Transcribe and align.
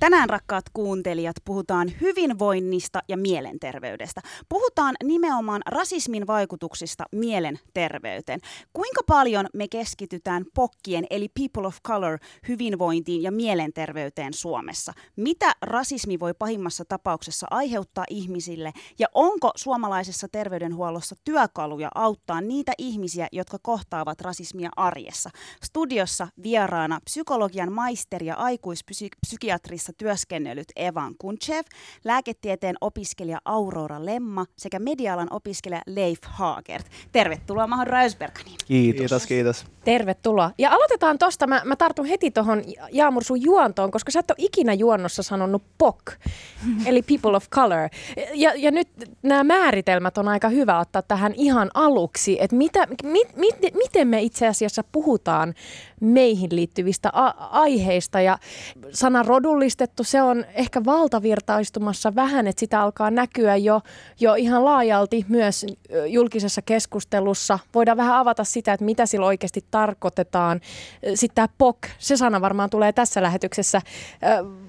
Tänään 0.00 0.30
rakkaat 0.30 0.64
kuuntelijat 0.72 1.36
puhutaan 1.44 1.92
hyvinvoinnista 2.00 3.02
ja 3.08 3.16
mielenterveydestä. 3.16 4.20
Puhutaan 4.48 4.94
nimenomaan 5.04 5.62
rasismin 5.66 6.26
vaikutuksista 6.26 7.04
mielenterveyteen. 7.12 8.40
Kuinka 8.72 9.00
paljon 9.06 9.46
me 9.54 9.68
keskitytään 9.68 10.44
pokkien 10.54 11.06
eli 11.10 11.28
people 11.28 11.66
of 11.66 11.76
color 11.86 12.18
hyvinvointiin 12.48 13.22
ja 13.22 13.32
mielenterveyteen 13.32 14.34
Suomessa? 14.34 14.92
Mitä 15.16 15.52
rasismi 15.62 16.20
voi 16.20 16.34
pahimmassa 16.34 16.84
tapauksessa 16.84 17.46
aiheuttaa 17.50 18.04
ihmisille 18.10 18.72
ja 18.98 19.06
onko 19.14 19.50
suomalaisessa 19.56 20.28
terveydenhuollossa 20.32 21.16
työkaluja 21.24 21.88
auttaa 21.94 22.40
niitä 22.40 22.72
ihmisiä, 22.78 23.28
jotka 23.32 23.58
kohtaavat 23.62 24.20
rasismia 24.20 24.70
arjessa? 24.76 25.30
Studiossa 25.64 26.28
vieraana 26.42 27.00
psykologian 27.04 27.72
maisteri 27.72 28.26
ja 28.26 28.34
aikuispsykiatrissa 29.84 29.92
työskennellyt 29.92 30.72
Evan 30.76 31.14
Kunchev, 31.18 31.64
lääketieteen 32.04 32.76
opiskelija 32.80 33.38
Aurora 33.44 34.04
Lemma 34.04 34.46
sekä 34.56 34.78
medialan 34.78 35.28
opiskelija 35.30 35.82
Leif 35.86 36.18
Haagert. 36.24 36.86
Tervetuloa 37.12 37.66
Mahon 37.66 37.86
Räysberganiin. 37.86 38.56
Kiitos. 38.66 38.98
Kiitos, 38.98 39.26
kiitos. 39.26 39.64
Tervetuloa. 39.84 40.50
Ja 40.58 40.70
aloitetaan 40.70 41.18
tosta. 41.18 41.46
Mä, 41.46 41.62
mä 41.64 41.76
tartun 41.76 42.06
heti 42.06 42.30
tuohon 42.30 42.62
Jaamur 42.92 43.24
sun 43.24 43.42
juontoon, 43.42 43.90
koska 43.90 44.10
sä 44.10 44.20
et 44.20 44.30
ole 44.30 44.36
ikinä 44.38 44.72
juonnossa 44.72 45.22
sanonut 45.22 45.62
POC, 45.78 46.12
eli 46.88 47.02
People 47.02 47.36
of 47.36 47.50
Color. 47.50 47.88
Ja, 48.34 48.52
ja 48.56 48.70
nyt 48.70 48.88
nämä 49.22 49.44
määritelmät 49.44 50.18
on 50.18 50.28
aika 50.28 50.48
hyvä 50.48 50.78
ottaa 50.78 51.02
tähän 51.02 51.32
ihan 51.36 51.70
aluksi, 51.74 52.36
että 52.40 52.56
mitä, 52.56 52.86
mit, 53.02 53.36
mit, 53.36 53.56
miten 53.74 54.08
me 54.08 54.22
itse 54.22 54.46
asiassa 54.46 54.84
puhutaan 54.92 55.54
meihin 56.00 56.56
liittyvistä 56.56 57.10
a- 57.12 57.34
aiheista. 57.50 58.20
Ja 58.20 58.38
sana 58.92 59.22
rodullistettu, 59.74 60.04
se 60.04 60.22
on 60.22 60.44
ehkä 60.54 60.84
valtavirtaistumassa 60.84 62.14
vähän, 62.14 62.46
että 62.46 62.60
sitä 62.60 62.80
alkaa 62.80 63.10
näkyä 63.10 63.56
jo, 63.56 63.80
jo 64.20 64.34
ihan 64.34 64.64
laajalti 64.64 65.24
myös 65.28 65.66
julkisessa 66.06 66.62
keskustelussa. 66.62 67.58
Voidaan 67.74 67.96
vähän 67.96 68.16
avata 68.16 68.44
sitä, 68.44 68.72
että 68.72 68.84
mitä 68.84 69.06
sillä 69.06 69.26
oikeasti 69.26 69.64
tarkoitetaan. 69.70 70.60
Sitten 71.14 71.34
tämä 71.34 71.48
POK, 71.58 71.78
se 71.98 72.16
sana 72.16 72.40
varmaan 72.40 72.70
tulee 72.70 72.92
tässä 72.92 73.22
lähetyksessä 73.22 73.80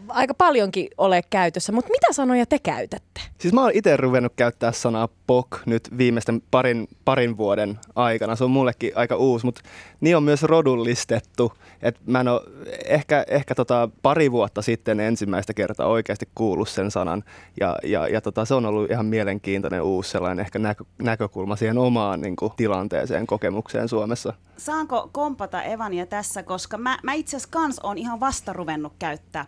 aika 0.09 0.33
paljonkin 0.33 0.87
ole 0.97 1.21
käytössä, 1.29 1.71
mutta 1.71 1.91
mitä 1.91 2.13
sanoja 2.13 2.45
te 2.45 2.59
käytätte? 2.59 3.21
Siis 3.37 3.53
mä 3.53 3.61
oon 3.61 3.71
itse 3.73 3.97
ruvennut 3.97 4.33
käyttää 4.35 4.71
sanaa 4.71 5.09
POK 5.27 5.61
nyt 5.65 5.97
viimeisten 5.97 6.41
parin, 6.51 6.87
parin 7.05 7.37
vuoden 7.37 7.79
aikana. 7.95 8.35
Se 8.35 8.43
on 8.43 8.51
mullekin 8.51 8.91
aika 8.95 9.15
uusi, 9.15 9.45
mutta 9.45 9.61
niin 10.01 10.17
on 10.17 10.23
myös 10.23 10.43
rodullistettu. 10.43 11.53
Et 11.81 11.99
mä 12.05 12.19
en 12.19 12.27
ole 12.27 12.41
ehkä, 12.85 13.25
ehkä 13.27 13.55
tota 13.55 13.89
pari 14.01 14.31
vuotta 14.31 14.61
sitten 14.61 14.99
ensimmäistä 14.99 15.53
kertaa 15.53 15.87
oikeasti 15.87 16.29
kuullut 16.35 16.69
sen 16.69 16.91
sanan. 16.91 17.23
Ja, 17.59 17.75
ja, 17.83 18.07
ja 18.07 18.21
tota, 18.21 18.45
se 18.45 18.53
on 18.53 18.65
ollut 18.65 18.91
ihan 18.91 19.05
mielenkiintoinen 19.05 19.81
uusi 19.81 20.11
sellainen 20.11 20.45
ehkä 20.45 20.59
näkö, 20.59 20.83
näkökulma 21.01 21.55
siihen 21.55 21.77
omaan 21.77 22.21
niin 22.21 22.35
kuin, 22.35 22.53
tilanteeseen, 22.57 23.27
kokemukseen 23.27 23.89
Suomessa. 23.89 24.33
Saanko 24.57 25.09
kompata 25.11 25.63
Evania 25.63 26.05
tässä, 26.05 26.43
koska 26.43 26.77
mä, 26.77 26.99
mä 27.03 27.13
itse 27.13 27.37
asiassa 27.37 27.51
kans 27.51 27.79
on 27.79 27.97
ihan 27.97 28.19
vasta 28.19 28.53
ruvennut 28.53 28.93
käyttää 28.99 29.45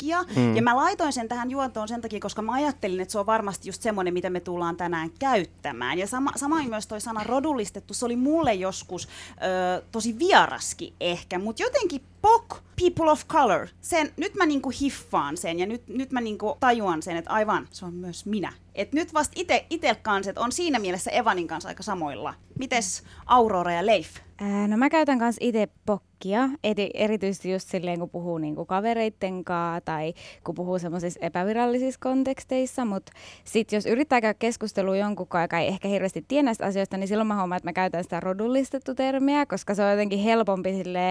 pokkia. 0.00 0.24
Mm. 0.36 0.56
Ja 0.56 0.62
mä 0.62 0.76
laitoin 0.76 1.12
sen 1.12 1.28
tähän 1.28 1.50
juontoon 1.50 1.88
sen 1.88 2.00
takia, 2.00 2.20
koska 2.20 2.42
mä 2.42 2.52
ajattelin, 2.52 3.00
että 3.00 3.12
se 3.12 3.18
on 3.18 3.26
varmasti 3.26 3.68
just 3.68 3.82
semmoinen, 3.82 4.14
mitä 4.14 4.30
me 4.30 4.40
tullaan 4.40 4.76
tänään 4.76 5.10
käyttämään. 5.18 5.98
Ja 5.98 6.06
sama, 6.06 6.30
samoin 6.36 6.68
myös 6.68 6.86
toi 6.86 7.00
sana 7.00 7.24
rodullistettu, 7.24 7.94
se 7.94 8.04
oli 8.04 8.16
mulle 8.16 8.54
joskus 8.54 9.08
ö, 9.08 9.82
tosi 9.92 10.18
vieraskin 10.18 10.94
ehkä, 11.00 11.38
mutta 11.38 11.62
jotenkin 11.62 12.02
POK, 12.22 12.62
people 12.80 13.12
of 13.12 13.26
color, 13.26 13.68
sen, 13.80 14.10
nyt 14.16 14.34
mä 14.34 14.46
niinku 14.46 14.72
hiffaan 14.80 15.36
sen 15.36 15.58
ja 15.58 15.66
nyt, 15.66 15.88
nyt 15.88 16.12
mä 16.12 16.20
niinku 16.20 16.56
tajuan 16.60 17.02
sen, 17.02 17.16
että 17.16 17.30
aivan, 17.30 17.68
se 17.70 17.86
on 17.86 17.94
myös 17.94 18.26
minä. 18.26 18.52
Et 18.74 18.92
nyt 18.92 19.14
vasta 19.14 19.32
ite, 19.36 19.66
itel 19.70 19.94
kanssa, 20.02 20.32
on 20.36 20.52
siinä 20.52 20.78
mielessä 20.78 21.10
Evanin 21.10 21.46
kanssa 21.46 21.68
aika 21.68 21.82
samoilla. 21.82 22.34
Mites 22.58 23.02
Aurora 23.26 23.72
ja 23.72 23.86
Leif? 23.86 24.16
Ää, 24.40 24.68
no 24.68 24.76
mä 24.76 24.90
käytän 24.90 25.18
kanssa 25.18 25.38
itse 25.44 25.68
pokkia, 25.86 26.48
eri, 26.64 26.90
erityisesti 26.94 27.52
just 27.52 27.68
silleen, 27.68 27.98
kun 27.98 28.10
puhuu 28.10 28.38
niinku 28.38 28.64
kavereitten 28.64 29.44
kanssa 29.44 29.80
tai 29.80 30.14
kun 30.44 30.54
puhuu 30.54 30.78
semmoisissa 30.78 31.20
epävirallisissa 31.22 32.00
konteksteissa, 32.02 32.84
mutta 32.84 33.12
sitten 33.44 33.76
jos 33.76 33.86
yrittää 33.86 34.20
käydä 34.20 34.34
keskustelua 34.34 34.96
jonkun 34.96 35.26
kanssa, 35.26 35.44
joka 35.44 35.58
ei 35.58 35.68
ehkä 35.68 35.88
hirveästi 35.88 36.24
tiedä 36.28 36.42
näistä 36.42 36.66
asioista, 36.66 36.96
niin 36.96 37.08
silloin 37.08 37.26
mä 37.26 37.36
huomaan, 37.36 37.56
että 37.56 37.68
mä 37.68 37.72
käytän 37.72 38.02
sitä 38.02 38.20
rodullistettu 38.20 38.94
termiä, 38.94 39.46
koska 39.46 39.74
se 39.74 39.84
on 39.84 39.90
jotenkin 39.90 40.18
helpompi 40.18 40.70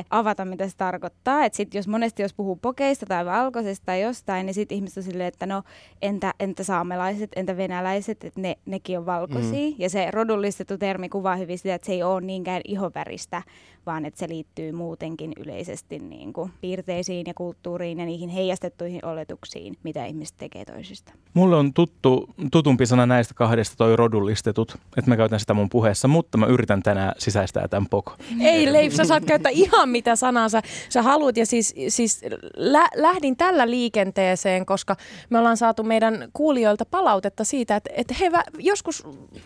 avata, 0.10 0.46
mitä 0.46 0.68
se 0.68 0.78
tarkoittaa. 0.78 1.46
Että 1.46 1.58
sitten 1.60 1.80
jos 1.80 1.88
monesti 1.88 2.22
jos 2.22 2.34
puhuu 2.34 2.56
pokeista 2.56 3.06
tai 3.06 3.26
valkoisesta 3.26 3.86
tai 3.86 4.02
jostain, 4.02 4.46
niin 4.46 4.54
sitten 4.54 4.76
ihmiset 4.76 4.98
on 4.98 5.04
silleen, 5.04 5.28
että 5.28 5.46
no 5.46 5.64
entä, 6.02 6.34
entä 6.40 6.64
saamelaiset, 6.64 7.30
entä 7.36 7.58
venäläiset, 7.58 8.24
että 8.24 8.42
ne, 8.42 8.58
nekin 8.66 8.98
on 8.98 9.06
valkoisia. 9.06 9.70
Mm. 9.70 9.76
Ja 9.78 9.90
se 9.90 10.12
rodullistettu 10.12 10.78
termi 10.78 11.10
kuvaa 11.10 11.36
hyvin 11.36 11.58
sitä, 11.58 11.76
että 11.76 11.86
se 11.86 11.92
ei 11.92 12.04
ole 12.04 12.22
niinkään 12.22 12.62
ihonväristä, 12.66 13.42
vaan 13.90 14.06
että 14.06 14.20
se 14.20 14.30
liittyy 14.30 14.72
muutenkin 14.72 15.32
yleisesti 15.40 16.00
niin 16.00 16.34
kuin 16.34 16.52
piirteisiin 16.62 17.24
ja 17.28 17.34
kulttuuriin 17.34 18.00
ja 18.00 18.06
niihin 18.06 18.30
heijastettuihin 18.30 19.06
oletuksiin, 19.06 19.78
mitä 19.84 20.06
ihmiset 20.06 20.38
tekee 20.38 20.66
toisista. 20.66 21.14
Mulle 21.34 21.56
on 21.56 21.74
tuttu, 21.74 22.30
tutumpi 22.52 22.86
sana 22.86 23.06
näistä 23.06 23.34
kahdesta 23.34 23.76
toi 23.78 23.96
rodullistetut, 23.96 24.78
että 24.98 25.12
mä 25.12 25.18
käytän 25.18 25.40
sitä 25.40 25.54
mun 25.54 25.70
puheessa, 25.70 26.08
mutta 26.08 26.38
mä 26.38 26.46
yritän 26.46 26.84
tänään 26.84 27.14
sisäistää 27.18 27.68
tämän 27.68 27.90
poko. 27.90 28.16
Ei 28.42 28.74
Leif, 28.74 28.94
sä 28.94 29.06
saat 29.06 29.26
käyttää 29.26 29.52
ihan 29.52 29.90
mitä 29.90 30.16
sanaa 30.16 30.50
sä, 30.50 30.62
sä 30.90 31.02
haluat 31.02 31.38
ja 31.38 31.46
siis, 31.46 31.76
siis 31.88 32.22
lä, 32.56 32.88
lähdin 32.96 33.38
tällä 33.38 33.70
liikenteeseen, 33.70 34.66
koska 34.66 34.96
me 35.30 35.40
ollaan 35.40 35.58
saatu 35.58 35.84
meidän 35.84 36.30
kuulijoilta 36.34 36.86
palautetta 36.86 37.44
siitä, 37.44 37.76
että, 37.76 37.90
että 37.96 38.16
he 38.20 38.32
vä, 38.32 38.44
joskus 38.60 39.04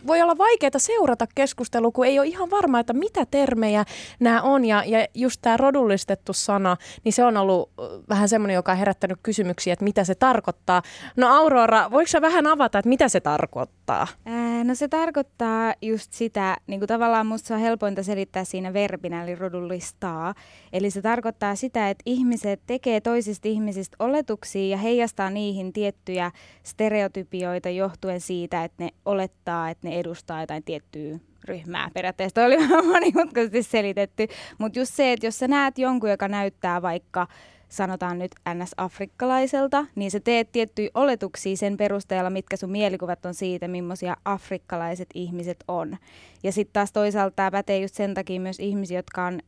voi 0.07 0.21
olla 0.21 0.37
vaikeaa 0.37 0.71
seurata 0.77 1.27
keskustelua, 1.35 1.91
kun 1.91 2.05
ei 2.05 2.19
ole 2.19 2.27
ihan 2.27 2.49
varma, 2.49 2.79
että 2.79 2.93
mitä 2.93 3.25
termejä 3.25 3.85
nämä 4.19 4.32
on. 4.41 4.65
Ja, 4.65 4.83
ja 4.85 5.07
just 5.13 5.41
tämä 5.41 5.57
rodullistettu 5.57 6.33
sana, 6.33 6.77
niin 7.03 7.13
se 7.13 7.23
on 7.23 7.37
ollut 7.37 7.69
vähän 8.09 8.29
semmoinen, 8.29 8.55
joka 8.55 8.71
on 8.71 8.77
herättänyt 8.77 9.17
kysymyksiä, 9.23 9.73
että 9.73 9.85
mitä 9.85 10.03
se 10.03 10.15
tarkoittaa. 10.15 10.81
No 11.17 11.27
Aurora, 11.35 11.91
voiko 11.91 12.07
sä 12.07 12.21
vähän 12.21 12.47
avata, 12.47 12.79
että 12.79 12.89
mitä 12.89 13.09
se 13.09 13.19
tarkoittaa? 13.19 14.07
Ää, 14.25 14.63
no 14.63 14.75
se 14.75 14.87
tarkoittaa 14.87 15.73
just 15.81 16.13
sitä, 16.13 16.57
niin 16.67 16.79
kuin 16.79 16.87
tavallaan 16.87 17.27
musta 17.27 17.47
se 17.47 17.53
on 17.53 17.59
helpointa 17.59 18.03
selittää 18.03 18.43
siinä 18.43 18.73
verbinä, 18.73 19.23
eli 19.23 19.35
rodullistaa. 19.35 20.33
Eli 20.73 20.89
se 20.89 21.01
tarkoittaa 21.01 21.55
sitä, 21.55 21.89
että 21.89 22.03
ihmiset 22.05 22.61
tekee 22.67 23.01
toisista 23.01 23.47
ihmisistä 23.47 23.95
oletuksia 23.99 24.67
ja 24.67 24.77
heijastaa 24.77 25.29
niihin 25.29 25.73
tiettyjä 25.73 26.31
stereotypioita 26.63 27.69
johtuen 27.69 28.21
siitä, 28.21 28.63
että 28.63 28.83
ne 28.83 28.89
olettaa, 29.05 29.69
että 29.69 29.87
ne 29.87 29.99
edustaa 29.99 30.41
jotain 30.41 30.63
tiettyä 30.63 31.19
ryhmää. 31.43 31.89
Periaatteessa 31.93 32.35
toi 32.35 32.45
oli 32.45 32.57
vähän 32.69 32.85
monimutkaisesti 32.85 33.63
selitetty, 33.63 34.27
mutta 34.57 34.79
just 34.79 34.93
se, 34.93 35.13
että 35.13 35.25
jos 35.25 35.39
sä 35.39 35.47
näet 35.47 35.77
jonkun, 35.77 36.09
joka 36.09 36.27
näyttää 36.27 36.81
vaikka 36.81 37.27
sanotaan 37.69 38.19
nyt 38.19 38.31
NS-afrikkalaiselta, 38.53 39.85
niin 39.95 40.11
sä 40.11 40.19
teet 40.19 40.51
tiettyjä 40.51 40.89
oletuksia 40.93 41.57
sen 41.57 41.77
perusteella, 41.77 42.29
mitkä 42.29 42.57
sun 42.57 42.71
mielikuvat 42.71 43.25
on 43.25 43.33
siitä, 43.33 43.67
millaisia 43.67 44.17
afrikkalaiset 44.25 45.09
ihmiset 45.13 45.63
on. 45.67 45.97
Ja 46.43 46.51
sitten 46.51 46.73
taas 46.73 46.91
toisaalta 46.91 47.35
tämä 47.35 47.51
pätee 47.51 47.79
just 47.79 47.95
sen 47.95 48.13
takia 48.13 48.39
myös 48.39 48.59
ihmisiä, 48.59 48.99
jotka 48.99 49.25
on 49.25 49.39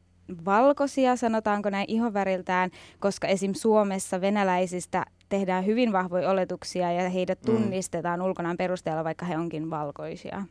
valkoisia, 0.45 1.15
sanotaanko 1.15 1.69
näin 1.69 1.85
ihoväriltään, 1.87 2.71
koska 2.99 3.27
esim. 3.27 3.53
Suomessa 3.53 4.21
venäläisistä 4.21 5.05
tehdään 5.29 5.65
hyvin 5.65 5.91
vahvoja 5.91 6.29
oletuksia 6.29 6.91
ja 6.91 7.09
heidät 7.09 7.39
mm. 7.41 7.45
tunnistetaan 7.45 8.19
mm. 8.19 8.25
ulkonaan 8.25 8.57
perusteella, 8.57 9.03
vaikka 9.03 9.25
he 9.25 9.37
onkin 9.37 9.69
valkoisia. 9.69 10.43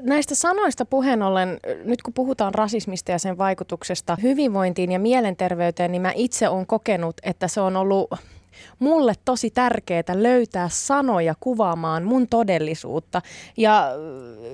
Näistä 0.00 0.34
sanoista 0.34 0.84
puheen 0.84 1.22
ollen, 1.22 1.60
nyt 1.84 2.02
kun 2.02 2.14
puhutaan 2.14 2.54
rasismista 2.54 3.10
ja 3.10 3.18
sen 3.18 3.38
vaikutuksesta 3.38 4.16
hyvinvointiin 4.22 4.92
ja 4.92 4.98
mielenterveyteen, 4.98 5.92
niin 5.92 6.02
mä 6.02 6.12
itse 6.14 6.48
olen 6.48 6.66
kokenut, 6.66 7.16
että 7.22 7.48
se 7.48 7.60
on 7.60 7.76
ollut 7.76 8.10
mulle 8.78 9.14
tosi 9.24 9.50
tärkeää 9.50 10.02
löytää 10.14 10.68
sanoja 10.68 11.34
kuvaamaan 11.40 12.04
mun 12.04 12.28
todellisuutta. 12.28 13.22
Ja 13.56 13.88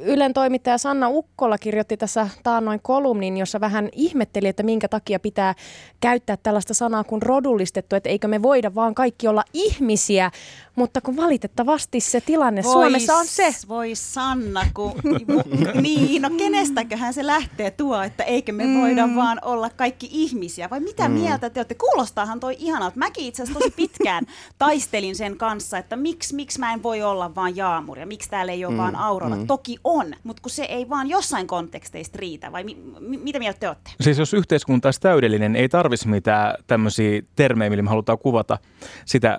Ylen 0.03 0.35
toimittaja 0.35 0.79
Sanna 0.79 1.09
Ukkola 1.09 1.59
kirjoitti 1.59 1.97
tässä 1.97 2.29
taannoin 2.43 2.81
kolumnin, 2.83 3.37
jossa 3.37 3.61
vähän 3.61 3.89
ihmetteli, 3.93 4.49
että 4.49 4.63
minkä 4.63 4.89
takia 4.89 5.21
pitää 5.21 5.55
käyttää 6.01 6.37
tällaista 6.37 6.75
sanaa 6.75 7.05
kuin 7.05 7.23
rodullistettu, 7.23 7.97
että 7.97 8.09
eikö 8.09 8.29
me 8.29 8.43
voida 8.43 8.75
vaan 8.75 8.95
kaikki 8.95 9.29
olla 9.29 9.45
ihmisiä, 9.53 10.31
mutta 10.77 11.01
kun 11.01 11.17
valitettavasti 11.17 12.01
se 12.01 12.21
tilanne 12.21 12.63
vois, 12.63 12.73
Suomessa 12.73 13.17
on 13.17 13.27
se. 13.27 13.55
Voi 13.69 13.95
Sanna, 13.95 14.67
kun, 14.75 14.93
niin, 15.83 16.23
no 16.23 16.31
kenestäköhän 16.31 17.15
se 17.15 17.27
lähtee 17.27 17.71
tuo, 17.71 18.03
että 18.03 18.25
eikö 18.25 18.53
me 18.53 18.65
mm. 18.65 18.81
voida 18.81 19.09
vaan 19.15 19.39
olla 19.43 19.71
kaikki 19.71 20.09
ihmisiä, 20.13 20.71
vai 20.71 20.81
mitä 20.81 21.09
mm. 21.09 21.15
mieltä 21.15 21.51
te 21.51 21.61
olette? 21.61 21.75
Kuulostaahan 21.75 22.41
toi 22.41 22.57
ihanalta. 22.59 22.97
Mäkin 22.97 23.25
itse 23.25 23.43
asiassa 23.43 23.61
tosi 23.61 23.75
pitkään 23.89 24.27
taistelin 24.59 25.17
sen 25.17 25.37
kanssa, 25.37 25.79
että 25.79 25.97
miksi, 25.97 26.35
miksi 26.35 26.59
mä 26.59 26.73
en 26.73 26.83
voi 26.83 27.03
olla 27.03 27.35
vaan 27.35 27.57
Jaamur 27.57 27.99
ja 27.99 28.07
miksi 28.07 28.31
täällä 28.31 28.53
ei 28.53 28.65
ole 28.65 28.75
mm. 28.75 28.79
vaan 28.79 28.97
Aurora. 28.97 29.37
Mm. 29.37 29.47
Toki 29.47 29.77
on, 29.85 30.15
mutta 30.23 30.43
kun 30.43 30.51
se 30.51 30.65
ei 30.65 30.89
vaan 30.89 31.09
jossain 31.09 31.47
konteksteista 31.47 32.19
riitä, 32.19 32.53
vai 32.53 32.65
mi- 32.65 32.79
mi- 33.01 33.19
mitä 33.19 33.39
mieltä 33.39 33.61
te 33.61 33.69
olette? 33.69 33.91
Siis 34.01 34.19
jos 34.19 34.35
yhteiskunta 34.35 34.89
olisi 34.89 35.01
täydellinen, 35.01 35.57
ei 35.57 35.69
tarvitsisi 35.69 36.09
mitään 36.09 36.55
tämmöisiä 36.67 37.23
termejä, 37.37 37.71
millä 37.71 37.83
me 37.83 37.89
halutaan 37.89 38.19
kuvata 38.19 38.59
sitä 39.05 39.39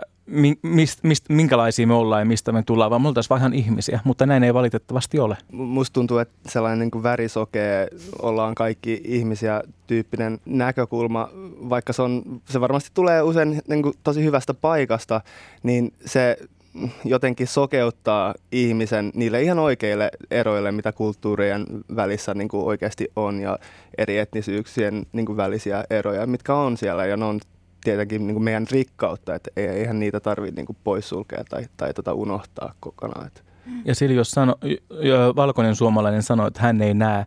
mist, 0.61 1.03
mist, 1.03 1.25
minkälaisia 1.29 1.87
me 1.87 1.93
ollaan 1.93 2.21
ja 2.21 2.25
mistä 2.25 2.51
me 2.51 2.63
tullaan, 2.63 2.89
vaan 2.89 3.01
me 3.01 3.07
oltaisiin 3.07 3.39
vaan 3.39 3.53
ihmisiä, 3.53 3.99
mutta 4.03 4.25
näin 4.25 4.43
ei 4.43 4.53
valitettavasti 4.53 5.19
ole. 5.19 5.37
Musta 5.51 5.93
tuntuu, 5.93 6.17
että 6.17 6.49
sellainen 6.49 6.79
niin 6.79 6.91
kuin 6.91 7.03
värisokea, 7.03 7.87
ollaan 8.21 8.55
kaikki 8.55 9.01
ihmisiä 9.03 9.61
tyyppinen 9.87 10.39
näkökulma, 10.45 11.29
vaikka 11.69 11.93
se, 11.93 12.01
on, 12.01 12.41
se 12.49 12.61
varmasti 12.61 12.91
tulee 12.93 13.21
usein 13.21 13.61
niin 13.67 13.83
kuin 13.83 13.95
tosi 14.03 14.23
hyvästä 14.23 14.53
paikasta, 14.53 15.21
niin 15.63 15.93
se 16.05 16.37
jotenkin 17.05 17.47
sokeuttaa 17.47 18.35
ihmisen 18.51 19.11
niille 19.13 19.41
ihan 19.41 19.59
oikeille 19.59 20.11
eroille, 20.31 20.71
mitä 20.71 20.91
kulttuurien 20.91 21.65
välissä 21.95 22.33
niin 22.33 22.47
kuin 22.47 22.65
oikeasti 22.65 23.11
on 23.15 23.39
ja 23.39 23.59
eri 23.97 24.17
etnisyyksien 24.17 25.05
niin 25.13 25.25
kuin 25.25 25.37
välisiä 25.37 25.83
eroja, 25.89 26.27
mitkä 26.27 26.55
on 26.55 26.77
siellä 26.77 27.05
ja 27.05 27.17
ne 27.17 27.25
on 27.25 27.39
tietenkin 27.83 28.27
niin 28.27 28.35
kuin 28.35 28.43
meidän 28.43 28.67
rikkautta, 28.71 29.35
että 29.35 29.51
eihän 29.55 29.99
niitä 29.99 30.19
tarvitse 30.19 30.61
niin 30.61 30.77
poissulkea 30.83 31.43
tai, 31.49 31.65
tai 31.77 31.93
tota 31.93 32.13
unohtaa 32.13 32.73
kokonaan. 32.79 33.27
Että 33.27 33.41
ja 33.85 33.95
sillä 33.95 34.15
jos 34.15 34.31
sano, 34.31 34.55
valkoinen 35.35 35.75
suomalainen 35.75 36.23
sanoo, 36.23 36.47
että 36.47 36.61
hän 36.61 36.81
ei 36.81 36.93
näe 36.93 37.25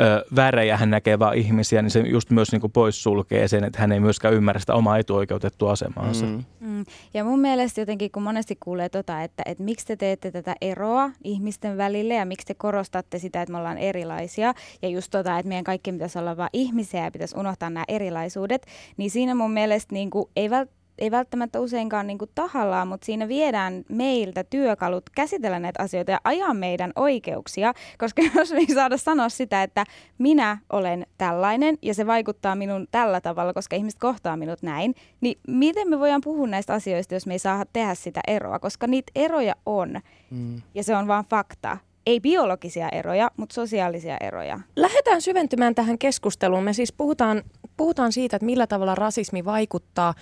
ö, 0.00 0.24
värejä, 0.36 0.76
hän 0.76 0.90
näkee 0.90 1.18
vain 1.18 1.38
ihmisiä, 1.38 1.82
niin 1.82 1.90
se 1.90 2.00
just 2.00 2.30
myös 2.30 2.52
niin 2.52 2.60
kuin 2.60 2.72
poissulkee 2.72 3.48
sen, 3.48 3.64
että 3.64 3.80
hän 3.80 3.92
ei 3.92 4.00
myöskään 4.00 4.34
ymmärrä 4.34 4.60
sitä 4.60 4.74
omaa 4.74 4.98
etuoikeutettua 4.98 5.72
asemaansa. 5.72 6.26
Mm. 6.26 6.44
Mm. 6.60 6.84
Ja 7.14 7.24
mun 7.24 7.40
mielestä 7.40 7.80
jotenkin, 7.80 8.10
kun 8.10 8.22
monesti 8.22 8.56
kuulee 8.60 8.88
tota, 8.88 9.22
että, 9.22 9.42
että 9.46 9.64
miksi 9.64 9.86
te 9.86 9.96
teette 9.96 10.30
tätä 10.30 10.54
eroa 10.60 11.10
ihmisten 11.24 11.76
välille 11.76 12.14
ja 12.14 12.24
miksi 12.24 12.46
te 12.46 12.54
korostatte 12.54 13.18
sitä, 13.18 13.42
että 13.42 13.52
me 13.52 13.58
ollaan 13.58 13.78
erilaisia 13.78 14.54
ja 14.82 14.88
just 14.88 15.10
tota, 15.10 15.38
että 15.38 15.48
meidän 15.48 15.64
kaikki 15.64 15.92
pitäisi 15.92 16.18
olla 16.18 16.36
vain 16.36 16.50
ihmisiä 16.52 17.04
ja 17.04 17.10
pitäisi 17.10 17.38
unohtaa 17.38 17.70
nämä 17.70 17.84
erilaisuudet, 17.88 18.66
niin 18.96 19.10
siinä 19.10 19.34
mun 19.34 19.52
mielestä 19.52 19.94
niin 19.94 20.10
kuin, 20.10 20.28
ei 20.36 20.50
välttämättä 20.50 20.81
ei 20.98 21.10
välttämättä 21.10 21.60
useinkaan 21.60 22.06
niin 22.06 22.18
kuin 22.18 22.30
tahallaan, 22.34 22.88
mutta 22.88 23.04
siinä 23.04 23.28
viedään 23.28 23.84
meiltä 23.88 24.44
työkalut 24.44 25.10
käsitellä 25.14 25.58
näitä 25.58 25.82
asioita 25.82 26.10
ja 26.10 26.20
ajaa 26.24 26.54
meidän 26.54 26.92
oikeuksia, 26.96 27.74
koska 27.98 28.22
jos 28.36 28.52
me 28.52 28.58
ei 28.58 28.74
saada 28.74 28.96
sanoa 28.96 29.28
sitä, 29.28 29.62
että 29.62 29.84
minä 30.18 30.58
olen 30.72 31.06
tällainen 31.18 31.78
ja 31.82 31.94
se 31.94 32.06
vaikuttaa 32.06 32.54
minun 32.54 32.86
tällä 32.90 33.20
tavalla, 33.20 33.52
koska 33.52 33.76
ihmiset 33.76 34.00
kohtaa 34.00 34.36
minut 34.36 34.62
näin, 34.62 34.94
niin 35.20 35.38
miten 35.48 35.88
me 35.88 35.98
voidaan 35.98 36.20
puhua 36.24 36.46
näistä 36.46 36.74
asioista, 36.74 37.14
jos 37.14 37.26
me 37.26 37.34
ei 37.34 37.38
saa 37.38 37.64
tehdä 37.72 37.94
sitä 37.94 38.20
eroa, 38.26 38.58
koska 38.58 38.86
niitä 38.86 39.12
eroja 39.14 39.54
on 39.66 40.00
mm. 40.30 40.62
ja 40.74 40.82
se 40.84 40.96
on 40.96 41.08
vaan 41.08 41.24
fakta 41.30 41.78
ei 42.06 42.20
biologisia 42.20 42.88
eroja, 42.88 43.30
mutta 43.36 43.54
sosiaalisia 43.54 44.16
eroja. 44.20 44.60
Lähdetään 44.76 45.22
syventymään 45.22 45.74
tähän 45.74 45.98
keskusteluun. 45.98 46.64
Me 46.64 46.72
siis 46.72 46.92
puhutaan, 46.92 47.42
puhutaan 47.76 48.12
siitä, 48.12 48.36
että 48.36 48.46
millä 48.46 48.66
tavalla 48.66 48.94
rasismi 48.94 49.44
vaikuttaa 49.44 50.14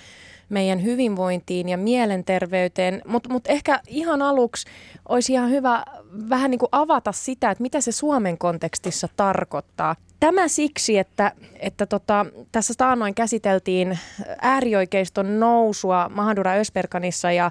meidän 0.50 0.82
hyvinvointiin 0.82 1.68
ja 1.68 1.78
mielenterveyteen. 1.78 3.02
Mutta 3.06 3.28
mut 3.28 3.44
ehkä 3.48 3.80
ihan 3.86 4.22
aluksi 4.22 4.66
olisi 5.08 5.32
ihan 5.32 5.50
hyvä 5.50 5.84
vähän 6.28 6.50
niin 6.50 6.58
kuin 6.58 6.68
avata 6.72 7.12
sitä, 7.12 7.50
että 7.50 7.62
mitä 7.62 7.80
se 7.80 7.92
Suomen 7.92 8.38
kontekstissa 8.38 9.08
tarkoittaa. 9.16 9.96
Tämä 10.20 10.48
siksi, 10.48 10.98
että, 10.98 11.32
että 11.58 11.86
tota, 11.86 12.26
tässä 12.52 12.74
taannoin 12.78 13.14
käsiteltiin 13.14 13.98
äärioikeiston 14.40 15.40
nousua 15.40 16.10
Mahadura 16.14 16.52
Ösperkanissa 16.52 17.32
ja 17.32 17.50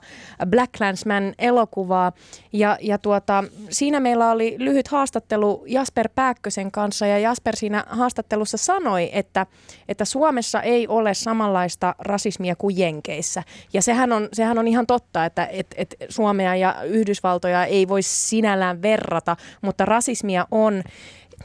Black 0.49 0.71
Landsman 0.79 1.33
elokuvaa. 1.39 2.11
Ja, 2.53 2.77
ja 2.81 2.97
tuota, 2.97 3.43
siinä 3.69 3.99
meillä 3.99 4.31
oli 4.31 4.55
lyhyt 4.57 4.87
haastattelu 4.87 5.63
Jasper 5.67 6.09
Pääkkösen 6.15 6.71
kanssa 6.71 7.07
ja 7.07 7.19
Jasper 7.19 7.55
siinä 7.55 7.83
haastattelussa 7.89 8.57
sanoi, 8.57 9.09
että, 9.13 9.45
että 9.87 10.05
Suomessa 10.05 10.61
ei 10.61 10.87
ole 10.87 11.13
samanlaista 11.13 11.95
rasismia 11.99 12.55
kuin 12.55 12.77
Jenkeissä. 12.77 13.43
Ja 13.73 13.81
sehän 13.81 14.11
on, 14.11 14.29
sehän 14.33 14.57
on 14.57 14.67
ihan 14.67 14.87
totta, 14.87 15.25
että 15.25 15.45
et, 15.45 15.67
et 15.77 15.95
Suomea 16.09 16.55
ja 16.55 16.75
Yhdysvaltoja 16.83 17.65
ei 17.65 17.87
voi 17.87 18.01
sinällään 18.01 18.81
verrata, 18.81 19.35
mutta 19.61 19.85
rasismia 19.85 20.47
on. 20.51 20.83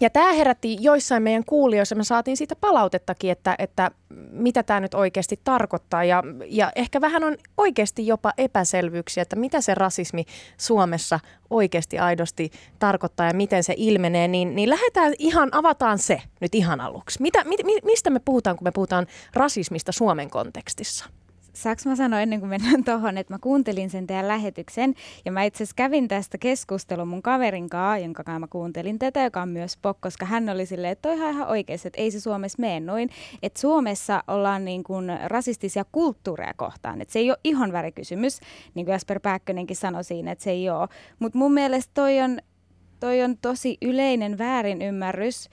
Ja 0.01 0.11
tämä 0.11 0.33
herätti 0.33 0.77
joissain 0.81 1.23
meidän 1.23 1.45
kuulijoissa, 1.45 1.95
me 1.95 2.05
saatiin 2.05 2.37
siitä 2.37 2.57
palautettakin, 2.57 3.31
että, 3.31 3.55
että 3.59 3.91
mitä 4.31 4.63
tämä 4.63 4.81
nyt 4.81 4.95
oikeasti 4.95 5.41
tarkoittaa. 5.45 6.05
Ja, 6.05 6.23
ja 6.47 6.73
ehkä 6.77 7.01
vähän 7.01 7.25
on 7.25 7.37
oikeasti 7.57 8.07
jopa 8.07 8.33
epäselvyyksiä, 8.39 9.23
että 9.23 9.37
mitä 9.37 9.61
se 9.61 9.75
rasismi 9.75 10.25
Suomessa 10.59 11.21
oikeasti 11.51 11.99
aidosti 11.99 12.51
tarkoittaa 12.79 13.27
ja 13.27 13.35
miten 13.35 13.65
se 13.65 13.75
ilmenee. 13.77 14.29
Niin, 14.29 14.57
niin 14.57 14.71
lähdetään 14.71 15.13
ihan, 15.19 15.49
avataan 15.53 15.99
se 15.99 16.23
nyt 16.41 16.55
ihan 16.55 16.81
aluksi. 16.81 17.23
Mitä, 17.23 17.45
mi, 17.45 17.57
mistä 17.85 18.11
me 18.11 18.21
puhutaan, 18.25 18.57
kun 18.57 18.67
me 18.67 18.73
puhutaan 18.73 19.07
rasismista 19.35 19.93
Suomen 19.93 20.31
kontekstissa? 20.31 21.07
Saanko 21.55 21.83
mä 21.87 21.97
sanoa 21.97 22.21
ennen 22.21 22.41
kuin 22.41 22.51
mennään 22.51 22.85
tuohon, 22.95 23.19
että 23.19 23.35
mä 23.35 23.39
kuuntelin 23.39 23.91
sen 23.91 24.07
teidän 24.07 24.29
lähetyksen? 24.29 24.95
Ja 25.25 25.33
mä 25.33 25.43
itse 25.43 25.57
asiassa 25.57 25.75
kävin 25.77 26.09
tästä 26.09 26.39
keskustelun 26.39 27.09
mun 27.09 27.23
kaverin 27.23 27.69
kanssa, 27.69 27.99
jonka 27.99 28.25
kanssa 28.25 28.39
mä 28.39 28.47
kuuntelin 28.47 28.99
tätä, 28.99 29.23
joka 29.23 29.43
on 29.43 29.49
myös 29.49 29.77
Pok, 29.77 30.01
koska 30.01 30.27
hän 30.27 30.49
oli 30.49 30.67
silleen, 30.67 30.93
että 30.93 31.09
toi 31.09 31.19
ihan 31.19 31.49
oikeasti, 31.49 31.89
että 31.89 32.01
ei 32.01 32.11
se 32.11 32.21
Suomessa 32.21 32.61
mene 32.61 32.81
noin, 32.81 33.11
että 33.43 33.61
Suomessa 33.61 34.25
ollaan 34.29 34.65
niin 34.65 34.85
kuin 34.85 35.13
rasistisia 35.25 35.85
kulttuureja 35.93 36.55
kohtaan, 36.57 37.01
että 37.01 37.13
se 37.13 37.19
ei 37.19 37.31
ole 37.31 37.39
ihan 37.45 37.73
värikysymys, 37.73 38.41
niin 38.75 38.87
kuin 38.87 38.93
Jasper 38.93 39.21
Pääkkönenkin 39.21 39.77
sanoi 39.77 40.05
siinä, 40.05 40.33
että 40.33 40.45
se 40.45 40.51
ei 40.51 40.71
ole, 40.71 40.89
mutta 41.19 41.39
mun 41.39 41.53
mielestä 41.53 41.91
toi 41.95 42.21
on, 42.21 42.39
toi 43.01 43.23
on 43.23 43.39
tosi 43.39 43.79
yleinen 43.83 44.39
väärinymmärrys 44.39 45.49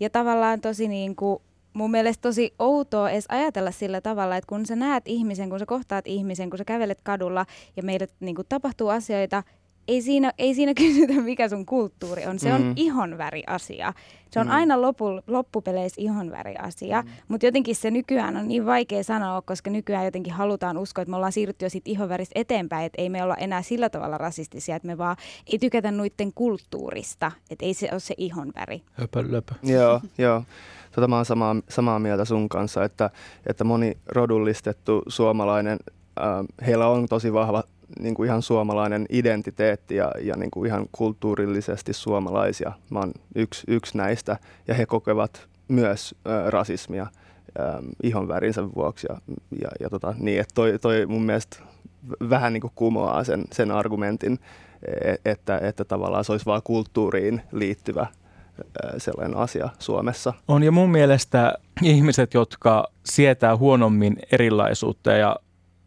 ja 0.00 0.10
tavallaan 0.10 0.60
tosi 0.60 0.88
niin 0.88 1.16
kuin 1.16 1.42
mun 1.74 1.90
mielestä 1.90 2.22
tosi 2.22 2.54
outoa 2.58 3.10
edes 3.10 3.24
ajatella 3.28 3.70
sillä 3.70 4.00
tavalla, 4.00 4.36
että 4.36 4.48
kun 4.48 4.66
sä 4.66 4.76
näet 4.76 5.08
ihmisen, 5.08 5.50
kun 5.50 5.58
sä 5.58 5.66
kohtaat 5.66 6.06
ihmisen, 6.06 6.50
kun 6.50 6.58
sä 6.58 6.64
kävelet 6.64 7.00
kadulla 7.02 7.46
ja 7.76 7.82
meille 7.82 8.06
niin 8.20 8.34
kuin, 8.34 8.46
tapahtuu 8.48 8.88
asioita, 8.88 9.42
ei 9.88 10.02
siinä, 10.02 10.32
ei 10.38 10.54
siinä 10.54 10.74
kysytä, 10.84 11.12
mikä 11.12 11.48
sun 11.48 11.66
kulttuuri 11.66 12.26
on. 12.26 12.38
Se 12.38 12.48
mm. 12.48 12.54
on 12.54 12.72
ihonväri 12.76 13.42
asia. 13.46 13.92
Se 14.30 14.40
on 14.40 14.46
mm. 14.46 14.52
aina 14.52 14.82
lopu, 14.82 15.04
loppupeleissä 15.26 16.00
ihonväri 16.00 16.54
asia, 16.56 17.02
mm. 17.02 17.08
mutta 17.28 17.46
jotenkin 17.46 17.76
se 17.76 17.90
nykyään 17.90 18.36
on 18.36 18.48
niin 18.48 18.66
vaikea 18.66 19.04
sanoa, 19.04 19.42
koska 19.42 19.70
nykyään 19.70 20.04
jotenkin 20.04 20.32
halutaan 20.32 20.78
uskoa, 20.78 21.02
että 21.02 21.10
me 21.10 21.16
ollaan 21.16 21.32
siirrytty 21.32 21.64
jo 21.64 21.70
siitä 21.70 21.90
ihonväristä 21.90 22.40
eteenpäin, 22.40 22.86
että 22.86 23.02
ei 23.02 23.08
me 23.08 23.22
olla 23.22 23.34
enää 23.34 23.62
sillä 23.62 23.90
tavalla 23.90 24.18
rasistisia, 24.18 24.76
että 24.76 24.86
me 24.86 24.98
vaan 24.98 25.16
ei 25.52 25.58
tykätä 25.58 25.90
noiden 25.90 26.32
kulttuurista, 26.34 27.32
että 27.50 27.66
ei 27.66 27.74
se 27.74 27.88
ole 27.92 28.00
se 28.00 28.14
ihonväri. 28.18 28.82
Höpö, 28.92 29.24
löpö. 29.28 29.54
Joo, 29.62 30.00
joo. 30.18 30.42
Tota 30.94 31.08
mä 31.08 31.16
oon 31.16 31.24
samaa, 31.24 31.56
samaa 31.68 31.98
mieltä 31.98 32.24
sun 32.24 32.48
kanssa, 32.48 32.84
että, 32.84 33.10
että 33.46 33.64
moni 33.64 33.98
rodullistettu 34.06 35.02
suomalainen, 35.08 35.78
äh, 36.20 36.26
heillä 36.66 36.88
on 36.88 37.06
tosi 37.08 37.32
vahva 37.32 37.62
niin 37.98 38.14
kuin 38.14 38.26
ihan 38.26 38.42
suomalainen 38.42 39.06
identiteetti 39.08 39.96
ja, 39.96 40.12
ja 40.20 40.36
niin 40.36 40.50
kuin 40.50 40.66
ihan 40.66 40.86
kulttuurillisesti 40.92 41.92
suomalaisia. 41.92 42.72
Mä 42.90 42.98
oon 42.98 43.12
yksi, 43.34 43.64
yksi 43.68 43.96
näistä 43.96 44.36
ja 44.68 44.74
he 44.74 44.86
kokevat 44.86 45.48
myös 45.68 46.14
äh, 46.26 46.46
rasismia 46.46 47.02
äh, 47.02 47.74
ihon 48.02 48.28
värinsä 48.28 48.74
vuoksi. 48.74 49.06
Ja, 49.10 49.18
ja, 49.62 49.68
ja 49.80 49.90
tota, 49.90 50.14
niin, 50.18 50.40
että 50.40 50.54
toi, 50.54 50.78
toi 50.78 51.06
mun 51.06 51.22
mielestä 51.22 51.56
vähän 52.30 52.52
niin 52.52 52.60
kuin 52.60 52.72
kumoaa 52.74 53.24
sen, 53.24 53.44
sen 53.52 53.70
argumentin, 53.70 54.38
e, 54.82 55.14
että, 55.24 55.58
että 55.58 55.84
tavallaan 55.84 56.24
se 56.24 56.32
olisi 56.32 56.46
vain 56.46 56.62
kulttuuriin 56.64 57.42
liittyvä 57.52 58.06
sellainen 58.98 59.36
asia 59.36 59.68
Suomessa. 59.78 60.32
On 60.48 60.62
ja 60.62 60.72
mun 60.72 60.90
mielestä 60.90 61.54
ihmiset, 61.82 62.34
jotka 62.34 62.88
sietää 63.04 63.56
huonommin 63.56 64.16
erilaisuutta 64.32 65.12
ja 65.12 65.36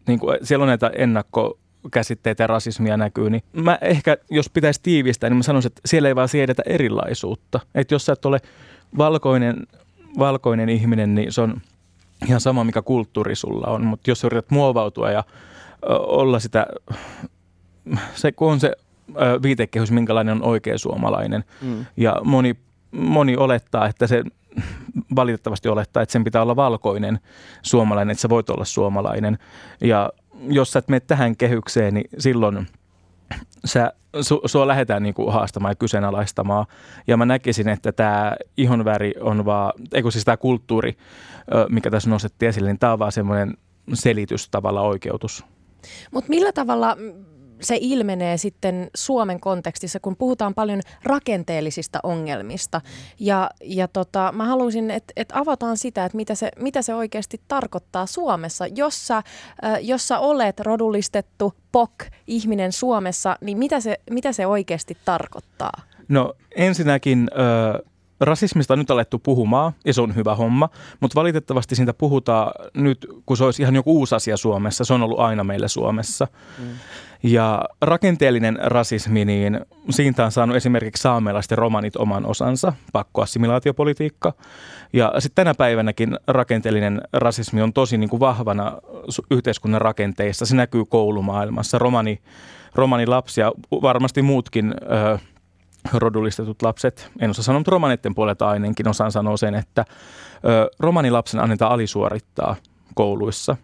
niin 0.07 0.19
kuin, 0.19 0.38
siellä 0.43 0.63
on 0.63 0.67
näitä 0.67 0.91
ennakko 0.95 1.59
käsitteitä 1.91 2.43
ja 2.43 2.47
rasismia 2.47 2.97
näkyy, 2.97 3.29
niin 3.29 3.43
mä 3.53 3.77
ehkä, 3.81 4.17
jos 4.29 4.50
pitäisi 4.50 4.79
tiivistää, 4.83 5.29
niin 5.29 5.38
mä 5.38 5.43
sanoisin, 5.43 5.69
että 5.69 5.81
siellä 5.86 6.07
ei 6.07 6.15
vaan 6.15 6.29
siedetä 6.29 6.63
erilaisuutta. 6.65 7.59
Että 7.75 7.95
jos 7.95 8.05
sä 8.05 8.13
et 8.13 8.25
ole 8.25 8.39
valkoinen, 8.97 9.67
valkoinen 10.19 10.69
ihminen, 10.69 11.15
niin 11.15 11.31
se 11.31 11.41
on 11.41 11.62
ihan 12.27 12.41
sama, 12.41 12.63
mikä 12.63 12.81
kulttuuri 12.81 13.36
sulla 13.36 13.67
on. 13.67 13.86
Mutta 13.86 14.12
jos 14.12 14.24
yrität 14.24 14.51
muovautua 14.51 15.12
ja 15.12 15.24
olla 16.07 16.39
sitä, 16.39 16.67
se, 18.15 18.31
kun 18.31 18.51
on 18.51 18.59
se 18.59 18.71
viitekehys, 19.44 19.92
minkälainen 19.92 20.36
on 20.36 20.44
oikea 20.44 20.78
suomalainen. 20.78 21.44
Mm. 21.62 21.86
Ja 21.98 22.16
moni, 22.24 22.56
moni 22.92 23.38
olettaa, 23.38 23.88
että 23.88 24.08
se 24.08 24.24
valitettavasti 25.16 25.70
olettaa, 25.70 26.04
että 26.04 26.14
sen 26.14 26.24
pitää 26.24 26.42
olla 26.42 26.56
valkoinen 26.56 27.20
suomalainen, 27.62 28.12
että 28.12 28.22
sä 28.22 28.30
voit 28.30 28.50
olla 28.50 28.66
suomalainen. 28.66 29.38
Ja 29.82 30.10
jos 30.50 30.72
sä 30.72 30.80
et 30.80 30.88
mene 30.88 31.00
tähän 31.00 31.38
kehykseen, 31.38 31.94
niin 31.94 32.10
silloin 32.18 32.68
sä, 33.66 33.94
su, 34.22 34.42
sua 34.46 34.68
lähdetään 34.68 35.04
niinku 35.04 35.32
haastamaan 35.32 35.72
ja 35.72 35.76
kyseenalaistamaan. 35.76 36.66
Ja 37.08 37.18
mä 37.18 37.26
näkisin, 37.26 37.70
että 37.70 37.92
tämä 37.92 38.36
ihonväri 38.58 39.14
on 39.20 39.46
vaan, 39.46 39.74
eikö 39.94 40.12
siis 40.12 40.26
tämä 40.26 40.38
kulttuuri, 40.38 40.98
mikä 41.70 41.92
tässä 41.92 42.10
nostettiin 42.10 42.50
esille, 42.50 42.70
niin 42.70 42.80
tämä 42.80 42.94
on 42.94 43.00
vaan 43.00 43.12
semmoinen 43.12 43.58
selitys, 43.94 44.50
tavalla 44.50 44.82
oikeutus. 44.82 45.46
Mutta 46.12 46.30
millä 46.30 46.52
tavalla 46.52 46.98
se 47.62 47.78
ilmenee 47.82 48.38
sitten 48.38 48.90
Suomen 48.96 49.40
kontekstissa, 49.40 50.00
kun 50.00 50.16
puhutaan 50.16 50.54
paljon 50.54 50.82
rakenteellisista 51.04 52.00
ongelmista. 52.04 52.82
Ja, 53.20 53.50
ja 53.64 53.88
tota, 53.88 54.34
mä 54.36 54.46
haluaisin, 54.46 54.92
että 54.92 55.14
et 55.16 55.30
avataan 55.34 55.78
sitä, 55.78 56.06
että 56.06 56.16
mitä 56.16 56.36
se, 56.36 56.52
mitä 56.60 56.82
se 56.82 56.96
oikeasti 56.96 57.42
tarkoittaa 57.48 58.06
Suomessa. 58.06 58.68
Jos 58.68 59.08
sä, 59.08 59.18
äh, 59.18 59.24
jos 59.82 60.08
sä 60.08 60.20
olet 60.20 60.60
rodullistettu 60.60 61.54
POK-ihminen 61.72 62.72
Suomessa, 62.72 63.36
niin 63.42 63.58
mitä 63.58 63.80
se, 63.80 64.00
mitä 64.10 64.32
se 64.32 64.48
oikeasti 64.48 64.98
tarkoittaa? 65.06 65.82
No 66.08 66.34
ensinnäkin... 66.56 67.28
Äh 67.32 67.82
rasismista 68.20 68.74
on 68.74 68.80
nyt 68.80 68.92
alettu 68.92 69.20
puhumaan, 69.20 69.74
ja 69.86 69.94
se 69.94 70.02
on 70.02 70.16
hyvä 70.16 70.36
homma, 70.36 70.70
mutta 71.00 71.16
valitettavasti 71.16 71.76
siitä 71.76 71.94
puhutaan 71.94 72.52
nyt, 72.74 73.08
kun 73.26 73.38
se 73.38 73.44
olisi 73.44 73.62
ihan 73.62 73.76
joku 73.76 73.98
uusi 73.98 74.16
asia 74.16 74.38
Suomessa. 74.38 74.86
Se 74.86 74.94
on 74.94 75.04
ollut 75.04 75.20
aina 75.20 75.44
meillä 75.44 75.68
Suomessa. 75.68 76.28
Mm. 76.58 76.68
Ja 77.24 77.63
rakenteellinen 77.81 78.59
rasismi, 78.63 79.25
niin 79.25 79.59
siitä 79.89 80.25
on 80.25 80.31
saanut 80.31 80.55
esimerkiksi 80.55 81.01
saamelaisten 81.01 81.57
romanit 81.57 81.95
oman 81.95 82.25
osansa, 82.25 82.74
pakkoassimilaatiopolitiikka. 82.93 84.33
Ja 84.93 85.13
sitten 85.19 85.36
tänä 85.45 85.53
päivänäkin 85.53 86.17
rakenteellinen 86.27 87.01
rasismi 87.13 87.62
on 87.62 87.74
tosi 87.74 87.97
niin 87.97 88.09
kuin 88.09 88.19
vahvana 88.19 88.77
yhteiskunnan 89.31 89.81
rakenteissa. 89.81 90.45
Se 90.45 90.55
näkyy 90.55 90.86
koulumaailmassa. 90.86 91.77
Romani, 91.77 92.19
romani 92.75 93.05
lapsia, 93.05 93.51
varmasti 93.71 94.21
muutkin 94.21 94.74
ö, 94.81 95.19
rodullistetut 95.93 96.62
lapset, 96.62 97.12
en 97.19 97.29
osaa 97.29 97.43
sanoa, 97.43 97.59
mutta 97.59 97.71
romaneiden 97.71 98.15
puolelta 98.15 98.50
ainakin 98.50 98.88
osaan 98.88 99.12
sanoa 99.12 99.38
sen, 99.38 99.55
että 99.55 99.86
ö, 100.45 100.69
romanilapsen 100.79 101.39
annetaan 101.39 101.71
alisuorittaa 101.71 102.55
kouluissa 102.95 103.57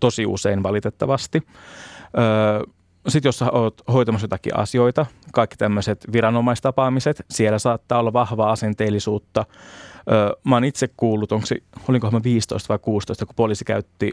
tosi 0.00 0.26
usein 0.26 0.62
valitettavasti. 0.62 1.42
Sitten 3.08 3.28
jos 3.28 3.42
olet 3.42 3.82
hoitamassa 3.92 4.24
jotakin 4.24 4.56
asioita, 4.56 5.06
kaikki 5.32 5.56
tämmöiset 5.56 6.06
viranomaistapaamiset, 6.12 7.24
siellä 7.30 7.58
saattaa 7.58 7.98
olla 7.98 8.12
vahvaa 8.12 8.52
asenteellisuutta. 8.52 9.46
Öö, 10.12 10.30
mä 10.44 10.56
oon 10.56 10.64
itse 10.64 10.88
kuullut, 10.96 11.32
onko 11.32 11.46
se, 11.46 11.56
olinko 11.88 12.10
mä 12.10 12.22
15 12.22 12.68
vai 12.68 12.78
16, 12.78 13.26
kun 13.26 13.34
poliisi 13.34 13.64
käytti 13.64 14.12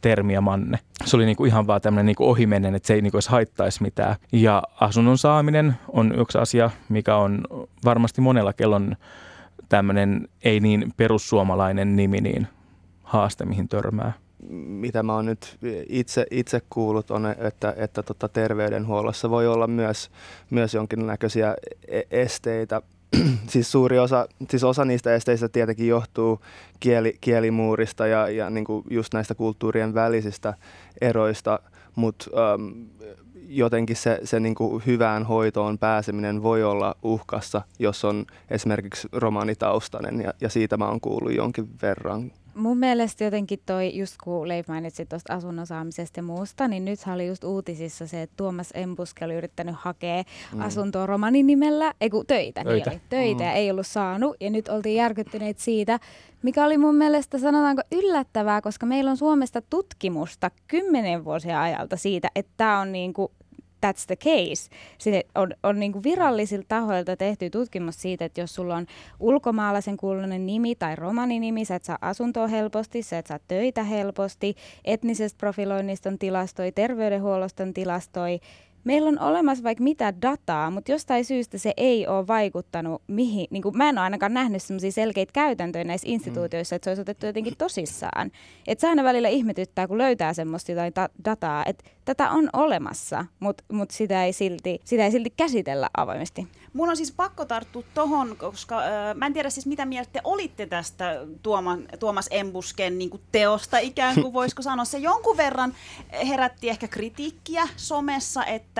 termiä 0.00 0.40
manne. 0.40 0.78
Se 1.04 1.16
oli 1.16 1.26
niinku 1.26 1.44
ihan 1.44 1.66
vaan 1.66 1.80
tämmöinen 1.80 2.06
niinku 2.06 2.30
ohimennen, 2.30 2.74
että 2.74 2.86
se 2.86 2.94
ei 2.94 3.02
niinku 3.02 3.16
edes 3.16 3.28
haittaisi 3.28 3.82
mitään. 3.82 4.16
Ja 4.32 4.62
asunnon 4.80 5.18
saaminen 5.18 5.74
on 5.88 6.14
yksi 6.20 6.38
asia, 6.38 6.70
mikä 6.88 7.16
on 7.16 7.40
varmasti 7.84 8.20
monella 8.20 8.52
kellon 8.52 8.96
tämmöinen 9.68 10.28
ei 10.44 10.60
niin 10.60 10.92
perussuomalainen 10.96 11.96
nimi, 11.96 12.20
niin 12.20 12.46
haaste, 13.02 13.44
mihin 13.44 13.68
törmää 13.68 14.12
mitä 14.50 15.02
mä 15.02 15.14
oon 15.14 15.26
nyt 15.26 15.58
itse, 15.88 16.26
itse 16.30 16.62
kuullut, 16.70 17.10
on, 17.10 17.26
että, 17.38 17.74
että 17.76 18.02
tota 18.02 18.28
terveydenhuollossa 18.28 19.30
voi 19.30 19.46
olla 19.46 19.66
myös, 19.66 20.10
myös 20.50 20.74
jonkinnäköisiä 20.74 21.56
e-, 21.88 22.02
esteitä. 22.10 22.82
siis 23.52 23.72
suuri 23.72 23.98
osa, 23.98 24.28
siis 24.50 24.64
osa 24.64 24.84
niistä 24.84 25.14
esteistä 25.14 25.48
tietenkin 25.48 25.88
johtuu 25.88 26.40
kieli, 26.80 27.18
kielimuurista 27.20 28.06
ja, 28.06 28.28
ja 28.28 28.50
niin 28.50 28.64
kuin 28.64 28.84
just 28.90 29.14
näistä 29.14 29.34
kulttuurien 29.34 29.94
välisistä 29.94 30.54
eroista, 31.00 31.58
mutta 31.94 32.54
um, 32.54 32.86
jotenkin 33.48 33.96
se, 33.96 34.20
se 34.24 34.40
niin 34.40 34.54
kuin 34.54 34.82
hyvään 34.86 35.24
hoitoon 35.24 35.78
pääseminen 35.78 36.42
voi 36.42 36.64
olla 36.64 36.96
uhkassa, 37.02 37.62
jos 37.78 38.04
on 38.04 38.26
esimerkiksi 38.50 39.08
romanitaustainen 39.12 40.20
ja, 40.20 40.34
ja 40.40 40.48
siitä 40.48 40.76
mä 40.76 40.88
oon 40.88 41.00
kuullut 41.00 41.34
jonkin 41.34 41.68
verran 41.82 42.32
mun 42.54 42.78
mielestä 42.78 43.24
jotenkin 43.24 43.58
toi, 43.66 43.96
just 43.96 44.14
kun 44.24 44.48
Leif 44.48 44.68
mainitsi 44.68 45.06
tuosta 45.06 45.34
asunnon 45.34 45.66
saamisesta 45.66 46.18
ja 46.18 46.22
muusta, 46.22 46.68
niin 46.68 46.84
nyt 46.84 46.98
oli 47.14 47.26
just 47.26 47.44
uutisissa 47.44 48.06
se, 48.06 48.22
että 48.22 48.34
Tuomas 48.36 48.70
Embuske 48.74 49.24
oli 49.24 49.34
yrittänyt 49.34 49.74
hakea 49.78 50.22
mm. 50.52 50.60
asuntoa 50.60 51.06
romanin 51.06 51.46
nimellä, 51.46 51.94
ei 52.00 52.10
kun 52.10 52.26
töitä, 52.26 52.64
töitä. 52.64 52.90
Niin 52.90 52.98
oli, 52.98 53.08
töitä 53.08 53.44
mm. 53.44 53.50
ei 53.50 53.70
ollut 53.70 53.86
saanut. 53.86 54.36
Ja 54.40 54.50
nyt 54.50 54.68
oltiin 54.68 54.96
järkyttyneet 54.96 55.58
siitä, 55.58 55.98
mikä 56.42 56.64
oli 56.64 56.78
mun 56.78 56.94
mielestä 56.94 57.38
sanotaanko 57.38 57.82
yllättävää, 57.92 58.60
koska 58.60 58.86
meillä 58.86 59.10
on 59.10 59.16
Suomesta 59.16 59.62
tutkimusta 59.70 60.50
kymmenen 60.68 61.24
vuosia 61.24 61.62
ajalta 61.62 61.96
siitä, 61.96 62.28
että 62.34 62.52
tämä 62.56 62.80
on 62.80 62.92
niinku 62.92 63.32
that's 63.84 64.06
the 64.06 64.16
case. 64.16 64.70
Se 64.98 65.24
on, 65.34 65.52
on 65.62 65.80
niin 65.80 66.02
virallisilta 66.02 66.64
tahoilta 66.68 67.16
tehty 67.16 67.50
tutkimus 67.50 68.02
siitä, 68.02 68.24
että 68.24 68.40
jos 68.40 68.54
sulla 68.54 68.76
on 68.76 68.86
ulkomaalaisen 69.20 69.96
kuulunen 69.96 70.46
nimi 70.46 70.74
tai 70.74 70.96
romaninimi, 70.96 71.64
sä 71.64 71.74
et 71.74 71.84
saa 71.84 71.98
asuntoa 72.00 72.46
helposti, 72.46 73.02
sä 73.02 73.18
et 73.18 73.26
saa 73.26 73.38
töitä 73.48 73.82
helposti, 73.82 74.54
etnisestä 74.84 75.38
profiloinnista 75.38 76.08
on 76.08 76.18
tilastoi, 76.18 76.72
terveydenhuollosta 76.72 77.62
on 77.62 77.74
tilastoi, 77.74 78.40
meillä 78.84 79.08
on 79.08 79.18
olemassa 79.18 79.64
vaikka 79.64 79.84
mitä 79.84 80.14
dataa, 80.22 80.70
mutta 80.70 80.92
jostain 80.92 81.24
syystä 81.24 81.58
se 81.58 81.72
ei 81.76 82.06
ole 82.06 82.26
vaikuttanut 82.26 83.02
mihin. 83.06 83.46
Niin 83.50 83.62
kuin 83.62 83.76
mä 83.76 83.88
en 83.88 83.98
ole 83.98 84.04
ainakaan 84.04 84.34
nähnyt 84.34 84.62
sellaisia 84.62 84.92
selkeitä 84.92 85.32
käytäntöjä 85.32 85.84
näissä 85.84 86.08
instituutioissa, 86.10 86.76
että 86.76 86.84
se 86.84 86.90
olisi 86.90 87.02
otettu 87.02 87.26
jotenkin 87.26 87.56
tosissaan. 87.58 88.30
Että 88.66 88.80
se 88.80 88.88
aina 88.88 89.04
välillä 89.04 89.28
ihmetyttää, 89.28 89.88
kun 89.88 89.98
löytää 89.98 90.32
semmoista 90.32 90.72
jotain 90.72 90.92
ta- 90.92 91.08
dataa, 91.24 91.62
että 91.66 91.84
tätä 92.04 92.30
on 92.30 92.48
olemassa, 92.52 93.24
mutta 93.40 93.64
mut 93.72 93.90
sitä, 93.90 94.24
ei 94.24 94.32
silti, 94.32 94.80
sitä 94.84 95.04
ei 95.04 95.10
silti 95.10 95.30
käsitellä 95.36 95.90
avoimesti. 95.96 96.48
Mun 96.72 96.88
on 96.88 96.96
siis 96.96 97.12
pakko 97.12 97.44
tarttua 97.44 97.82
tohon, 97.94 98.36
koska 98.36 98.78
äh, 98.78 99.14
mä 99.14 99.26
en 99.26 99.32
tiedä 99.32 99.50
siis 99.50 99.66
mitä 99.66 99.86
mieltä 99.86 100.10
te 100.12 100.20
olitte 100.24 100.66
tästä 100.66 101.26
Tuoma, 101.42 101.78
Tuomas 101.98 102.28
Embusken 102.30 102.98
niin 102.98 103.10
teosta 103.32 103.78
ikään 103.78 104.14
kuin, 104.14 104.32
voisiko 104.42 104.62
sanoa. 104.62 104.84
Se 104.84 104.98
jonkun 104.98 105.36
verran 105.36 105.74
herätti 106.28 106.70
ehkä 106.70 106.88
kritiikkiä 106.88 107.68
somessa, 107.76 108.44
että 108.44 108.73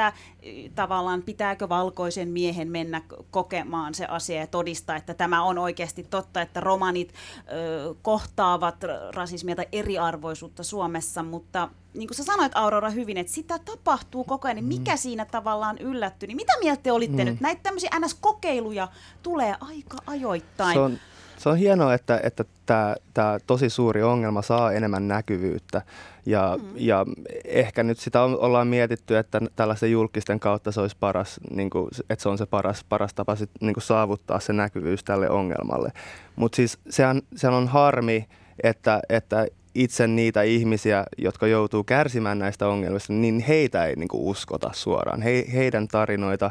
tavallaan 0.74 1.22
pitääkö 1.22 1.68
valkoisen 1.68 2.28
miehen 2.28 2.70
mennä 2.70 3.02
kokemaan 3.30 3.94
se 3.94 4.06
asia 4.06 4.40
ja 4.40 4.46
todistaa, 4.46 4.96
että 4.96 5.14
tämä 5.14 5.42
on 5.42 5.58
oikeasti 5.58 6.06
totta, 6.10 6.40
että 6.40 6.60
romanit 6.60 7.12
ö, 7.12 7.94
kohtaavat 8.02 8.76
rasismia 9.14 9.56
tai 9.56 9.66
eriarvoisuutta 9.72 10.62
Suomessa, 10.62 11.22
mutta 11.22 11.68
niin 11.94 12.08
kuin 12.08 12.16
sä 12.16 12.24
sanoit 12.24 12.52
Aurora 12.56 12.90
hyvin, 12.90 13.16
että 13.16 13.32
sitä 13.32 13.58
tapahtuu 13.58 14.24
koko 14.24 14.48
ajan, 14.48 14.56
niin 14.56 14.64
mikä 14.64 14.92
mm. 14.92 14.98
siinä 14.98 15.24
tavallaan 15.24 15.78
yllättyi, 15.78 16.26
niin 16.26 16.36
mitä 16.36 16.52
mieltä 16.60 16.82
te 16.82 16.92
olitte 16.92 17.24
mm. 17.24 17.30
nyt? 17.30 17.40
Näitä 17.40 17.62
tämmöisiä 17.62 17.90
NS-kokeiluja 18.00 18.88
tulee 19.22 19.56
aika 19.60 19.96
ajoittain. 20.06 20.74
Se 20.74 20.80
on, 20.80 20.98
se 21.36 21.48
on 21.48 21.56
hienoa, 21.56 21.94
että, 21.94 22.20
että 22.22 22.44
tämä, 22.66 22.96
tämä 23.14 23.38
tosi 23.46 23.70
suuri 23.70 24.02
ongelma 24.02 24.42
saa 24.42 24.72
enemmän 24.72 25.08
näkyvyyttä. 25.08 25.82
Ja, 26.26 26.58
mm. 26.62 26.68
ja 26.76 27.06
ehkä 27.44 27.82
nyt 27.82 27.98
sitä 27.98 28.22
on, 28.22 28.38
ollaan 28.38 28.66
mietitty, 28.66 29.16
että 29.16 29.40
tällaisen 29.56 29.92
julkisten 29.92 30.40
kautta 30.40 30.72
se 30.72 30.80
olisi 30.80 30.96
paras, 31.00 31.40
niin 31.50 31.70
kuin, 31.70 31.88
että 32.10 32.22
se 32.22 32.28
on 32.28 32.38
se 32.38 32.46
paras, 32.46 32.84
paras 32.88 33.14
tapa 33.14 33.36
sit, 33.36 33.50
niin 33.60 33.74
kuin 33.74 33.84
saavuttaa 33.84 34.40
se 34.40 34.52
näkyvyys 34.52 35.04
tälle 35.04 35.30
ongelmalle. 35.30 35.92
Mutta 36.36 36.56
siis 36.56 36.78
sehän, 36.90 37.22
sehän 37.36 37.54
on 37.54 37.68
harmi, 37.68 38.26
että, 38.62 39.00
että 39.08 39.46
itse 39.74 40.06
niitä 40.06 40.42
ihmisiä, 40.42 41.04
jotka 41.18 41.46
joutuu 41.46 41.84
kärsimään 41.84 42.38
näistä 42.38 42.68
ongelmista, 42.68 43.12
niin 43.12 43.40
heitä 43.40 43.86
ei 43.86 43.96
niin 43.96 44.08
kuin 44.08 44.22
uskota 44.22 44.70
suoraan. 44.72 45.22
He, 45.22 45.44
heidän 45.52 45.88
tarinoita 45.88 46.50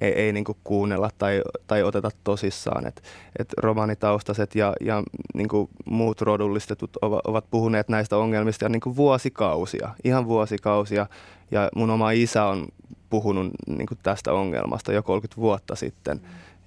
ei, 0.00 0.12
ei 0.12 0.32
niin 0.32 0.44
kuunnella 0.64 1.10
tai, 1.18 1.42
tai 1.66 1.82
oteta 1.82 2.10
tosissaan. 2.24 2.86
Et, 2.86 3.02
et 3.38 3.52
romanitaustaiset 3.56 4.54
ja, 4.54 4.72
ja 4.80 5.02
niin 5.34 5.48
muut 5.84 6.20
rodullistetut 6.20 6.90
ovat, 7.02 7.50
puhuneet 7.50 7.88
näistä 7.88 8.16
ongelmista 8.16 8.68
niin 8.68 8.96
vuosikausia, 8.96 9.88
ihan 10.04 10.26
vuosikausia. 10.26 11.06
Ja 11.50 11.68
mun 11.76 11.90
oma 11.90 12.10
isä 12.10 12.44
on 12.44 12.68
puhunut 13.10 13.50
niin 13.66 13.88
tästä 14.02 14.32
ongelmasta 14.32 14.92
jo 14.92 15.02
30 15.02 15.40
vuotta 15.40 15.74
sitten. 15.74 16.20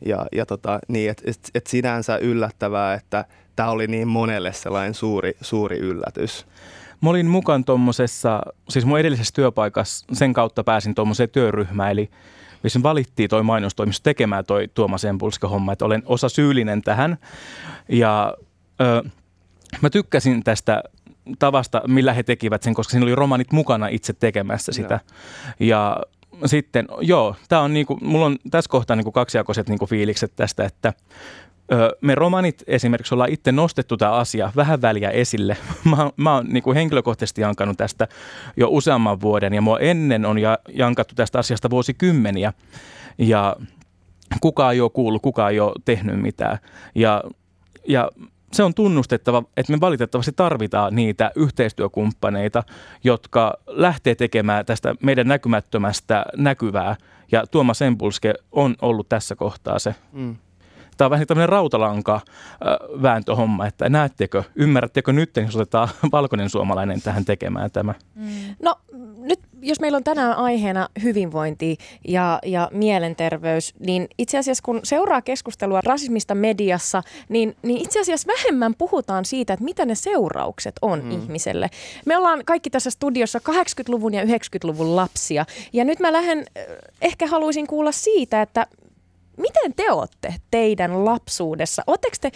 Ja, 0.05 0.25
ja 0.31 0.45
tota, 0.45 0.79
niin, 0.87 1.09
et, 1.09 1.21
et, 1.25 1.39
et 1.55 1.67
sinänsä 1.67 2.17
yllättävää, 2.17 2.93
että 2.93 3.25
tämä 3.55 3.69
oli 3.69 3.87
niin 3.87 4.07
monelle 4.07 4.53
sellainen 4.53 4.93
suuri, 4.93 5.37
suuri 5.41 5.77
yllätys. 5.77 6.47
Mä 7.01 7.09
olin 7.09 7.25
mukaan 7.25 7.65
tuommoisessa, 7.65 8.41
siis 8.69 8.85
mun 8.85 8.99
edellisessä 8.99 9.33
työpaikassa, 9.35 10.05
sen 10.13 10.33
kautta 10.33 10.63
pääsin 10.63 10.95
tuommoiseen 10.95 11.29
työryhmään, 11.29 11.91
eli 11.91 12.09
missä 12.65 12.83
valittiin 12.83 13.29
toi 13.29 13.43
mainostoimisto 13.43 14.03
tekemään 14.03 14.45
toi 14.45 14.67
Tuomas 14.73 15.05
Empulska 15.05 15.47
homma, 15.47 15.73
että 15.73 15.85
olen 15.85 16.03
osa 16.05 16.29
syyllinen 16.29 16.81
tähän. 16.81 17.17
Ja 17.89 18.33
ö, 18.81 19.09
mä 19.81 19.89
tykkäsin 19.89 20.43
tästä 20.43 20.83
tavasta, 21.39 21.81
millä 21.87 22.13
he 22.13 22.23
tekivät 22.23 22.63
sen, 22.63 22.73
koska 22.73 22.91
siinä 22.91 23.03
oli 23.03 23.15
romanit 23.15 23.51
mukana 23.51 23.87
itse 23.87 24.13
tekemässä 24.13 24.71
sitä. 24.71 24.99
Ja 25.59 25.97
sitten, 26.45 26.87
joo, 27.01 27.35
tämä 27.49 27.61
on 27.61 27.73
niinku, 27.73 27.97
mulla 28.01 28.25
on 28.25 28.37
tässä 28.51 28.69
kohtaa 28.69 28.95
niinku 28.95 29.11
kaksijakoiset 29.11 29.69
niinku 29.69 29.85
fiilikset 29.85 30.35
tästä, 30.35 30.65
että 30.65 30.93
ö, 31.71 31.97
me 32.01 32.15
romanit 32.15 32.63
esimerkiksi 32.67 33.15
ollaan 33.15 33.29
itse 33.29 33.51
nostettu 33.51 33.97
tämä 33.97 34.11
asia 34.11 34.51
vähän 34.55 34.81
väliä 34.81 35.09
esille. 35.09 35.57
Mä, 35.91 36.11
mä 36.17 36.33
oon 36.35 36.45
niinku 36.49 36.73
henkilökohtaisesti 36.73 37.41
jankannut 37.41 37.77
tästä 37.77 38.07
jo 38.57 38.67
useamman 38.69 39.21
vuoden 39.21 39.53
ja 39.53 39.61
mua 39.61 39.79
ennen 39.79 40.25
on 40.25 40.39
ja, 40.39 40.57
jankattu 40.73 41.15
tästä 41.15 41.39
asiasta 41.39 41.69
vuosikymmeniä. 41.69 42.53
Ja 43.17 43.55
kukaan 44.41 44.73
ei 44.73 44.81
ole 44.81 44.89
kuullut, 44.89 45.21
kukaan 45.21 45.51
ei 45.51 45.59
ole 45.59 45.73
tehnyt 45.85 46.21
mitään. 46.21 46.57
Ja, 46.95 47.23
ja 47.87 48.11
se 48.55 48.63
on 48.63 48.73
tunnustettava, 48.73 49.43
että 49.57 49.73
me 49.73 49.79
valitettavasti 49.79 50.31
tarvitaan 50.35 50.95
niitä 50.95 51.31
yhteistyökumppaneita, 51.35 52.63
jotka 53.03 53.53
lähtee 53.67 54.15
tekemään 54.15 54.65
tästä 54.65 54.95
meidän 55.03 55.27
näkymättömästä 55.27 56.25
näkyvää. 56.37 56.95
Ja 57.31 57.47
Tuomas 57.47 57.81
Empulske 57.81 58.33
on 58.51 58.75
ollut 58.81 59.09
tässä 59.09 59.35
kohtaa 59.35 59.79
se. 59.79 59.95
Mm. 60.11 60.35
Tämä 60.97 61.05
on 61.05 61.11
vähän 61.11 61.27
tämmöinen 61.27 61.49
rautalanka 61.49 62.21
vääntöhomma, 63.01 63.67
että 63.67 63.89
näettekö, 63.89 64.43
ymmärrättekö 64.55 65.13
nyt, 65.13 65.37
jos 65.37 65.55
otetaan 65.55 65.89
valkoinen 66.11 66.49
suomalainen 66.49 67.01
tähän 67.01 67.25
tekemään 67.25 67.71
tämä? 67.71 67.93
Mm. 68.15 68.55
No 68.61 68.75
nyt 69.17 69.39
jos 69.61 69.79
meillä 69.79 69.95
on 69.95 70.03
tänään 70.03 70.37
aiheena 70.37 70.89
hyvinvointi 71.03 71.77
ja, 72.07 72.39
ja 72.45 72.69
mielenterveys, 72.73 73.73
niin 73.79 74.07
itse 74.17 74.37
asiassa 74.37 74.61
kun 74.65 74.79
seuraa 74.83 75.21
keskustelua 75.21 75.81
rasismista 75.81 76.35
mediassa, 76.35 77.03
niin, 77.29 77.55
niin 77.61 77.81
itse 77.81 77.99
asiassa 77.99 78.27
vähemmän 78.27 78.75
puhutaan 78.77 79.25
siitä, 79.25 79.53
että 79.53 79.65
mitä 79.65 79.85
ne 79.85 79.95
seuraukset 79.95 80.75
on 80.81 81.03
mm. 81.03 81.11
ihmiselle. 81.11 81.69
Me 82.05 82.17
ollaan 82.17 82.41
kaikki 82.45 82.69
tässä 82.69 82.89
studiossa 82.89 83.39
80-luvun 83.49 84.13
ja 84.13 84.23
90-luvun 84.23 84.95
lapsia 84.95 85.45
ja 85.73 85.85
nyt 85.85 85.99
mä 85.99 86.13
lähden, 86.13 86.45
ehkä 87.01 87.27
haluaisin 87.27 87.67
kuulla 87.67 87.91
siitä, 87.91 88.41
että 88.41 88.67
Miten 89.37 89.73
te 89.75 89.91
olette 89.91 90.35
teidän 90.51 91.05
lapsuudessa? 91.05 91.83
Oletteko 91.87 92.15
te, 92.21 92.31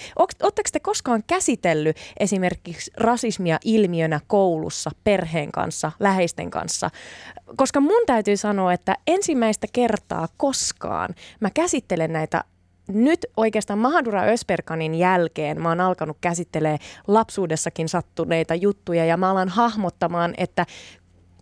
te 0.71 0.79
koskaan 0.79 1.23
käsitellyt 1.27 1.97
esimerkiksi 2.19 2.91
rasismia 2.97 3.59
ilmiönä 3.65 4.19
koulussa, 4.27 4.91
perheen 5.03 5.51
kanssa, 5.51 5.91
läheisten 5.99 6.49
kanssa? 6.49 6.89
Koska 7.55 7.79
mun 7.79 8.03
täytyy 8.05 8.37
sanoa, 8.37 8.73
että 8.73 8.95
ensimmäistä 9.07 9.67
kertaa 9.73 10.27
koskaan 10.37 11.09
mä 11.39 11.49
käsittelen 11.49 12.13
näitä 12.13 12.43
nyt 12.87 13.25
oikeastaan 13.37 13.79
Mahadura 13.79 14.23
Ösperkanin 14.23 14.95
jälkeen 14.95 15.61
mä 15.61 15.69
oon 15.69 15.81
alkanut 15.81 16.17
käsittelee 16.21 16.77
lapsuudessakin 17.07 17.89
sattuneita 17.89 18.55
juttuja 18.55 19.05
ja 19.05 19.17
mä 19.17 19.31
alan 19.31 19.49
hahmottamaan, 19.49 20.33
että 20.37 20.65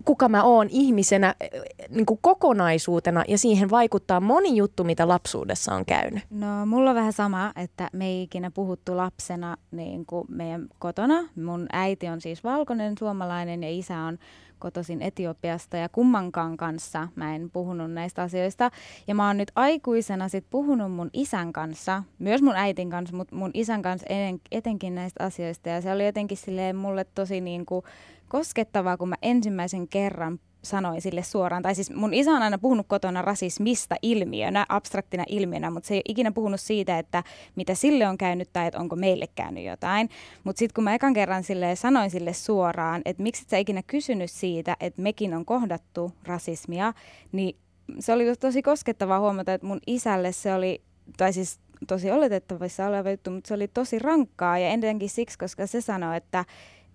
kuka 0.08 0.30
mä 0.30 0.44
oon 0.44 0.68
ihmisenä 0.70 1.36
eh, 1.40 1.50
niin 1.90 2.06
kuin 2.06 2.20
kokonaisuutena 2.22 3.24
ja 3.28 3.38
siihen 3.38 3.70
vaikuttaa 3.70 4.20
moni 4.20 4.56
juttu, 4.56 4.84
mitä 4.84 5.08
lapsuudessa 5.08 5.76
on 5.76 5.86
käynyt. 5.86 6.24
No 6.30 6.66
mulla 6.66 6.90
on 6.90 6.96
vähän 6.96 7.14
sama, 7.14 7.52
että 7.56 7.90
me 7.94 8.06
ei 8.06 8.24
ikinä 8.24 8.52
puhuttu 8.52 8.98
lapsena 8.98 9.58
niin 9.72 10.06
kuin 10.06 10.26
meidän 10.30 10.68
kotona. 10.80 11.30
Mun 11.36 11.66
äiti 11.72 12.08
on 12.08 12.22
siis 12.22 12.44
valkoinen 12.44 12.96
suomalainen 13.00 13.64
ja 13.64 13.70
isä 13.70 14.00
on 14.00 14.18
kotoisin 14.60 15.02
Etiopiasta 15.02 15.78
ja 15.78 15.90
kummankaan 15.90 16.58
kanssa 16.58 17.08
mä 17.16 17.36
en 17.36 17.50
puhunut 17.50 17.92
näistä 17.92 18.22
asioista. 18.22 18.72
Ja 19.08 19.16
mä 19.16 19.28
oon 19.28 19.38
nyt 19.38 19.52
aikuisena 19.56 20.30
sit 20.30 20.46
puhunut 20.50 20.92
mun 20.92 21.10
isän 21.14 21.54
kanssa, 21.54 22.04
myös 22.20 22.42
mun 22.42 22.56
äitin 22.56 22.90
kanssa, 22.90 23.16
mutta 23.16 23.36
mun 23.36 23.52
isän 23.54 23.82
kanssa 23.82 24.08
etenkin 24.52 24.96
näistä 24.96 25.24
asioista. 25.24 25.70
Ja 25.70 25.82
se 25.82 25.92
oli 25.92 26.06
jotenkin 26.06 26.38
silleen 26.38 26.76
mulle 26.76 27.06
tosi 27.16 27.42
niin 27.42 27.66
kuin 27.66 27.86
koskettavaa, 28.28 28.98
kun 28.98 29.10
mä 29.10 29.16
ensimmäisen 29.22 29.88
kerran 29.88 30.40
sanoin 30.64 31.02
sille 31.02 31.24
suoraan, 31.24 31.64
tai 31.64 31.76
siis 31.76 31.92
mun 31.92 32.14
isä 32.14 32.32
on 32.32 32.42
aina 32.42 32.58
puhunut 32.58 32.86
kotona 32.90 33.22
rasismista 33.22 33.96
ilmiönä, 34.02 34.66
abstraktina 34.70 35.24
ilmiönä, 35.28 35.72
mutta 35.72 35.88
se 35.88 35.94
ei 35.94 36.02
ikinä 36.08 36.32
puhunut 36.32 36.62
siitä, 36.62 37.00
että 37.00 37.24
mitä 37.56 37.76
sille 37.76 38.08
on 38.08 38.18
käynyt 38.18 38.50
tai 38.54 38.68
että 38.68 38.80
onko 38.80 38.96
meille 38.96 39.28
käynyt 39.36 39.66
jotain. 39.66 40.10
Mutta 40.44 40.60
sitten 40.60 40.74
kun 40.74 40.84
mä 40.84 40.96
ekan 40.96 41.14
kerran 41.14 41.44
sille 41.44 41.76
sanoin 41.76 42.10
sille 42.10 42.34
suoraan, 42.34 43.02
että 43.06 43.24
miksi 43.24 43.44
et 43.44 43.50
sä 43.50 43.58
ikinä 43.58 43.84
kysynyt 43.88 44.32
siitä, 44.32 44.78
että 44.80 45.02
mekin 45.02 45.34
on 45.34 45.46
kohdattu 45.46 46.12
rasismia, 46.24 46.94
niin 47.32 47.56
se 48.00 48.14
oli 48.14 48.36
tosi 48.36 48.62
koskettavaa 48.62 49.20
huomata, 49.20 49.54
että 49.54 49.68
mun 49.68 49.80
isälle 49.88 50.32
se 50.32 50.54
oli, 50.54 50.82
tai 51.18 51.34
siis 51.34 51.60
tosi 51.88 52.12
oletettavissa 52.12 52.88
oleva 52.88 53.12
juttu, 53.12 53.32
mutta 53.32 53.48
se 53.48 53.54
oli 53.54 53.68
tosi 53.68 54.00
rankkaa 54.00 54.58
ja 54.60 54.68
ennenkin 54.68 55.10
siksi, 55.10 55.38
koska 55.38 55.68
se 55.68 55.82
sanoi, 55.82 56.18
että 56.18 56.46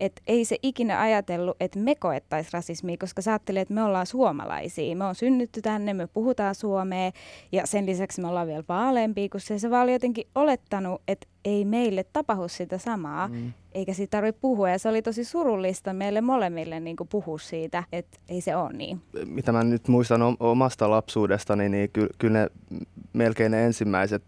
että 0.03 0.23
ei 0.27 0.45
se 0.45 0.57
ikinä 0.63 1.01
ajatellut, 1.01 1.57
että 1.61 1.79
me 1.79 1.95
koettaisiin 1.95 2.53
rasismia, 2.53 2.97
koska 3.01 3.23
sä 3.23 3.35
että 3.35 3.75
me 3.75 3.83
ollaan 3.83 4.07
suomalaisia. 4.07 4.97
Me 4.97 5.05
on 5.05 5.15
synnytty 5.15 5.63
tänne, 5.63 5.95
me 5.95 6.07
puhutaan 6.07 6.55
suomea 6.55 7.11
ja 7.53 7.67
sen 7.67 7.87
lisäksi 7.87 8.21
me 8.21 8.29
ollaan 8.29 8.47
vielä 8.47 8.65
vaaleampia, 8.69 9.29
kun 9.29 9.41
se, 9.41 9.59
se 9.59 9.71
vaan 9.71 9.83
oli 9.83 9.93
jotenkin 9.93 10.27
olettanut, 10.35 11.03
että 11.09 11.27
ei 11.45 11.65
meille 11.65 12.05
tapahdu 12.13 12.49
sitä 12.49 12.79
samaa, 12.79 13.29
mm. 13.29 13.53
eikä 13.73 13.95
siitä 13.95 14.11
tarvitse 14.11 14.41
puhua. 14.41 14.71
Ja 14.71 14.79
se 14.79 14.89
oli 14.89 15.03
tosi 15.03 15.25
surullista 15.25 15.93
meille 15.93 16.21
molemmille 16.21 16.81
niin 16.81 16.97
puhua 17.11 17.39
siitä, 17.39 17.85
että 17.93 18.19
ei 18.29 18.41
se 18.41 18.57
ole 18.57 18.73
niin. 18.73 19.01
Mitä 19.27 19.53
mä 19.53 19.65
nyt 19.65 19.89
muistan 19.89 20.23
omasta 20.41 20.91
lapsuudestani, 20.91 21.69
niin 21.69 21.91
ky- 21.93 22.11
kyllä 22.19 22.39
ne 22.39 22.51
melkein 23.13 23.53
ne 23.53 23.65
ensimmäiset 23.65 24.23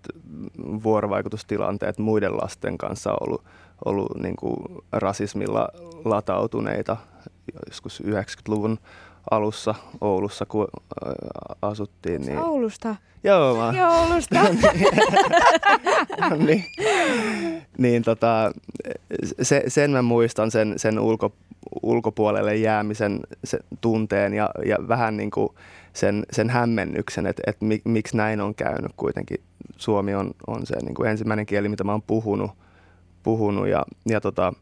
vuorovaikutustilanteet 0.82 1.98
muiden 1.98 2.36
lasten 2.36 2.78
kanssa 2.78 3.12
on 3.12 3.18
ollut 3.20 3.44
ollut 3.84 4.22
niin 4.22 4.36
kuin 4.36 4.56
rasismilla 4.92 5.68
latautuneita 6.04 6.96
joskus 7.68 8.02
90-luvun 8.06 8.78
alussa 9.30 9.74
Oulussa, 10.00 10.46
kun 10.46 10.68
asuttiin. 11.62 12.22
Niin... 12.22 12.38
Oulusta? 12.38 12.96
Joo, 13.24 13.56
mä... 13.56 13.78
Joo, 13.78 14.02
Oulusta. 14.02 14.40
niin, 16.46 16.64
niin 17.78 18.02
tota, 18.02 18.52
se, 19.42 19.64
sen 19.68 19.90
mä 19.90 20.02
muistan, 20.02 20.50
sen, 20.50 20.74
sen 20.76 20.98
ulko, 20.98 21.32
ulkopuolelle 21.82 22.56
jäämisen 22.56 23.20
sen 23.44 23.60
tunteen 23.80 24.34
ja, 24.34 24.50
ja 24.66 24.76
vähän 24.88 25.16
niin 25.16 25.30
kuin 25.30 25.48
sen, 25.92 26.26
sen 26.30 26.50
hämmennyksen, 26.50 27.26
että, 27.26 27.42
että 27.46 27.64
mik, 27.64 27.82
miksi 27.84 28.16
näin 28.16 28.40
on 28.40 28.54
käynyt 28.54 28.92
kuitenkin. 28.96 29.40
Suomi 29.76 30.14
on, 30.14 30.30
on 30.46 30.66
se 30.66 30.76
niin 30.82 30.94
kuin 30.94 31.10
ensimmäinen 31.10 31.46
kieli, 31.46 31.68
mitä 31.68 31.84
mä 31.84 31.92
oon 31.92 32.02
puhunut 32.02 32.50
puhunut 33.24 33.68
ja, 33.68 33.84
ja 34.06 34.20
tota, 34.20 34.52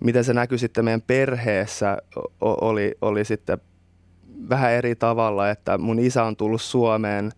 miten 0.00 0.24
se 0.24 0.34
näkyi 0.34 0.58
sitten 0.58 0.84
meidän 0.84 1.02
perheessä 1.02 1.98
oli, 2.40 2.94
oli 3.02 3.24
sitten 3.24 3.58
vähän 4.48 4.72
eri 4.72 4.94
tavalla, 4.94 5.50
että 5.50 5.78
mun 5.78 5.98
isä 5.98 6.24
on 6.24 6.36
tullut 6.36 6.62
Suomeen 6.62 7.32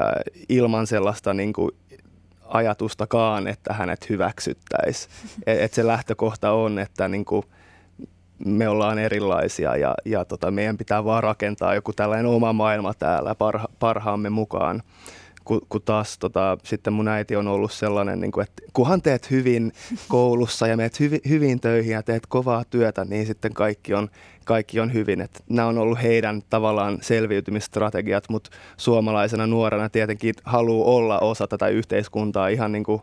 äh, 0.00 0.06
ilman 0.48 0.86
sellaista 0.86 1.34
niin 1.34 1.52
kuin 1.52 1.70
ajatustakaan, 2.48 3.48
että 3.48 3.72
hänet 3.74 4.08
hyväksyttäisiin. 4.08 5.12
Et, 5.46 5.60
et 5.60 5.74
se 5.74 5.86
lähtökohta 5.86 6.52
on, 6.52 6.78
että 6.78 7.08
niin 7.08 7.24
kuin 7.24 7.42
me 8.44 8.68
ollaan 8.68 8.98
erilaisia 8.98 9.76
ja, 9.76 9.94
ja 10.04 10.24
tota, 10.24 10.50
meidän 10.50 10.76
pitää 10.78 11.04
vaan 11.04 11.22
rakentaa 11.22 11.74
joku 11.74 11.92
tällainen 11.92 12.26
oma 12.26 12.52
maailma 12.52 12.94
täällä 12.94 13.34
parha, 13.34 13.68
parhaamme 13.78 14.30
mukaan 14.30 14.82
kun, 15.48 15.60
kun 15.68 15.82
taas 15.82 16.18
tota, 16.18 16.58
sitten 16.64 16.92
mun 16.92 17.08
äiti 17.08 17.36
on 17.36 17.48
ollut 17.48 17.72
sellainen, 17.72 18.20
niin 18.20 18.32
kuin, 18.32 18.42
että 18.42 18.62
kunhan 18.72 19.02
teet 19.02 19.30
hyvin 19.30 19.72
koulussa 20.08 20.66
ja 20.66 20.76
meet 20.76 21.00
hyvi, 21.00 21.20
hyvin 21.28 21.60
töihin 21.60 21.92
ja 21.92 22.02
teet 22.02 22.26
kovaa 22.26 22.64
työtä, 22.64 23.04
niin 23.04 23.26
sitten 23.26 23.54
kaikki 23.54 23.94
on, 23.94 24.08
kaikki 24.44 24.80
on 24.80 24.92
hyvin. 24.92 25.20
Et 25.20 25.44
nämä 25.48 25.68
on 25.68 25.78
ollut 25.78 26.02
heidän 26.02 26.42
tavallaan 26.50 26.98
selviytymistrategiat, 27.00 28.24
mutta 28.28 28.50
suomalaisena 28.76 29.46
nuorena 29.46 29.88
tietenkin 29.88 30.34
haluaa 30.44 30.88
olla 30.88 31.18
osa 31.18 31.46
tätä 31.46 31.68
yhteiskuntaa 31.68 32.48
ihan 32.48 32.72
niin 32.72 32.84
kuin 32.84 33.02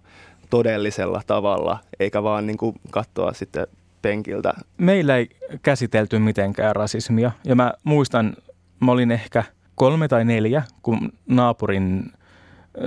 todellisella 0.49 1.21
tavalla, 1.27 1.79
eikä 1.99 2.23
vaan 2.23 2.47
niin 2.47 2.57
kuin 2.57 2.75
katsoa 2.91 3.33
sitten 3.33 3.67
penkiltä. 4.01 4.53
Meillä 4.77 5.17
ei 5.17 5.29
käsitelty 5.63 6.19
mitenkään 6.19 6.75
rasismia 6.75 7.31
ja 7.45 7.55
mä 7.55 7.73
muistan, 7.83 8.33
mä 8.79 8.91
olin 8.91 9.11
ehkä 9.11 9.43
kolme 9.75 10.07
tai 10.07 10.25
neljä, 10.25 10.63
kun 10.81 11.11
naapurin 11.27 12.11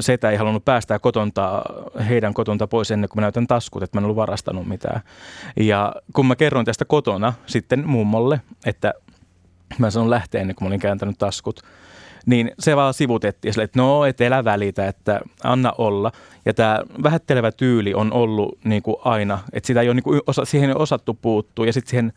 setä 0.00 0.30
ei 0.30 0.36
halunnut 0.36 0.64
päästää 0.64 0.98
kotonta, 0.98 1.62
heidän 2.08 2.34
kotonta 2.34 2.66
pois 2.66 2.90
ennen 2.90 3.08
kuin 3.08 3.16
mä 3.16 3.22
näytän 3.22 3.46
taskut, 3.46 3.82
että 3.82 3.96
mä 3.96 4.00
en 4.00 4.04
ollut 4.04 4.16
varastanut 4.16 4.68
mitään. 4.68 5.00
Ja 5.56 5.92
kun 6.14 6.26
mä 6.26 6.36
kerroin 6.36 6.66
tästä 6.66 6.84
kotona 6.84 7.32
sitten 7.46 7.86
mummolle, 7.86 8.40
että 8.66 8.94
mä 9.78 9.90
sanon 9.90 10.10
lähteä 10.10 10.40
ennen 10.40 10.56
kuin 10.56 10.66
mä 10.66 10.68
olin 10.68 10.80
kääntänyt 10.80 11.18
taskut, 11.18 11.60
niin 12.26 12.50
se 12.58 12.76
vaan 12.76 12.94
sivutettiin 12.94 13.54
sille, 13.54 13.64
että 13.64 13.78
no, 13.78 14.04
et 14.04 14.20
elä 14.20 14.44
välitä, 14.44 14.86
että 14.86 15.20
anna 15.44 15.72
olla. 15.78 16.12
Ja 16.44 16.54
tämä 16.54 16.80
vähättelevä 17.02 17.52
tyyli 17.52 17.94
on 17.94 18.12
ollut 18.12 18.58
niin 18.64 18.82
kuin 18.82 18.96
aina, 19.04 19.38
että 19.52 19.66
sitä 19.66 19.80
ei 19.80 19.88
ole 19.88 19.94
niin 19.94 20.02
kuin 20.02 20.20
osa, 20.26 20.44
siihen 20.44 20.70
ei 20.70 20.76
osattu 20.78 21.14
puuttua. 21.14 21.66
Ja 21.66 21.72
sitten 21.72 21.90
siihen 21.90 22.12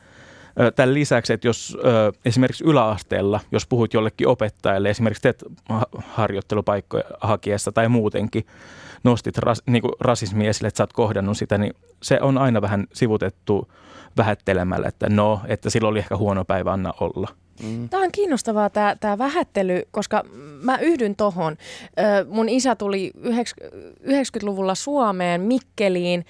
Tämän 0.75 0.93
lisäksi, 0.93 1.33
että 1.33 1.47
jos 1.47 1.77
esimerkiksi 2.25 2.63
yläasteella, 2.63 3.39
jos 3.51 3.67
puhut 3.67 3.93
jollekin 3.93 4.27
opettajalle, 4.27 4.89
esimerkiksi 4.89 5.21
teet 5.21 5.43
harjoittelupaikkoja 6.07 7.03
hakiessa 7.21 7.71
tai 7.71 7.89
muutenkin, 7.89 8.45
nostit 9.03 9.37
ras, 9.37 9.61
niin 9.65 9.81
kuin 9.81 9.93
rasismi 9.99 10.47
esille, 10.47 10.67
että 10.67 10.77
sä 10.77 10.83
oot 10.83 10.93
kohdannut 10.93 11.37
sitä, 11.37 11.57
niin 11.57 11.73
se 12.03 12.21
on 12.21 12.37
aina 12.37 12.61
vähän 12.61 12.87
sivutettu 12.93 13.71
vähättelemällä, 14.17 14.87
että 14.87 15.09
no, 15.09 15.41
että 15.47 15.69
sillä 15.69 15.89
oli 15.89 15.99
ehkä 15.99 16.17
huono 16.17 16.45
päivä, 16.45 16.73
anna 16.73 16.93
olla. 16.99 17.27
Mm. 17.63 17.89
Tämä 17.89 18.03
on 18.03 18.11
kiinnostavaa 18.11 18.69
tämä, 18.69 18.95
tämä 18.99 19.17
vähättely, 19.17 19.81
koska 19.91 20.23
mä 20.61 20.77
yhdyn 20.77 21.15
tohon. 21.15 21.57
Mun 22.29 22.49
isä 22.49 22.75
tuli 22.75 23.11
90-luvulla 24.03 24.75
Suomeen, 24.75 25.41
Mikkeliin, 25.41 26.25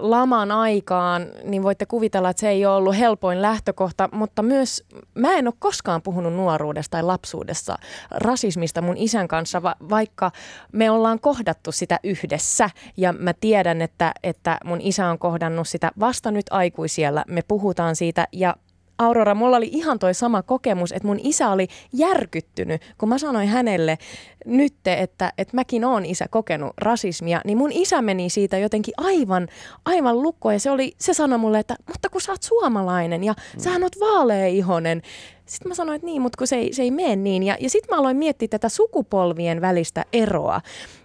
laman 0.00 0.52
aikaan, 0.52 1.26
niin 1.44 1.62
voitte 1.62 1.86
kuvitella, 1.86 2.30
että 2.30 2.40
se 2.40 2.48
ei 2.48 2.66
ole 2.66 2.76
ollut 2.76 2.98
helpoin 2.98 3.42
lähtökohta, 3.42 4.08
mutta 4.12 4.42
myös 4.42 4.84
mä 5.14 5.32
en 5.32 5.46
ole 5.46 5.54
koskaan 5.58 6.02
puhunut 6.02 6.34
nuoruudesta 6.34 6.90
tai 6.90 7.02
lapsuudessa 7.02 7.78
rasismista 8.10 8.82
mun 8.82 8.96
isän 8.96 9.28
kanssa, 9.28 9.62
va- 9.62 9.76
vaikka 9.90 10.30
me 10.72 10.90
ollaan 10.90 11.20
kohdattu 11.20 11.72
sitä 11.72 12.00
yhdessä 12.04 12.70
ja 12.96 13.12
mä 13.12 13.34
tiedän, 13.40 13.82
että, 13.82 14.12
että 14.22 14.58
mun 14.64 14.80
isä 14.80 15.08
on 15.08 15.18
kohdannut 15.18 15.68
sitä 15.68 15.90
vasta 16.00 16.30
nyt 16.30 16.46
aikuisiellä. 16.50 17.24
Me 17.28 17.42
puhutaan 17.48 17.96
siitä 17.96 18.28
ja 18.32 18.56
Aurora, 18.98 19.34
mulla 19.34 19.56
oli 19.56 19.68
ihan 19.72 19.98
toi 19.98 20.14
sama 20.14 20.42
kokemus, 20.42 20.92
että 20.92 21.08
mun 21.08 21.20
isä 21.22 21.50
oli 21.50 21.68
järkyttynyt, 21.92 22.82
kun 22.98 23.08
mä 23.08 23.18
sanoin 23.18 23.48
hänelle 23.48 23.98
nyt, 24.46 24.74
että, 24.86 25.32
että 25.38 25.56
mäkin 25.56 25.84
oon 25.84 26.06
isä 26.06 26.26
kokenut 26.30 26.72
rasismia, 26.78 27.40
niin 27.44 27.58
mun 27.58 27.72
isä 27.72 28.02
meni 28.02 28.30
siitä 28.30 28.58
jotenkin 28.58 28.94
aivan, 28.96 29.48
aivan 29.84 30.22
lukkoon 30.22 30.54
ja 30.54 30.60
se, 30.60 30.70
oli, 30.70 30.92
se 30.98 31.14
sanoi 31.14 31.38
mulle, 31.38 31.58
että 31.58 31.76
mutta 31.86 32.10
kun 32.10 32.20
sä 32.20 32.32
oot 32.32 32.42
suomalainen 32.42 33.24
ja 33.24 33.32
mm. 33.32 33.60
sähän 33.60 33.82
oot 33.82 34.00
vaaleihonen. 34.00 35.02
Sitten 35.46 35.68
mä 35.68 35.74
sanoin, 35.74 35.96
että 35.96 36.06
niin, 36.06 36.22
mutta 36.22 36.38
kun 36.38 36.46
se 36.46 36.56
ei, 36.56 36.72
se 36.72 36.82
ei 36.82 36.90
mene 36.90 37.16
niin. 37.16 37.42
Ja, 37.42 37.56
ja 37.60 37.70
sitten 37.70 37.94
mä 37.94 38.00
aloin 38.00 38.16
miettiä 38.16 38.48
tätä 38.48 38.68
sukupolvien 38.68 39.60
välistä 39.60 40.04
eroa. 40.12 40.60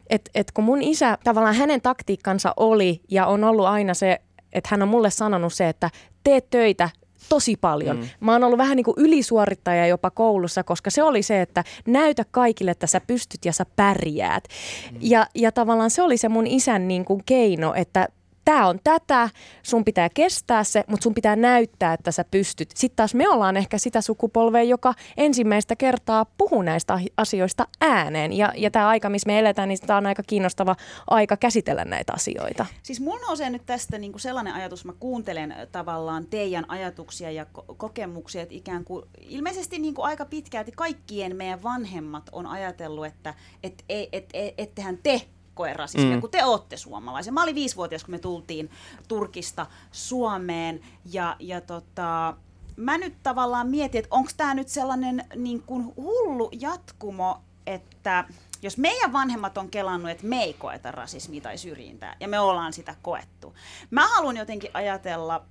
Että 0.10 0.32
et 0.36 0.52
kun 0.52 0.63
mun 0.63 0.82
isä, 0.82 1.17
tavallaan 1.23 1.56
hänen 1.56 1.82
taktiikkansa 1.82 2.54
oli 2.58 3.02
ja 3.12 3.26
on 3.26 3.43
ollut 3.43 3.65
aina 3.65 3.93
se, 3.93 4.19
että 4.54 4.67
hän 4.71 4.82
on 4.82 4.88
mulle 4.88 5.10
sanonut 5.10 5.54
se, 5.54 5.69
että 5.69 5.89
tee 6.23 6.41
töitä 6.41 6.89
tosi 7.30 7.56
paljon. 7.62 7.98
Mm. 7.98 8.08
Mä 8.20 8.32
oon 8.32 8.44
ollut 8.44 8.58
vähän 8.58 8.76
niin 8.76 8.84
kuin 8.84 8.96
ylisuorittaja 8.98 9.88
jopa 9.88 10.12
koulussa, 10.12 10.63
koska 10.63 10.90
se 10.90 11.04
oli 11.04 11.24
se, 11.24 11.42
että 11.42 11.63
näytä 11.88 12.26
kaikille, 12.32 12.72
että 12.72 12.88
sä 12.88 13.02
pystyt 13.08 13.46
ja 13.46 13.54
sä 13.54 13.66
pärjäät. 13.76 14.44
Mm. 14.92 14.98
Ja, 15.02 15.28
ja 15.36 15.52
tavallaan 15.52 15.90
se 15.90 16.02
oli 16.02 16.18
se 16.18 16.30
mun 16.30 16.48
isän 16.48 16.88
niin 16.88 17.06
kuin 17.06 17.22
keino, 17.26 17.74
että 17.74 18.08
tämä 18.48 18.68
on 18.68 18.80
tätä, 18.84 19.30
sun 19.64 19.86
pitää 19.86 20.10
kestää 20.14 20.64
se, 20.64 20.84
mutta 20.88 21.04
sun 21.04 21.14
pitää 21.14 21.36
näyttää, 21.36 21.94
että 21.94 22.12
sä 22.12 22.26
pystyt. 22.32 22.70
Sitten 22.76 22.96
taas 22.96 23.16
me 23.16 23.30
ollaan 23.30 23.58
ehkä 23.58 23.78
sitä 23.78 24.02
sukupolvea, 24.02 24.64
joka 24.64 24.94
ensimmäistä 25.18 25.76
kertaa 25.76 26.26
puhuu 26.38 26.62
näistä 26.62 27.00
asioista 27.18 27.68
ääneen. 27.82 28.34
Ja, 28.34 28.54
ja 28.58 28.72
tämä 28.72 28.88
aika, 28.88 29.10
missä 29.10 29.28
me 29.28 29.40
eletään, 29.40 29.70
niin 29.70 29.80
tämä 29.88 29.98
on 29.98 30.06
aika 30.06 30.24
kiinnostava 30.24 30.76
aika 31.08 31.38
käsitellä 31.38 31.86
näitä 31.86 32.14
asioita. 32.14 32.66
Siis 32.84 33.00
mulla 33.00 33.28
nousee 33.28 33.50
nyt 33.50 33.66
tästä 33.66 33.98
niin 33.98 34.12
kuin 34.12 34.22
sellainen 34.22 34.54
ajatus, 34.54 34.86
mä 34.86 34.94
kuuntelen 35.00 35.56
tavallaan 35.72 36.26
teidän 36.26 36.66
ajatuksia 36.68 37.32
ja 37.32 37.46
ko- 37.58 37.76
kokemuksia, 37.78 38.42
että 38.42 38.56
ikään 38.56 38.84
kuin 38.84 39.06
ilmeisesti 39.20 39.80
niin 39.80 39.94
kuin 39.94 40.06
aika 40.06 40.26
pitkälti 40.26 40.72
kaikkien 40.72 41.36
meidän 41.36 41.64
vanhemmat 41.64 42.30
on 42.32 42.48
ajatellut, 42.48 43.06
että 43.06 43.34
et, 43.64 43.84
et, 43.90 44.10
et, 44.12 44.30
et, 44.34 44.54
ettehän 44.58 45.00
te 45.04 45.22
koe 45.58 45.74
rasismia, 45.74 46.15
mm. 46.15 46.22
kun 46.22 46.32
te 46.32 46.43
olette 46.43 46.78
suomalaisia. 46.78 47.34
Mä 47.34 47.43
olin 47.43 47.56
viisivuotias, 47.56 48.04
kun 48.04 48.12
me 48.12 48.20
tultiin 48.20 48.70
Turkista 49.08 49.65
Suomeen 49.91 50.82
ja, 51.06 51.36
ja 51.39 51.62
tota, 51.62 52.34
mä 52.76 52.98
nyt 52.98 53.13
tavallaan 53.24 53.67
mietin, 53.67 54.00
että 54.00 54.15
onko 54.15 54.32
tämä 54.38 54.54
nyt 54.54 54.70
sellainen 54.70 55.26
niin 55.36 55.63
kuin 55.63 55.93
hullu 55.96 56.50
jatkumo, 56.52 57.41
että 57.65 58.26
jos 58.62 58.78
meidän 58.78 59.13
vanhemmat 59.13 59.58
on 59.58 59.70
kelannut, 59.70 60.12
että 60.12 60.26
me 60.26 60.43
ei 60.43 60.54
koeta 60.54 60.91
rasismia 60.91 61.41
tai 61.41 61.58
syrjintää, 61.58 62.15
ja 62.20 62.28
me 62.28 62.39
ollaan 62.39 62.74
sitä 62.74 62.96
koettu. 63.02 63.56
Mä 63.91 64.08
haluan 64.08 64.38
jotenkin 64.38 64.72
ajatella, 64.74 65.46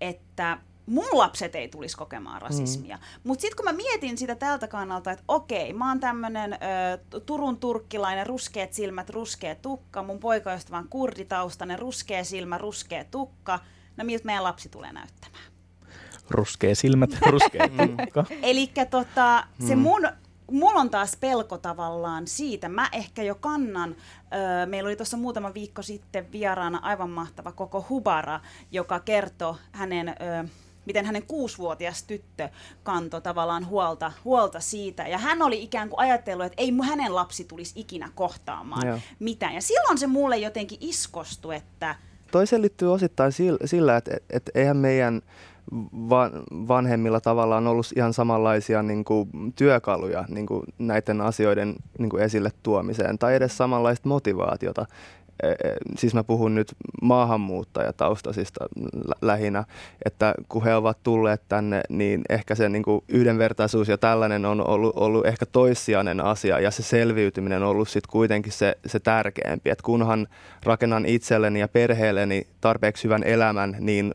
että 0.00 0.58
mun 0.86 1.08
lapset 1.12 1.54
ei 1.54 1.68
tulisi 1.68 1.96
kokemaan 1.96 2.42
rasismia. 2.42 2.96
Mm. 2.96 3.02
Mutta 3.24 3.42
sitten 3.42 3.56
kun 3.56 3.64
mä 3.64 3.72
mietin 3.72 4.18
sitä 4.18 4.34
tältä 4.34 4.68
kannalta, 4.68 5.10
että 5.10 5.24
okei, 5.28 5.72
mä 5.72 5.88
oon 5.88 6.00
tämmönen 6.00 6.52
ö, 6.52 7.20
Turun 7.20 7.56
turkkilainen, 7.56 8.26
ruskeat 8.26 8.72
silmät, 8.72 9.10
ruskea 9.10 9.54
tukka, 9.54 10.02
mun 10.02 10.18
poikaystävä 10.18 10.78
on 10.78 10.88
kurditaustainen, 10.88 11.78
ruskea 11.78 12.24
silmä, 12.24 12.58
ruskea 12.58 13.04
tukka, 13.04 13.58
no 13.96 14.04
miltä 14.04 14.24
meidän 14.24 14.44
lapsi 14.44 14.68
tulee 14.68 14.92
näyttämään? 14.92 15.44
Ruskea 16.30 16.74
silmät, 16.74 17.10
ruskea 17.30 17.68
tukka. 17.68 18.24
Eli 18.42 18.70
tota, 18.90 19.46
se 19.66 19.76
mm. 19.76 19.82
mun 19.82 20.08
mulla 20.50 20.80
on 20.80 20.90
taas 20.90 21.16
pelko 21.16 21.58
tavallaan 21.58 22.26
siitä. 22.26 22.68
Mä 22.68 22.88
ehkä 22.92 23.22
jo 23.22 23.34
kannan, 23.34 23.96
öö, 24.34 24.66
meillä 24.66 24.88
oli 24.88 24.96
tuossa 24.96 25.16
muutama 25.16 25.54
viikko 25.54 25.82
sitten 25.82 26.32
vieraana 26.32 26.78
aivan 26.82 27.10
mahtava 27.10 27.52
koko 27.52 27.86
Hubara, 27.88 28.40
joka 28.70 29.00
kertoi 29.00 29.54
hänen 29.72 30.08
öö, 30.08 30.44
miten 30.86 31.06
hänen 31.06 31.22
kuusivuotias 31.22 32.02
tyttö 32.02 32.48
kantoi 32.82 33.20
tavallaan 33.20 33.66
huolta, 33.66 34.12
huolta 34.24 34.60
siitä. 34.60 35.08
Ja 35.08 35.18
hän 35.18 35.42
oli 35.42 35.62
ikään 35.62 35.88
kuin 35.88 36.00
ajatellut, 36.00 36.46
että 36.46 36.62
ei 36.62 36.72
hänen 36.88 37.14
lapsi 37.14 37.44
tulisi 37.44 37.80
ikinä 37.80 38.10
kohtaamaan 38.14 38.88
Joo. 38.88 38.98
mitään. 39.18 39.54
Ja 39.54 39.62
silloin 39.62 39.98
se 39.98 40.06
mulle 40.06 40.36
jotenkin 40.36 40.78
iskostu, 40.80 41.50
että... 41.50 41.96
Toi 42.30 42.46
selittyy 42.46 42.92
osittain 42.92 43.32
sillä, 43.64 43.96
että, 43.96 44.16
että 44.30 44.50
eihän 44.54 44.76
meidän 44.76 45.22
vanhemmilla 46.68 47.20
tavallaan 47.20 47.66
ollut 47.66 47.86
ihan 47.96 48.12
samanlaisia 48.12 48.82
niin 48.82 49.04
kuin, 49.04 49.28
työkaluja 49.56 50.24
niin 50.28 50.46
kuin, 50.46 50.62
näiden 50.78 51.20
asioiden 51.20 51.74
niin 51.98 52.10
kuin, 52.10 52.22
esille 52.22 52.50
tuomiseen 52.62 53.18
tai 53.18 53.34
edes 53.34 53.56
samanlaista 53.56 54.08
motivaatiota. 54.08 54.86
Siis 55.96 56.14
mä 56.14 56.24
puhun 56.24 56.54
nyt 56.54 56.74
maahanmuuttajataustaisista 57.02 58.66
lähinnä, 59.22 59.64
että 60.04 60.34
kun 60.48 60.64
he 60.64 60.74
ovat 60.74 60.98
tulleet 61.02 61.42
tänne, 61.48 61.80
niin 61.88 62.22
ehkä 62.28 62.54
se 62.54 62.68
niin 62.68 62.82
kuin 62.82 63.04
yhdenvertaisuus 63.08 63.88
ja 63.88 63.98
tällainen 63.98 64.44
on 64.44 64.68
ollut, 64.68 64.92
ollut 64.96 65.26
ehkä 65.26 65.46
toissijainen 65.46 66.20
asia 66.20 66.60
ja 66.60 66.70
se 66.70 66.82
selviytyminen 66.82 67.62
on 67.62 67.68
ollut 67.68 67.88
sitten 67.88 68.10
kuitenkin 68.10 68.52
se, 68.52 68.76
se 68.86 69.00
tärkeämpi, 69.00 69.70
että 69.70 69.84
kunhan 69.84 70.26
rakennan 70.64 71.06
itselleni 71.06 71.60
ja 71.60 71.68
perheelleni 71.68 72.46
tarpeeksi 72.60 73.04
hyvän 73.04 73.22
elämän, 73.22 73.76
niin 73.80 74.14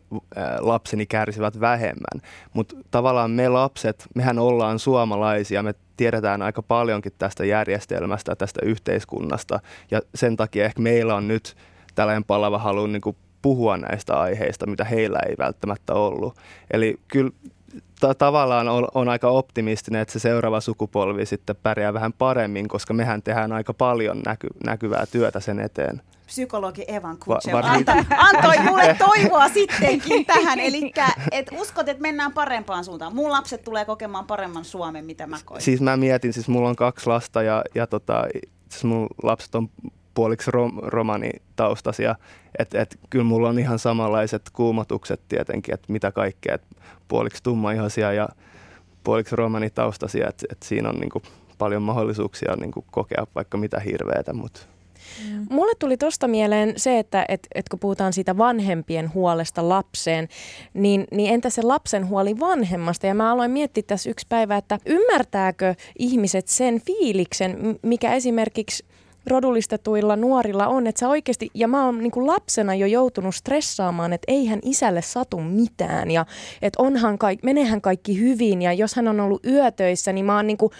lapseni 0.60 1.06
kärsivät 1.06 1.60
vähemmän. 1.60 2.22
Mutta 2.54 2.76
tavallaan 2.92 3.32
me 3.32 3.50
lapset, 3.50 4.08
mehän 4.16 4.40
ollaan 4.40 4.80
suomalaisia, 4.80 5.64
me 5.64 5.74
tiedetään 6.00 6.42
aika 6.42 6.62
paljonkin 6.62 7.12
tästä 7.18 7.46
järjestelmästä, 7.46 8.36
tästä 8.36 8.60
yhteiskunnasta 8.64 9.60
ja 9.92 10.02
sen 10.16 10.36
takia 10.36 10.66
ehkä 10.66 10.82
meillä 10.82 11.16
on 11.16 11.28
nyt 11.28 11.58
tällainen 11.96 12.24
palava 12.24 12.58
halu 12.58 12.88
niin 12.88 13.02
kuin 13.02 13.16
puhua 13.42 13.78
näistä 13.78 14.20
aiheista, 14.20 14.68
mitä 14.68 14.84
heillä 14.84 15.20
ei 15.30 15.36
välttämättä 15.38 15.94
ollut. 15.94 16.36
Eli 16.72 17.00
kyllä 17.08 17.32
ta- 18.00 18.16
tavallaan 18.16 18.68
on, 18.68 18.88
on 18.94 19.10
aika 19.10 19.30
optimistinen, 19.30 20.02
että 20.02 20.12
se 20.12 20.20
seuraava 20.20 20.62
sukupolvi 20.62 21.26
sitten 21.26 21.56
pärjää 21.64 21.94
vähän 21.94 22.14
paremmin, 22.14 22.68
koska 22.68 22.94
mehän 22.94 23.22
tehdään 23.24 23.52
aika 23.52 23.74
paljon 23.74 24.18
näky- 24.18 24.58
näkyvää 24.66 25.06
työtä 25.06 25.40
sen 25.40 25.60
eteen 25.60 26.02
psykologi 26.26 26.86
Evan 26.88 27.18
Kutsev 27.18 27.54
Va- 27.54 27.60
antoi, 27.60 27.96
antoi 28.18 28.60
mulle 28.64 28.96
toivoa 29.08 29.50
sittenkin 29.50 30.26
tähän. 30.26 30.60
Eli 30.60 30.92
et 31.32 31.48
uskot, 31.52 31.90
että 31.90 32.02
mennään 32.02 32.34
parempaan 32.34 32.86
suuntaan. 32.86 33.16
Mun 33.16 33.32
lapset 33.32 33.64
tulee 33.64 33.86
kokemaan 33.86 34.28
paremman 34.28 34.66
Suomen, 34.66 35.06
mitä 35.06 35.28
mä 35.28 35.38
koin. 35.46 35.62
Siis 35.62 35.82
mä 35.82 35.98
mietin, 35.98 36.34
siis 36.34 36.48
mulla 36.48 36.70
on 36.70 36.76
kaksi 36.76 37.08
lasta 37.08 37.42
ja, 37.44 37.64
ja 37.76 37.88
tota, 37.88 38.24
siis 38.70 38.84
mun 38.84 39.08
lapset 39.24 39.56
on 39.56 39.70
puoliksi 40.20 40.52
rom, 40.52 40.80
romanitaustaisia. 40.82 42.16
Että 42.60 42.82
et, 42.82 43.00
kyllä 43.10 43.26
mulla 43.26 43.50
on 43.50 43.60
ihan 43.60 43.80
samanlaiset 43.80 44.42
kuumotukset 44.54 45.22
tietenkin, 45.30 45.74
että 45.74 45.92
mitä 45.92 46.12
kaikkea. 46.12 46.56
Et 46.56 46.62
puoliksi 47.08 47.44
tummaihoisia 47.44 48.14
ja 48.14 48.30
puoliksi 49.04 49.36
romanitaustaisia. 49.36 50.28
Että 50.28 50.46
et 50.52 50.64
siinä 50.64 50.90
on 50.90 50.96
niinku 50.96 51.22
paljon 51.58 51.82
mahdollisuuksia 51.82 52.56
niinku 52.56 52.86
kokea 52.92 53.28
vaikka 53.36 53.58
mitä 53.58 53.80
hirveätä, 53.80 54.34
mutta 54.34 54.62
Mm. 55.30 55.46
Mulle 55.50 55.72
tuli 55.80 55.98
tuosta 55.98 56.28
mieleen 56.28 56.74
se, 56.78 57.00
että 57.00 57.26
et, 57.28 57.48
et 57.56 57.70
kun 57.70 57.80
puhutaan 57.80 58.14
siitä 58.14 58.38
vanhempien 58.38 59.14
huolesta 59.14 59.70
lapseen, 59.70 60.28
niin, 60.74 61.08
niin 61.12 61.34
entä 61.34 61.50
se 61.50 61.62
lapsen 61.62 62.10
huoli 62.10 62.40
vanhemmasta? 62.40 63.08
Ja 63.08 63.14
mä 63.14 63.32
aloin 63.32 63.52
miettiä 63.52 63.84
tässä 63.88 64.10
yksi 64.10 64.26
päivä, 64.30 64.58
että 64.58 64.80
ymmärtääkö 64.86 65.76
ihmiset 66.00 66.48
sen 66.48 66.82
fiiliksen, 66.82 67.80
mikä 67.82 68.14
esimerkiksi 68.14 68.86
rodullistetuilla 69.28 70.16
nuorilla 70.16 70.68
on, 70.68 70.88
että 70.88 71.00
sä 71.00 71.10
oikeasti, 71.10 71.50
ja 71.54 71.68
mä 71.68 71.86
oon 71.86 71.98
niin 71.98 72.28
lapsena 72.28 72.76
jo 72.76 72.86
joutunut 72.86 73.36
stressaamaan, 73.36 74.14
että 74.14 74.26
eihän 74.32 74.60
isälle 74.64 75.02
satu 75.02 75.40
mitään, 75.40 76.12
ja 76.12 76.26
että 76.62 76.82
onhan 76.84 77.18
kaikki, 77.18 77.46
menehän 77.46 77.82
kaikki 77.82 78.20
hyvin, 78.20 78.62
ja 78.62 78.74
jos 78.74 78.96
hän 78.96 79.08
on 79.08 79.20
ollut 79.20 79.46
yötöissä, 79.46 80.14
niin 80.14 80.26
mä 80.26 80.36
oon 80.36 80.48
niin 80.48 80.58
kuin 80.58 80.72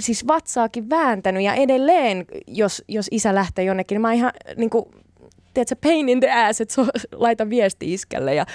siis 0.00 0.26
vatsaakin 0.26 0.90
vääntänyt 0.90 1.42
ja 1.42 1.54
edelleen, 1.54 2.26
jos, 2.46 2.84
jos 2.88 3.06
isä 3.10 3.34
lähtee 3.34 3.64
jonnekin, 3.64 3.94
niin 3.94 4.02
mä 4.02 4.12
ihan 4.12 4.32
niin 4.56 4.70
kuin, 4.70 4.84
tiedätkö, 5.54 5.76
pain 5.82 6.08
in 6.08 6.20
the 6.20 6.30
ass, 6.32 6.60
että 6.60 6.74
so, 6.74 6.86
laita 7.12 7.50
viesti 7.50 7.92
iskälle 7.92 8.34
ja 8.34 8.46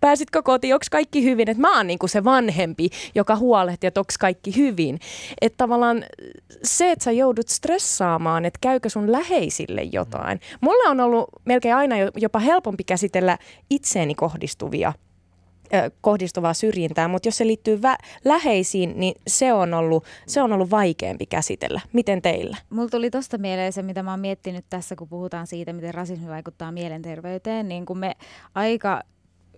pääsitkö 0.00 0.42
kotiin, 0.42 0.74
onko 0.74 0.86
kaikki 0.90 1.24
hyvin, 1.24 1.50
että 1.50 1.60
mä 1.60 1.76
oon 1.76 1.86
niinku 1.86 2.08
se 2.08 2.24
vanhempi, 2.24 2.88
joka 3.14 3.36
huolehtii, 3.36 3.88
että 3.88 4.00
onko 4.00 4.12
kaikki 4.20 4.56
hyvin. 4.56 4.98
Että 5.40 5.56
tavallaan 5.56 6.04
se, 6.62 6.90
että 6.90 7.04
sä 7.04 7.12
joudut 7.12 7.48
stressaamaan, 7.48 8.44
että 8.44 8.58
käykö 8.60 8.88
sun 8.88 9.12
läheisille 9.12 9.82
jotain. 9.82 10.40
Mulle 10.60 10.88
on 10.88 11.00
ollut 11.00 11.28
melkein 11.44 11.74
aina 11.74 11.96
jopa 12.16 12.38
helpompi 12.38 12.84
käsitellä 12.84 13.38
itseeni 13.70 14.14
kohdistuvia 14.14 14.92
kohdistuvaa 16.00 16.54
syrjintää, 16.54 17.08
mutta 17.08 17.28
jos 17.28 17.36
se 17.36 17.46
liittyy 17.46 17.76
vä- 17.76 18.06
läheisiin, 18.24 18.92
niin 18.96 19.14
se 19.26 19.52
on, 19.52 19.74
ollut, 19.74 20.04
se 20.26 20.42
on 20.42 20.52
ollut 20.52 20.70
vaikeampi 20.70 21.26
käsitellä. 21.26 21.80
Miten 21.92 22.22
teillä? 22.22 22.56
Mulla 22.70 22.88
tuli 22.88 23.10
tosta 23.10 23.38
mieleen 23.38 23.72
se, 23.72 23.82
mitä 23.82 24.02
mä 24.02 24.10
oon 24.10 24.20
miettinyt 24.20 24.64
tässä, 24.70 24.96
kun 24.96 25.08
puhutaan 25.08 25.46
siitä, 25.46 25.72
miten 25.72 25.94
rasismi 25.94 26.28
vaikuttaa 26.28 26.72
mielenterveyteen, 26.72 27.68
niin 27.68 27.86
kun 27.86 27.98
me 27.98 28.12
aika 28.54 29.02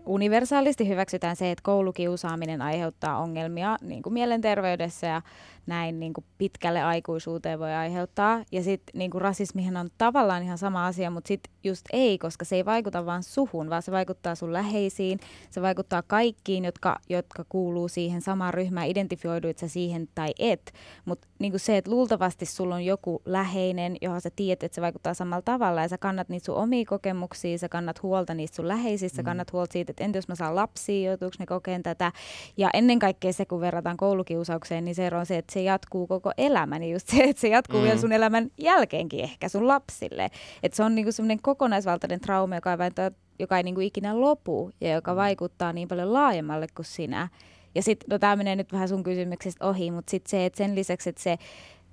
universaalisti 0.06 0.88
hyväksytään 0.88 1.36
se, 1.36 1.50
että 1.50 1.62
koulukiusaaminen 1.62 2.62
aiheuttaa 2.62 3.18
ongelmia 3.18 3.76
niin 3.82 4.02
kuin 4.02 4.12
mielenterveydessä 4.12 5.06
ja 5.06 5.22
näin 5.66 6.00
niin 6.00 6.12
kuin 6.12 6.24
pitkälle 6.38 6.82
aikuisuuteen 6.82 7.58
voi 7.58 7.72
aiheuttaa. 7.72 8.44
Ja 8.52 8.62
sitten 8.62 8.98
niin 8.98 9.10
kuin 9.10 9.22
rasismihan 9.22 9.76
on 9.76 9.90
tavallaan 9.98 10.42
ihan 10.42 10.58
sama 10.58 10.86
asia, 10.86 11.10
mutta 11.10 11.28
sitten 11.28 11.52
just 11.64 11.84
ei, 11.92 12.18
koska 12.18 12.44
se 12.44 12.56
ei 12.56 12.64
vaikuta 12.64 13.06
vain 13.06 13.22
suhun, 13.22 13.70
vaan 13.70 13.82
se 13.82 13.92
vaikuttaa 13.92 14.34
sun 14.34 14.52
läheisiin, 14.52 15.20
se 15.50 15.62
vaikuttaa 15.62 16.02
kaikkiin, 16.02 16.64
jotka, 16.64 16.96
jotka 17.08 17.44
kuuluu 17.48 17.88
siihen 17.88 18.20
samaan 18.20 18.54
ryhmään, 18.54 18.88
identifioiduit 18.88 19.58
sä 19.58 19.68
siihen 19.68 20.08
tai 20.14 20.32
et. 20.38 20.72
Mutta 21.04 21.28
niin 21.38 21.60
se, 21.60 21.76
että 21.76 21.90
luultavasti 21.90 22.46
sulla 22.46 22.74
on 22.74 22.84
joku 22.84 23.22
läheinen, 23.24 23.96
johon 24.00 24.20
sä 24.20 24.30
tiedät, 24.36 24.62
että 24.62 24.74
se 24.74 24.80
vaikuttaa 24.80 25.14
samalla 25.14 25.42
tavalla 25.42 25.82
ja 25.82 25.88
sä 25.88 25.98
kannat 25.98 26.28
niitä 26.28 26.46
sun 26.46 26.56
omia 26.56 26.84
kokemuksia, 26.88 27.58
sä 27.58 27.68
kannat 27.68 28.02
huolta 28.02 28.34
niistä 28.34 28.56
sun 28.56 28.68
läheisistä, 28.68 29.22
mm. 29.22 29.24
kannat 29.24 29.52
huolta 29.52 29.72
siitä, 29.72 29.90
että 29.90 30.04
entä 30.04 30.18
jos 30.18 30.28
mä 30.28 30.34
saan 30.34 30.56
lapsia, 30.56 31.10
joutuuko 31.10 31.36
ne 31.38 31.46
kokeen 31.46 31.82
tätä. 31.82 32.12
Ja 32.56 32.70
ennen 32.74 32.98
kaikkea 32.98 33.32
se, 33.32 33.44
kun 33.44 33.60
verrataan 33.60 33.96
koulukiusaukseen, 33.96 34.84
niin 34.84 34.94
se 34.94 35.10
on 35.18 35.26
se, 35.26 35.38
että 35.38 35.52
se 35.56 35.62
jatkuu 35.62 36.06
koko 36.06 36.32
elämän, 36.38 36.80
niin 36.80 36.92
just 36.92 37.08
se, 37.08 37.24
että 37.24 37.40
se 37.40 37.48
jatkuu 37.48 37.80
mm. 37.80 37.84
vielä 37.84 38.00
sun 38.00 38.12
elämän 38.12 38.50
jälkeenkin 38.58 39.20
ehkä 39.20 39.48
sun 39.48 39.68
lapsille. 39.68 40.30
Että 40.62 40.76
se 40.76 40.82
on 40.82 40.94
niinku 40.94 41.12
semmoinen 41.12 41.42
kokonaisvaltainen 41.42 42.20
trauma, 42.20 42.54
joka 42.54 42.72
ei, 42.72 43.10
joka 43.38 43.56
ei 43.56 43.62
niinku 43.62 43.80
ikinä 43.80 44.20
lopu 44.20 44.70
ja 44.80 44.92
joka 44.92 45.12
mm. 45.12 45.16
vaikuttaa 45.16 45.72
niin 45.72 45.88
paljon 45.88 46.12
laajemmalle 46.12 46.66
kuin 46.74 46.86
sinä. 46.86 47.28
Ja 47.74 47.82
sitten, 47.82 48.06
no 48.10 48.18
tämä 48.18 48.36
menee 48.36 48.56
nyt 48.56 48.72
vähän 48.72 48.88
sun 48.88 49.02
kysymyksestä 49.02 49.66
ohi, 49.66 49.90
mutta 49.90 50.10
sitten 50.10 50.30
se, 50.30 50.46
että 50.46 50.56
sen 50.56 50.74
lisäksi, 50.74 51.08
että 51.08 51.22
se 51.22 51.38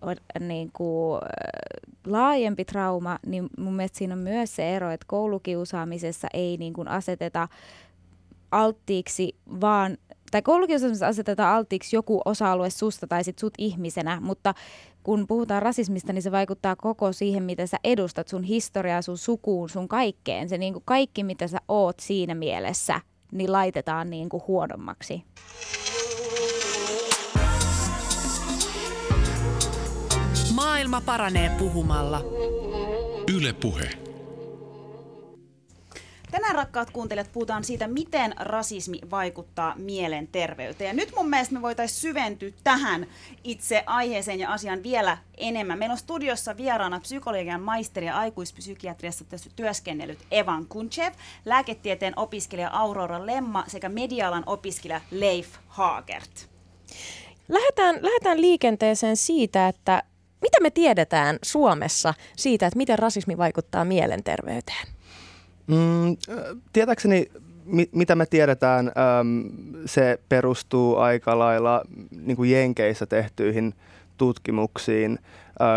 on 0.01 0.15
niin 0.39 0.69
kuin, 0.73 1.21
laajempi 2.07 2.65
trauma, 2.65 3.19
niin 3.25 3.49
mun 3.57 3.73
mielestä 3.73 3.97
siinä 3.97 4.13
on 4.13 4.19
myös 4.19 4.55
se 4.55 4.75
ero, 4.75 4.91
että 4.91 5.05
koulukiusaamisessa 5.09 6.27
ei 6.33 6.57
niin 6.57 6.73
kuin 6.73 6.87
aseteta 6.87 7.47
alttiiksi 8.51 9.35
vaan 9.61 9.97
tai 10.33 10.41
koulukiusaamisessa 10.41 11.07
asetetaan 11.07 11.55
alttiiksi 11.55 11.95
joku 11.95 12.21
osa-alue 12.25 12.69
susta 12.69 13.07
tai 13.07 13.23
sit 13.23 13.39
sut 13.39 13.53
ihmisenä, 13.57 14.19
mutta 14.21 14.53
kun 15.03 15.27
puhutaan 15.27 15.61
rasismista, 15.61 16.13
niin 16.13 16.21
se 16.21 16.31
vaikuttaa 16.31 16.75
koko 16.75 17.13
siihen, 17.13 17.43
mitä 17.43 17.67
sä 17.67 17.77
edustat, 17.83 18.27
sun 18.27 18.43
historiaa, 18.43 19.01
sun 19.01 19.17
sukuun, 19.17 19.69
sun 19.69 19.87
kaikkeen. 19.87 20.49
Se 20.49 20.57
niin 20.57 20.73
kuin 20.73 20.83
kaikki, 20.85 21.23
mitä 21.23 21.47
sä 21.47 21.57
oot 21.67 21.99
siinä 21.99 22.35
mielessä, 22.35 23.01
niin 23.31 23.51
laitetaan 23.51 24.09
niin 24.09 24.29
kuin 24.29 24.43
huonommaksi. 24.47 25.23
Maailma 30.55 31.01
paranee 31.01 31.49
puhumalla. 31.59 32.21
Yle 33.35 33.53
Puhe. 33.53 34.02
Tänään 36.33 36.55
rakkaat 36.55 36.89
kuuntelijat 36.89 37.31
puhutaan 37.33 37.63
siitä, 37.63 37.87
miten 37.87 38.35
rasismi 38.39 38.99
vaikuttaa 39.11 39.73
mielenterveyteen. 39.77 40.87
Ja 40.87 40.93
nyt 40.93 41.11
mun 41.15 41.29
mielestä 41.29 41.53
me 41.53 41.61
voitaisiin 41.61 42.01
syventyä 42.01 42.49
tähän 42.63 43.07
itse 43.43 43.83
aiheeseen 43.85 44.39
ja 44.39 44.53
asiaan 44.53 44.83
vielä 44.83 45.17
enemmän. 45.37 45.79
Meillä 45.79 45.93
on 45.93 45.97
studiossa 45.97 46.57
vieraana 46.57 46.99
psykologian 46.99 47.61
maisteri 47.61 48.05
ja 48.05 48.17
aikuispsykiatriassa 48.17 49.25
työskennellyt 49.55 50.19
Evan 50.31 50.65
Kunchev, 50.65 51.13
lääketieteen 51.45 52.19
opiskelija 52.19 52.69
Aurora 52.69 53.25
Lemma 53.25 53.63
sekä 53.67 53.89
medialan 53.89 54.43
opiskelija 54.45 55.01
Leif 55.11 55.47
Haagert. 55.67 56.49
Lähdetään, 57.47 57.95
lähdetään 58.01 58.41
liikenteeseen 58.41 59.17
siitä, 59.17 59.67
että 59.67 60.03
mitä 60.41 60.57
me 60.61 60.69
tiedetään 60.69 61.39
Suomessa 61.43 62.13
siitä, 62.37 62.67
että 62.67 62.77
miten 62.77 62.99
rasismi 62.99 63.37
vaikuttaa 63.37 63.85
mielenterveyteen? 63.85 64.92
Mm, 65.67 66.17
tietääkseni, 66.73 67.31
mi- 67.65 67.89
mitä 67.91 68.15
me 68.15 68.25
tiedetään, 68.25 68.87
äm, 68.87 69.43
se 69.85 70.19
perustuu 70.29 70.97
aika 70.97 71.39
lailla 71.39 71.81
niin 72.25 72.37
kuin 72.37 72.51
Jenkeissä 72.51 73.05
tehtyihin 73.05 73.73
tutkimuksiin 74.17 75.19
ä, 75.21 75.25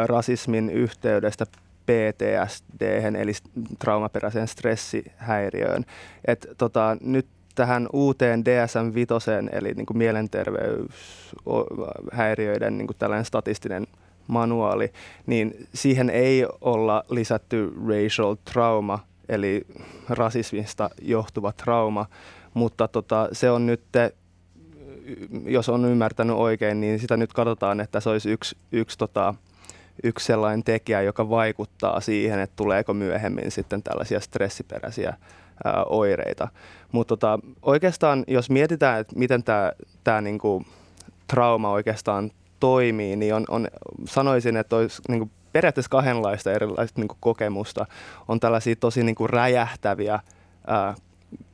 rasismin 0.07 0.71
yhteydestä 0.71 1.47
PTSD, 1.87 2.81
eli 3.21 3.33
traumaperäiseen 3.79 4.49
stressihäiriöön. 4.49 5.85
Et, 6.25 6.47
tota, 6.59 6.97
nyt 7.01 7.27
tähän 7.55 7.89
uuteen 7.93 8.45
DSM-5, 8.45 9.49
eli 9.53 9.73
niin 9.75 9.87
kuin 9.87 9.99
mielenterveyshäiriöiden 9.99 12.79
niin 12.79 12.87
kuin 12.87 12.97
tällainen 12.99 13.25
statistinen 13.25 13.87
manuaali, 14.27 14.93
niin 15.27 15.67
siihen 15.75 16.11
ei 16.11 16.47
olla 16.61 17.05
lisätty 17.11 17.73
racial 17.89 18.37
trauma 18.53 18.99
eli 19.29 19.67
rasismista 20.09 20.91
johtuva 21.03 21.53
trauma, 21.53 22.07
mutta 22.55 22.89
tota, 22.89 23.29
se 23.33 23.51
on 23.51 23.67
nyt, 23.67 23.83
jos 25.45 25.69
on 25.69 25.85
ymmärtänyt 25.85 26.37
oikein, 26.37 26.81
niin 26.81 26.99
sitä 26.99 27.17
nyt 27.17 27.33
katsotaan, 27.33 27.81
että 27.81 28.01
se 28.01 28.11
olisi 28.11 28.31
yksi, 28.31 28.57
yksi, 28.73 28.99
tota, 28.99 29.35
yksi 30.05 30.27
sellainen 30.27 30.65
tekijä, 30.65 31.03
joka 31.03 31.31
vaikuttaa 31.31 32.01
siihen, 32.01 32.41
että 32.41 32.57
tuleeko 32.57 32.95
myöhemmin 32.95 33.51
sitten 33.51 33.83
tällaisia 33.83 34.21
stressiperäisiä 34.21 35.17
ää, 35.65 35.85
oireita. 35.85 36.49
Mutta 36.93 37.17
tota, 37.17 37.39
oikeastaan, 37.63 38.25
jos 38.27 38.51
mietitään, 38.51 39.01
että 39.01 39.19
miten 39.19 39.43
tämä 40.05 40.21
niinku, 40.21 40.63
trauma 41.27 41.71
oikeastaan 41.71 42.31
toimii, 42.61 43.17
niin 43.17 43.35
on, 43.35 43.45
on, 43.49 43.69
sanoisin, 44.05 44.57
että 44.57 44.77
olisi 44.77 45.03
niinku, 45.09 45.31
periaatteessa 45.57 45.91
kahdenlaista 45.91 46.53
erilaista 46.53 47.01
niin 47.01 47.09
kuin 47.09 47.19
kokemusta. 47.21 47.87
On 48.29 48.41
tällaisia 48.41 48.77
tosi 48.77 49.05
niin 49.05 49.15
kuin 49.15 49.31
räjähtäviä 49.31 50.21
ää, 50.67 50.95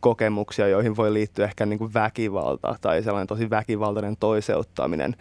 kokemuksia, 0.01 0.69
joihin 0.69 0.97
voi 0.97 1.13
liittyä 1.13 1.45
ehkä 1.45 1.67
niin 1.67 1.79
kuin 1.79 1.95
väkivalta 1.95 2.77
tai 2.81 3.03
sellainen 3.03 3.27
tosi 3.27 3.51
väkivaltainen 3.51 4.17
toiseuttaminen. 4.21 5.17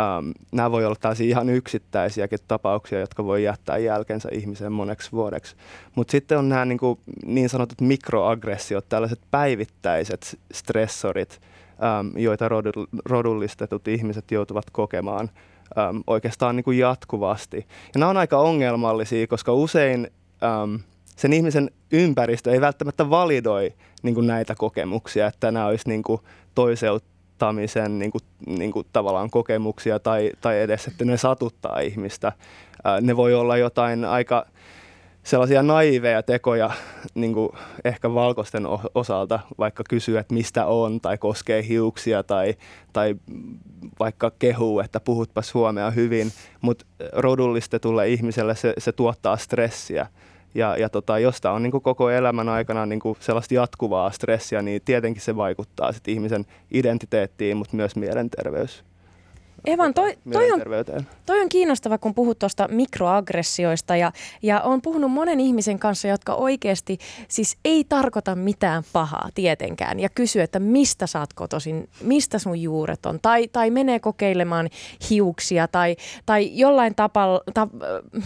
Ähm, 0.00 0.30
nämä 0.52 0.70
voi 0.70 0.84
olla 0.84 0.96
tällaisia 1.00 1.26
ihan 1.26 1.48
yksittäisiäkin 1.48 2.38
tapauksia, 2.48 3.00
jotka 3.00 3.24
voi 3.24 3.44
jättää 3.44 3.78
jälkensä 3.78 4.28
ihmisen 4.32 4.72
moneksi 4.72 5.12
vuodeksi. 5.12 5.56
Mutta 5.94 6.10
sitten 6.10 6.38
on 6.38 6.48
nämä 6.48 6.64
niin, 6.64 6.78
kuin, 6.78 6.98
niin 7.24 7.48
sanotut 7.48 7.80
mikroaggressiot, 7.80 8.88
tällaiset 8.88 9.20
päivittäiset 9.30 10.38
stressorit, 10.52 11.40
ähm, 11.82 12.18
joita 12.18 12.48
rodullistetut 13.04 13.88
ihmiset 13.88 14.30
joutuvat 14.30 14.70
kokemaan– 14.72 15.30
äm, 15.78 16.02
oikeastaan 16.06 16.56
niin 16.56 16.64
kuin 16.64 16.78
jatkuvasti. 16.78 17.56
Ja 17.94 17.98
nämä 17.98 18.10
on 18.10 18.16
aika 18.16 18.38
ongelmallisia, 18.38 19.26
koska 19.26 19.52
usein 19.52 20.10
äm, 20.42 20.78
sen 21.16 21.32
ihmisen 21.32 21.70
ympäristö 21.92 22.52
ei 22.52 22.60
välttämättä 22.60 23.10
validoi 23.10 23.74
niin 24.02 24.14
kuin 24.14 24.26
näitä 24.26 24.54
kokemuksia, 24.54 25.26
että 25.26 25.50
nämä 25.50 25.66
olisi 25.66 25.88
niin 25.88 26.02
kuin 26.02 26.20
toiseuttamisen 26.54 27.98
niin 27.98 28.10
kuin, 28.10 28.22
niin 28.46 28.72
kuin 28.72 28.86
tavallaan 28.92 29.30
kokemuksia 29.30 29.98
tai, 29.98 30.30
tai 30.40 30.60
edes, 30.60 30.86
että 30.86 31.04
ne 31.04 31.16
satuttaa 31.16 31.80
ihmistä. 31.80 32.32
Ää, 32.84 33.00
ne 33.00 33.16
voi 33.16 33.34
olla 33.34 33.56
jotain 33.56 34.04
aika 34.04 34.46
sellaisia 35.22 35.62
naiveja 35.62 36.22
tekoja 36.22 36.70
niin 37.14 37.34
kuin 37.34 37.48
ehkä 37.84 38.14
valkoisten 38.14 38.66
osalta, 38.94 39.40
vaikka 39.58 39.84
kysyä, 39.88 40.20
että 40.20 40.34
mistä 40.34 40.66
on, 40.66 41.00
tai 41.00 41.18
koskee 41.18 41.68
hiuksia, 41.68 42.22
tai, 42.22 42.54
tai 42.92 43.16
vaikka 43.98 44.32
kehuu, 44.38 44.80
että 44.80 45.00
puhutpa 45.00 45.42
suomea 45.42 45.90
hyvin, 45.90 46.32
mutta 46.60 46.84
rodullistetulle 47.12 48.08
ihmiselle 48.08 48.54
se, 48.54 48.74
se 48.78 48.92
tuottaa 48.92 49.36
stressiä. 49.36 50.06
Ja, 50.54 50.76
ja 50.76 50.88
tota, 50.88 51.18
jos 51.18 51.40
tämä 51.40 51.54
on 51.54 51.62
niin 51.62 51.70
kuin 51.70 51.82
koko 51.82 52.10
elämän 52.10 52.48
aikana 52.48 52.86
niin 52.86 53.00
kuin 53.00 53.16
sellaista 53.20 53.54
jatkuvaa 53.54 54.10
stressiä, 54.10 54.62
niin 54.62 54.82
tietenkin 54.84 55.22
se 55.22 55.36
vaikuttaa 55.36 55.92
sit 55.92 56.08
ihmisen 56.08 56.46
identiteettiin, 56.70 57.56
mutta 57.56 57.76
myös 57.76 57.96
mielenterveys 57.96 58.84
Evan, 59.64 59.94
toi, 59.94 60.16
toi, 60.32 60.52
on, 60.52 60.60
toi 61.26 61.40
on 61.40 61.48
kiinnostava, 61.48 61.98
kun 61.98 62.14
puhut 62.14 62.38
tuosta 62.38 62.68
mikroaggressioista 62.68 63.96
ja, 63.96 64.12
ja 64.42 64.60
on 64.60 64.82
puhunut 64.82 65.12
monen 65.12 65.40
ihmisen 65.40 65.78
kanssa, 65.78 66.08
jotka 66.08 66.34
oikeasti 66.34 66.98
siis 67.28 67.56
ei 67.64 67.84
tarkoita 67.84 68.34
mitään 68.34 68.82
pahaa 68.92 69.28
tietenkään 69.34 70.00
ja 70.00 70.08
kysyy, 70.08 70.42
että 70.42 70.58
mistä 70.58 71.06
sä 71.06 71.20
oot 71.20 71.32
kotoisin, 71.32 71.88
mistä 72.00 72.38
sun 72.38 72.62
juuret 72.62 73.06
on 73.06 73.18
tai, 73.22 73.48
tai 73.48 73.70
menee 73.70 74.00
kokeilemaan 74.00 74.68
hiuksia 75.10 75.68
tai, 75.68 75.96
tai 76.26 76.50
jollain 76.52 76.94
tapalla, 76.94 77.40
ta, 77.54 77.68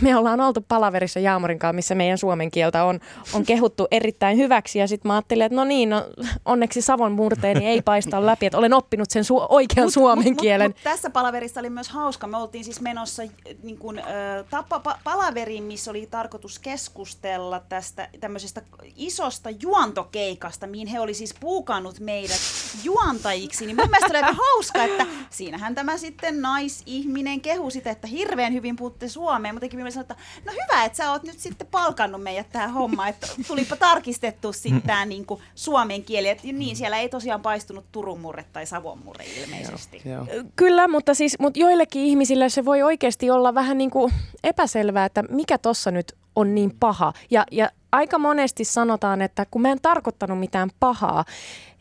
me 0.01 0.17
ollaan 0.17 0.41
oltu 0.41 0.65
palaverissa 0.69 1.21
Jaamorin 1.21 1.59
kanssa, 1.59 1.73
missä 1.73 1.95
meidän 1.95 2.19
suomen 2.19 2.51
kieltä 2.51 2.85
on, 2.85 3.01
on 3.35 3.45
kehuttu 3.45 3.87
erittäin 3.91 4.37
hyväksi 4.37 4.79
ja 4.79 4.89
sitten 4.89 5.09
mä 5.09 5.15
ajattelin, 5.15 5.43
että 5.43 5.57
no 5.57 5.65
niin, 5.65 5.91
no, 5.91 6.07
onneksi 6.45 6.83
Savon 6.83 7.13
murteeni 7.13 7.67
ei 7.67 7.83
paista 7.83 8.27
läpi, 8.27 8.47
että 8.47 8.59
olen 8.59 8.73
oppinut 8.73 9.11
sen 9.11 9.25
su- 9.25 9.47
oikean 9.49 9.91
suomen 9.91 10.33
mut, 10.33 10.41
kielen. 10.41 10.71
Mut, 10.71 10.77
mut 10.77 10.85
tässä 10.85 11.11
palaverissa 11.25 11.61
oli 11.61 11.71
myös 11.71 11.89
hauska. 11.89 12.27
Me 12.27 12.37
oltiin 12.37 12.65
siis 12.65 12.81
menossa 12.81 13.23
äh, 13.23 13.29
niin 13.63 13.79
kun, 13.79 13.99
äh, 13.99 14.05
tapa, 14.51 14.81
pa, 14.81 14.99
palaveriin, 15.05 15.65
missä 15.65 15.91
oli 15.91 16.07
tarkoitus 16.11 16.59
keskustella 16.59 17.61
tästä 17.61 18.09
tämmöisestä 18.21 18.63
isosta 18.97 19.51
juontokeikasta, 19.51 20.67
mihin 20.67 20.87
he 20.87 21.01
oli 21.01 21.15
siis 21.15 21.35
puukannut 21.41 22.01
meidät 22.01 22.41
juontajiksi. 22.83 23.67
Niin 23.67 23.77
mun 23.77 23.91
mielestä 23.91 24.07
oli 24.11 24.17
aika 24.17 24.43
hauska, 24.47 24.85
että 24.85 25.07
siinähän 25.31 25.75
tämä 25.75 25.99
sitten 25.99 26.43
naisihminen 26.43 27.41
kehu 27.41 27.71
sitä, 27.71 27.91
että 27.91 28.07
hirveän 28.07 28.53
hyvin 28.53 28.77
puhutte 28.77 29.09
suomeen. 29.09 29.55
Mutta 29.55 29.69
teki 29.69 30.01
että 30.01 30.17
no 30.45 30.53
hyvä, 30.53 30.85
että 30.85 30.97
sä 30.97 31.11
oot 31.11 31.23
nyt 31.23 31.39
sitten 31.39 31.67
palkannut 31.67 32.23
meidät 32.23 32.51
tähän 32.53 32.73
hommaan, 32.73 33.09
että 33.09 33.27
tulipa 33.47 33.77
tarkistettu 33.77 34.53
sitten 34.53 34.83
tämä 34.83 35.05
niin 35.05 35.27
suomen 35.55 36.05
kieli. 36.05 36.29
Et 36.29 36.43
niin, 36.43 36.77
siellä 36.77 36.99
ei 36.99 37.09
tosiaan 37.09 37.43
paistunut 37.43 37.85
Turun 37.93 38.21
murre 38.21 38.45
tai 38.53 38.67
Savon 38.67 38.99
murre 39.05 39.25
ilmeisesti. 39.25 40.03
Joo. 40.05 40.27
Kyllä, 40.57 40.89
mutta 40.89 41.14
siis 41.15 41.39
mutta 41.39 41.61
joillekin 41.61 42.03
ihmisille 42.03 42.49
se 42.49 42.65
voi 42.65 42.83
oikeasti 42.83 43.31
olla 43.31 43.55
vähän 43.55 43.79
niin 43.79 43.91
kuin 43.91 44.13
epäselvää, 44.45 45.05
että 45.05 45.23
mikä 45.23 45.59
tossa 45.59 45.91
nyt 45.91 46.15
on 46.37 46.55
niin 46.55 46.77
paha. 46.81 47.13
Ja, 47.31 47.47
ja 47.51 47.71
aika 47.93 48.19
monesti 48.19 48.65
sanotaan, 48.65 49.23
että 49.23 49.47
kun 49.51 49.63
mä 49.63 49.73
en 49.73 49.79
tarkoittanut 49.83 50.39
mitään 50.39 50.71
pahaa, 50.81 51.25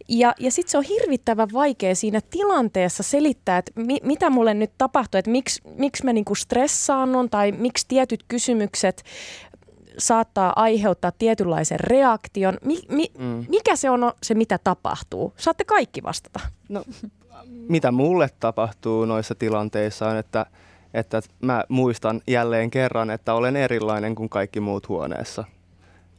ja, 0.10 0.34
ja 0.39 0.52
sitten 0.52 0.72
se 0.72 0.78
on 0.78 0.84
hirvittävän 0.84 1.48
vaikea 1.54 1.96
siinä 1.96 2.19
tilanteessa 2.30 3.04
selittää, 3.04 3.58
että 3.58 3.72
mi, 3.76 3.98
mitä 4.04 4.30
mulle 4.30 4.54
nyt 4.54 4.72
tapahtuu, 4.78 5.19
että 5.19 5.32
miksi, 5.32 5.62
miksi 5.76 6.06
mä 6.06 6.13
niinku 6.13 6.36
stressaannun 6.36 7.30
tai 7.30 7.52
miksi 7.52 7.86
tietyt 7.88 8.24
kysymykset 8.28 9.04
saattaa 9.97 10.53
aiheuttaa 10.56 11.12
tietynlaisen 11.12 11.79
reaktion. 11.79 12.58
Mi, 12.65 12.79
mi, 12.89 13.12
mm. 13.17 13.45
Mikä 13.49 13.75
se 13.75 13.89
on 13.89 14.12
se, 14.23 14.34
mitä 14.34 14.60
tapahtuu? 14.63 15.34
Saatte 15.38 15.63
kaikki 15.63 16.03
vastata. 16.03 16.39
No, 16.69 16.84
mitä 17.69 17.91
mulle 17.91 18.29
tapahtuu 18.39 19.06
noissa 19.06 19.36
tilanteissa 19.36 20.08
on, 20.08 20.17
että, 20.17 20.45
että 20.93 21.21
mä 21.41 21.63
muistan 21.69 22.21
jälleen 22.27 22.71
kerran, 22.71 23.10
että 23.10 23.34
olen 23.34 23.56
erilainen 23.56 24.15
kuin 24.15 24.29
kaikki 24.29 24.60
muut 24.60 24.89
huoneessa. 24.89 25.43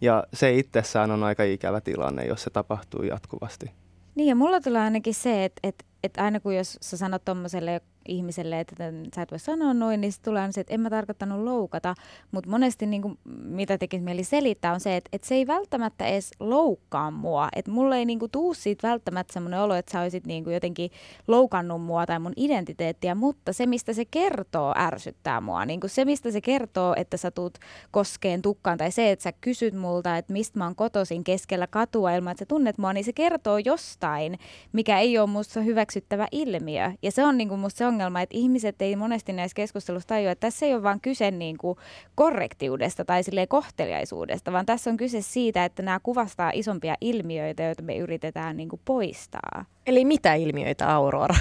Ja 0.00 0.24
se 0.32 0.54
itsessään 0.54 1.10
on 1.10 1.24
aika 1.24 1.42
ikävä 1.42 1.80
tilanne, 1.80 2.26
jos 2.26 2.42
se 2.42 2.50
tapahtuu 2.50 3.02
jatkuvasti. 3.02 3.70
Niin 4.14 4.28
ja 4.28 4.34
mulla 4.34 4.60
tulee 4.60 4.82
ainakin 4.82 5.14
se, 5.14 5.44
että, 5.44 5.60
että, 5.62 5.84
että 6.05 6.25
aina 6.25 6.40
kun 6.40 6.57
jos 6.57 6.79
sä 6.81 6.97
sanot 6.97 7.25
tuommoiselle 7.25 7.81
ihmiselle, 8.09 8.61
että 8.61 8.75
sä 9.14 9.23
et 9.23 9.31
voi 9.31 9.38
sanoa 9.38 9.75
noin, 9.75 10.01
niin 10.01 10.12
tulee 10.25 10.53
se, 10.53 10.61
että 10.61 10.75
en 10.75 10.81
mä 10.81 10.90
tarkoittanut 10.90 11.45
loukata. 11.45 11.95
Mutta 12.31 12.51
monesti 12.51 12.87
niin 12.87 13.03
kuin, 13.03 13.19
mitä 13.45 13.79
tekisi 13.79 14.03
mieli 14.03 14.25
selittää 14.25 14.73
on 14.73 14.81
se, 14.81 14.97
että, 14.97 15.09
että 15.12 15.29
se 15.29 15.35
ei 15.35 15.47
välttämättä 15.47 16.07
edes 16.07 16.31
loukkaa 16.40 17.11
mua. 17.11 17.49
Että 17.57 17.71
mulle 17.71 17.99
ei 17.99 18.05
niin 18.05 18.19
kuin, 18.19 18.31
tuu 18.31 18.55
siitä 18.55 18.88
välttämättä 18.88 19.33
semmoinen 19.33 19.61
olo, 19.61 19.75
että 19.75 19.93
sä 19.93 20.01
olisit 20.01 20.27
niin 20.27 20.45
kuin, 20.45 20.55
jotenkin 20.55 20.90
loukannut 21.29 21.83
mua 21.83 22.07
tai 22.07 22.19
mun 22.19 22.33
identiteettiä, 22.37 23.14
mutta 23.14 23.53
se, 23.53 23.67
mistä 23.67 23.93
se 23.93 24.05
kertoo, 24.05 24.75
ärsyttää 24.77 25.40
mua. 25.40 25.64
Niin 25.64 25.81
kuin 25.81 25.90
se, 25.90 26.05
mistä 26.05 26.31
se 26.31 26.40
kertoo, 26.40 26.95
että 26.97 27.17
sä 27.17 27.31
tuut 27.31 27.59
koskeen 27.90 28.43
tukkaan 28.43 28.79
tai 28.79 28.90
se, 28.90 29.11
että 29.11 29.23
sä 29.23 29.33
kysyt 29.33 29.75
multa, 29.75 30.17
että 30.17 30.33
mistä 30.33 30.59
mä 30.59 30.64
oon 30.64 30.77
kotoisin 30.77 31.25
keskellä 31.25 31.67
katua 31.67 32.12
ilman, 32.12 32.31
että 32.31 32.43
sä 32.43 32.47
tunnet 32.47 32.79
mua, 32.79 32.93
niin 32.93 33.05
se 33.05 33.12
kertoo 33.12 33.59
jostain, 33.59 34.38
mikä 34.73 34.99
ei 34.99 35.19
ole 35.19 35.27
musta 35.27 35.61
hyväksyttävä 35.94 36.28
ilmiö. 36.33 36.92
Ja 37.02 37.12
se 37.12 37.24
on 37.24 37.38
niin 37.38 37.59
musta 37.59 37.78
se 37.78 37.87
on 37.87 37.94
ongelma, 37.94 38.20
että 38.20 38.37
ihmiset 38.37 38.83
ei 38.83 38.96
monesti 38.96 39.33
näissä 39.33 39.54
keskustelussa 39.54 40.09
tajua, 40.09 40.30
että 40.30 40.46
tässä 40.46 40.66
ei 40.66 40.74
ole 40.74 40.83
vain 40.83 41.00
kyse 41.00 41.30
niin 41.30 41.59
kuin 41.59 41.78
korrektiudesta 42.14 43.04
tai 43.04 43.22
kohteliaisuudesta, 43.48 44.52
vaan 44.52 44.66
tässä 44.66 44.90
on 44.90 44.96
kyse 44.96 45.22
siitä, 45.22 45.64
että 45.64 45.83
nämä 45.83 46.00
kuvastaa 46.02 46.50
isompia 46.54 46.94
ilmiöitä, 47.00 47.62
joita 47.62 47.83
me 47.83 47.96
yritetään 47.96 48.57
niin 48.57 48.68
kuin 48.68 48.80
poistaa. 48.85 49.64
Eli 49.87 50.05
mitä 50.05 50.35
ilmiöitä, 50.35 50.94
Aurora? 50.94 51.35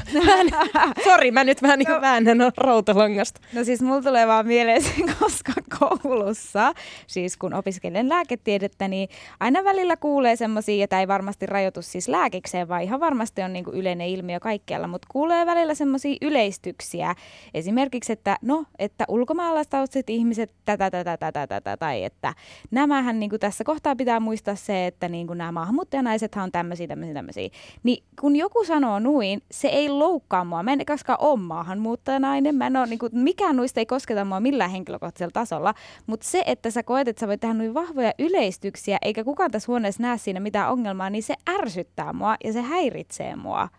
Sori, 1.04 1.32
mä 1.32 1.44
nyt 1.44 1.62
vähän 1.62 1.80
niin 1.80 1.90
no, 1.90 2.02
väännän 2.02 2.38
rautalangasta. 2.58 3.42
No 3.54 3.64
siis 3.64 3.82
mulla 3.82 4.02
tulee 4.02 4.28
vaan 4.28 4.48
mieleen 4.48 4.82
koska 5.20 5.54
koulussa, 5.80 6.74
siis 7.08 7.38
kun 7.38 7.54
opiskelen 7.54 8.10
lääketiedettä, 8.10 8.88
niin 8.88 9.10
aina 9.40 9.64
välillä 9.64 9.98
kuulee 9.98 10.36
semmoisia, 10.36 10.76
ja 10.76 10.88
tämä 10.88 11.00
ei 11.00 11.08
varmasti 11.08 11.46
rajoitu 11.46 11.82
siis 11.82 12.08
lääkikseen, 12.08 12.68
vaan 12.68 12.82
ihan 12.82 13.00
varmasti 13.00 13.42
on 13.42 13.54
niin 13.54 13.66
kuin 13.66 13.78
yleinen 13.78 14.08
ilmiö 14.08 14.40
kaikkialla, 14.40 14.88
mutta 14.88 15.08
kuulee 15.12 15.46
välillä 15.46 15.76
semmoisia 15.76 16.18
yleistyksiä. 16.22 17.16
Esimerkiksi, 17.54 18.14
että 18.14 18.38
no, 18.42 18.66
että 18.80 19.06
ulkomaalaistaustaiset 19.08 20.10
ihmiset 20.10 20.52
tätä, 20.66 20.92
tätä, 20.92 21.18
tätä, 21.18 21.48
tätä, 21.48 21.78
tai 21.78 22.04
että 22.04 22.34
nämähän 22.72 23.20
niin 23.20 23.30
kuin 23.30 23.40
tässä 23.40 23.64
kohtaa 23.64 23.96
pitää 23.96 24.20
muistaa 24.20 24.56
se, 24.56 24.88
että 24.88 25.10
niin 25.10 25.28
kuin 25.28 25.38
nämä 25.38 25.52
maahanmuuttajanaisethan 25.52 26.44
on 26.44 26.52
tämmöisiä, 26.52 26.88
tämmöisiä, 26.88 27.14
tämmöisiä. 27.14 27.50
Niin 27.84 28.04
kun 28.22 28.33
kun 28.34 28.40
joku 28.40 28.66
sanoo 28.66 29.00
nuin, 29.00 29.42
se 29.52 29.68
ei 29.68 29.90
loukkaa 29.90 30.46
mua. 30.46 30.64
Mä 30.64 30.74
en 30.74 30.86
koskaan 30.86 31.22
ole 31.22 31.40
maahanmuuttajanainen. 31.40 32.56
Mä 32.56 32.68
en 32.68 32.78
ole, 32.78 32.88
niin 32.88 33.00
kuin, 33.00 33.12
mikään 33.14 33.56
nuista 33.56 33.80
ei 33.80 33.86
kosketa 33.86 34.26
mua 34.26 34.40
millään 34.40 34.72
henkilökohtaisella 34.72 35.32
tasolla. 35.32 35.74
Mutta 36.08 36.28
se, 36.28 36.44
että 36.46 36.72
sä 36.72 36.84
koet, 36.84 37.08
että 37.08 37.20
sä 37.20 37.28
voit 37.28 37.42
tehdä 37.42 37.54
noin 37.54 37.74
vahvoja 37.74 38.14
yleistyksiä, 38.20 38.98
eikä 39.02 39.24
kukaan 39.24 39.52
tässä 39.52 39.68
huoneessa 39.68 40.02
näe 40.02 40.18
siinä 40.18 40.40
mitään 40.40 40.72
ongelmaa, 40.72 41.10
niin 41.10 41.24
se 41.24 41.36
ärsyttää 41.50 42.14
mua 42.14 42.36
ja 42.44 42.54
se 42.54 42.62
häiritsee 42.62 43.36
mua. 43.36 43.70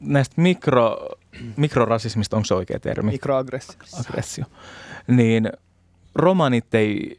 Näistä 0.00 0.40
mikro, 0.40 1.08
mikrorasismista, 1.56 2.36
onko 2.36 2.44
se 2.44 2.54
oikea 2.54 2.80
termi? 2.80 3.10
Mikroaggressio. 3.10 3.76
Aggressio. 4.00 4.44
Niin 5.06 5.52
romanit 6.14 6.74
ei 6.74 7.18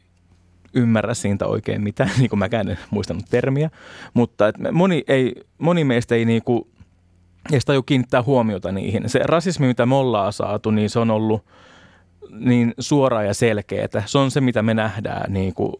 ymmärrä 0.74 1.14
siitä 1.14 1.46
oikein 1.46 1.82
mitään, 1.82 2.10
niin 2.18 2.30
kuin 2.30 2.38
mäkään 2.38 2.68
en 2.68 2.78
muistanut 2.90 3.24
termiä, 3.30 3.70
mutta 4.14 4.48
et 4.48 4.56
moni, 4.72 5.04
ei, 5.08 5.34
moni 5.58 5.84
meistä 5.84 6.14
ei 6.14 6.24
niin 6.24 6.42
kuin, 6.42 6.66
edes 7.52 7.64
taju 7.64 7.82
kiinnittää 7.82 8.22
huomiota 8.22 8.72
niihin. 8.72 9.08
Se 9.08 9.20
rasismi, 9.24 9.66
mitä 9.66 9.86
me 9.86 9.94
ollaan 9.94 10.32
saatu, 10.32 10.70
niin 10.70 10.90
se 10.90 10.98
on 10.98 11.10
ollut 11.10 11.44
niin 12.30 12.74
suoraa 12.78 13.22
ja 13.22 13.34
selkeää. 13.34 14.02
Se 14.06 14.18
on 14.18 14.30
se, 14.30 14.40
mitä 14.40 14.62
me 14.62 14.74
nähdään, 14.74 15.32
niin 15.32 15.54
kuin, 15.54 15.72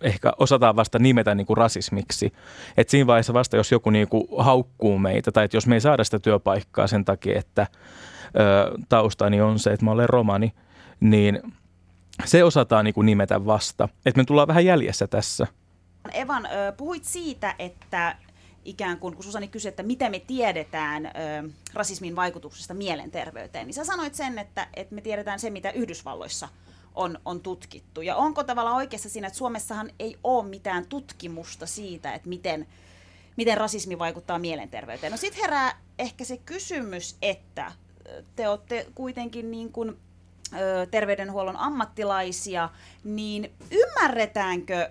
ehkä 0.00 0.32
osataan 0.38 0.76
vasta 0.76 0.98
nimetä 0.98 1.34
niin 1.34 1.46
kuin 1.46 1.56
rasismiksi. 1.56 2.32
Et 2.76 2.88
siinä 2.88 3.06
vaiheessa 3.06 3.34
vasta, 3.34 3.56
jos 3.56 3.72
joku 3.72 3.90
niin 3.90 4.08
kuin 4.08 4.24
haukkuu 4.38 4.98
meitä, 4.98 5.32
tai 5.32 5.44
että 5.44 5.56
jos 5.56 5.66
me 5.66 5.74
ei 5.74 5.80
saada 5.80 6.04
sitä 6.04 6.18
työpaikkaa 6.18 6.86
sen 6.86 7.04
takia, 7.04 7.38
että 7.38 7.66
ö, 8.26 8.78
taustani 8.88 9.40
on 9.40 9.58
se, 9.58 9.72
että 9.72 9.84
mä 9.84 9.90
olen 9.90 10.08
romani, 10.08 10.52
niin– 11.00 11.42
se 12.24 12.44
osataan 12.44 12.84
niin 12.84 12.94
kuin 12.94 13.06
nimetä 13.06 13.46
vasta. 13.46 13.88
Että 14.06 14.20
me 14.20 14.24
tullaan 14.24 14.48
vähän 14.48 14.64
jäljessä 14.64 15.06
tässä. 15.06 15.46
Evan, 16.12 16.48
puhuit 16.76 17.04
siitä, 17.04 17.54
että 17.58 18.16
ikään 18.64 18.98
kuin, 18.98 19.14
kun 19.14 19.24
Susani 19.24 19.48
kysyi, 19.48 19.68
että 19.68 19.82
miten 19.82 20.10
me 20.10 20.18
tiedetään 20.18 21.06
ö, 21.06 21.10
rasismin 21.74 22.16
vaikutuksesta 22.16 22.74
mielenterveyteen, 22.74 23.66
niin 23.66 23.74
sä 23.74 23.84
sanoit 23.84 24.14
sen, 24.14 24.38
että, 24.38 24.68
että 24.74 24.94
me 24.94 25.00
tiedetään 25.00 25.40
se, 25.40 25.50
mitä 25.50 25.70
Yhdysvalloissa 25.70 26.48
on, 26.94 27.18
on 27.24 27.40
tutkittu. 27.40 28.02
Ja 28.02 28.16
onko 28.16 28.44
tavallaan 28.44 28.76
oikeassa 28.76 29.08
siinä, 29.08 29.26
että 29.26 29.38
Suomessahan 29.38 29.90
ei 29.98 30.16
ole 30.24 30.48
mitään 30.48 30.86
tutkimusta 30.86 31.66
siitä, 31.66 32.14
että 32.14 32.28
miten, 32.28 32.66
miten 33.36 33.56
rasismi 33.56 33.98
vaikuttaa 33.98 34.38
mielenterveyteen. 34.38 35.10
No 35.10 35.16
sitten 35.16 35.40
herää 35.42 35.80
ehkä 35.98 36.24
se 36.24 36.36
kysymys, 36.36 37.16
että 37.22 37.72
te 38.36 38.48
olette 38.48 38.86
kuitenkin 38.94 39.50
niin 39.50 39.72
kuin 39.72 39.96
terveydenhuollon 40.90 41.56
ammattilaisia, 41.56 42.68
niin 43.04 43.52
ymmärretäänkö 43.70 44.90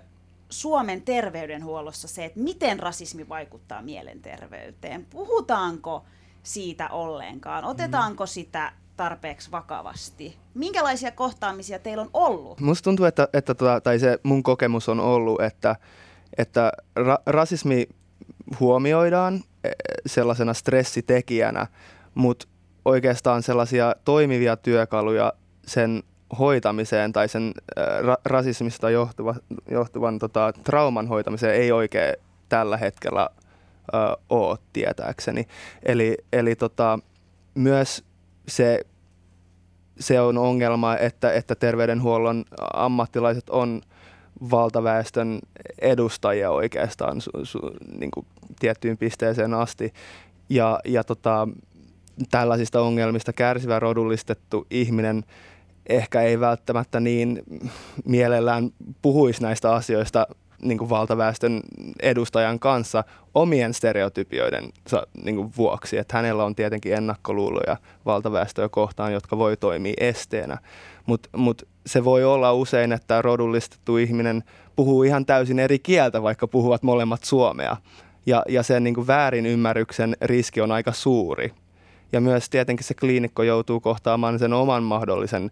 Suomen 0.50 1.02
terveydenhuollossa 1.02 2.08
se, 2.08 2.24
että 2.24 2.40
miten 2.40 2.78
rasismi 2.78 3.28
vaikuttaa 3.28 3.82
mielenterveyteen? 3.82 5.06
Puhutaanko 5.10 6.04
siitä 6.42 6.88
ollenkaan? 6.88 7.64
Otetaanko 7.64 8.26
sitä 8.26 8.72
tarpeeksi 8.96 9.50
vakavasti? 9.50 10.36
Minkälaisia 10.54 11.10
kohtaamisia 11.10 11.78
teillä 11.78 12.02
on 12.02 12.10
ollut? 12.14 12.60
Musta 12.60 12.84
tuntuu, 12.84 13.06
että, 13.06 13.28
että 13.32 13.54
tota, 13.54 13.80
tai 13.80 13.98
se 13.98 14.18
mun 14.22 14.42
kokemus 14.42 14.88
on 14.88 15.00
ollut, 15.00 15.40
että, 15.40 15.76
että 16.38 16.72
ra- 17.00 17.22
rasismi 17.26 17.88
huomioidaan 18.60 19.40
e, 19.64 19.70
sellaisena 20.06 20.54
stressitekijänä, 20.54 21.66
mutta 22.14 22.48
oikeastaan 22.84 23.42
sellaisia 23.42 23.94
toimivia 24.04 24.56
työkaluja 24.56 25.32
sen 25.66 26.02
hoitamiseen 26.38 27.12
tai 27.12 27.28
sen 27.28 27.52
ra- 28.00 28.20
rasismista 28.24 28.90
johtuva, 28.90 29.34
johtuvan 29.70 30.18
tota, 30.18 30.52
trauman 30.64 31.08
hoitamiseen 31.08 31.54
ei 31.54 31.72
oikein 31.72 32.14
tällä 32.48 32.76
hetkellä 32.76 33.30
ö, 33.94 34.16
ole 34.30 34.58
tietääkseni. 34.72 35.46
Eli, 35.82 36.16
eli 36.32 36.56
tota, 36.56 36.98
myös 37.54 38.04
se, 38.48 38.80
se 40.00 40.20
on 40.20 40.38
ongelma, 40.38 40.96
että, 40.96 41.32
että 41.32 41.54
terveydenhuollon 41.54 42.44
ammattilaiset 42.74 43.50
on 43.50 43.82
valtaväestön 44.50 45.38
edustajia 45.80 46.50
oikeastaan 46.50 47.20
su, 47.20 47.30
su, 47.42 47.58
niin 47.98 48.10
kuin 48.10 48.26
tiettyyn 48.60 48.98
pisteeseen 48.98 49.54
asti. 49.54 49.92
Ja, 50.48 50.80
ja 50.84 51.04
tota, 51.04 51.48
tällaisista 52.30 52.80
ongelmista 52.80 53.32
kärsivä 53.32 53.78
rodullistettu 53.80 54.66
ihminen 54.70 55.24
ehkä 55.86 56.22
ei 56.22 56.40
välttämättä 56.40 57.00
niin 57.00 57.42
mielellään 58.04 58.70
puhuisi 59.02 59.42
näistä 59.42 59.74
asioista 59.74 60.26
niin 60.62 60.78
kuin 60.78 60.90
valtaväestön 60.90 61.60
edustajan 62.02 62.58
kanssa 62.58 63.04
omien 63.34 63.74
stereotypioiden 63.74 64.70
niin 65.24 65.36
kuin 65.36 65.52
vuoksi. 65.56 65.98
Että 65.98 66.16
hänellä 66.16 66.44
on 66.44 66.54
tietenkin 66.54 66.94
ennakkoluuloja 66.94 67.76
valtaväestöä 68.06 68.68
kohtaan, 68.68 69.12
jotka 69.12 69.38
voi 69.38 69.56
toimia 69.56 69.94
esteenä. 70.00 70.58
Mutta 71.06 71.28
mut 71.36 71.68
se 71.86 72.04
voi 72.04 72.24
olla 72.24 72.52
usein, 72.52 72.92
että 72.92 73.22
rodullistettu 73.22 73.96
ihminen 73.96 74.44
puhuu 74.76 75.02
ihan 75.02 75.26
täysin 75.26 75.58
eri 75.58 75.78
kieltä, 75.78 76.22
vaikka 76.22 76.48
puhuvat 76.48 76.82
molemmat 76.82 77.24
suomea. 77.24 77.76
Ja, 78.26 78.42
ja 78.48 78.62
sen 78.62 78.84
niin 78.84 78.94
kuin 78.94 79.06
väärin 79.06 79.46
ymmärryksen 79.46 80.16
riski 80.20 80.60
on 80.60 80.72
aika 80.72 80.92
suuri. 80.92 81.52
Ja 82.12 82.20
myös 82.20 82.50
tietenkin 82.50 82.84
se 82.84 82.94
kliinikko 82.94 83.42
joutuu 83.42 83.80
kohtaamaan 83.80 84.38
sen 84.38 84.52
oman 84.52 84.82
mahdollisen 84.82 85.50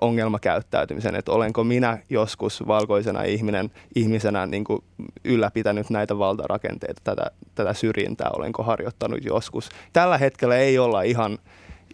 ongelmakäyttäytymisen, 0.00 1.14
että 1.14 1.32
olenko 1.32 1.64
minä 1.64 1.98
joskus 2.10 2.66
valkoisena 2.66 3.22
ihminen, 3.22 3.70
ihmisenä 3.94 4.46
niin 4.46 4.64
kuin 4.64 4.84
ylläpitänyt 5.24 5.90
näitä 5.90 6.18
valtarakenteita, 6.18 7.00
tätä, 7.04 7.30
tätä 7.54 7.74
syrjintää, 7.74 8.30
olenko 8.36 8.62
harjoittanut 8.62 9.24
joskus. 9.24 9.68
Tällä 9.92 10.18
hetkellä 10.18 10.56
ei 10.56 10.78
olla 10.78 11.02
ihan, 11.02 11.38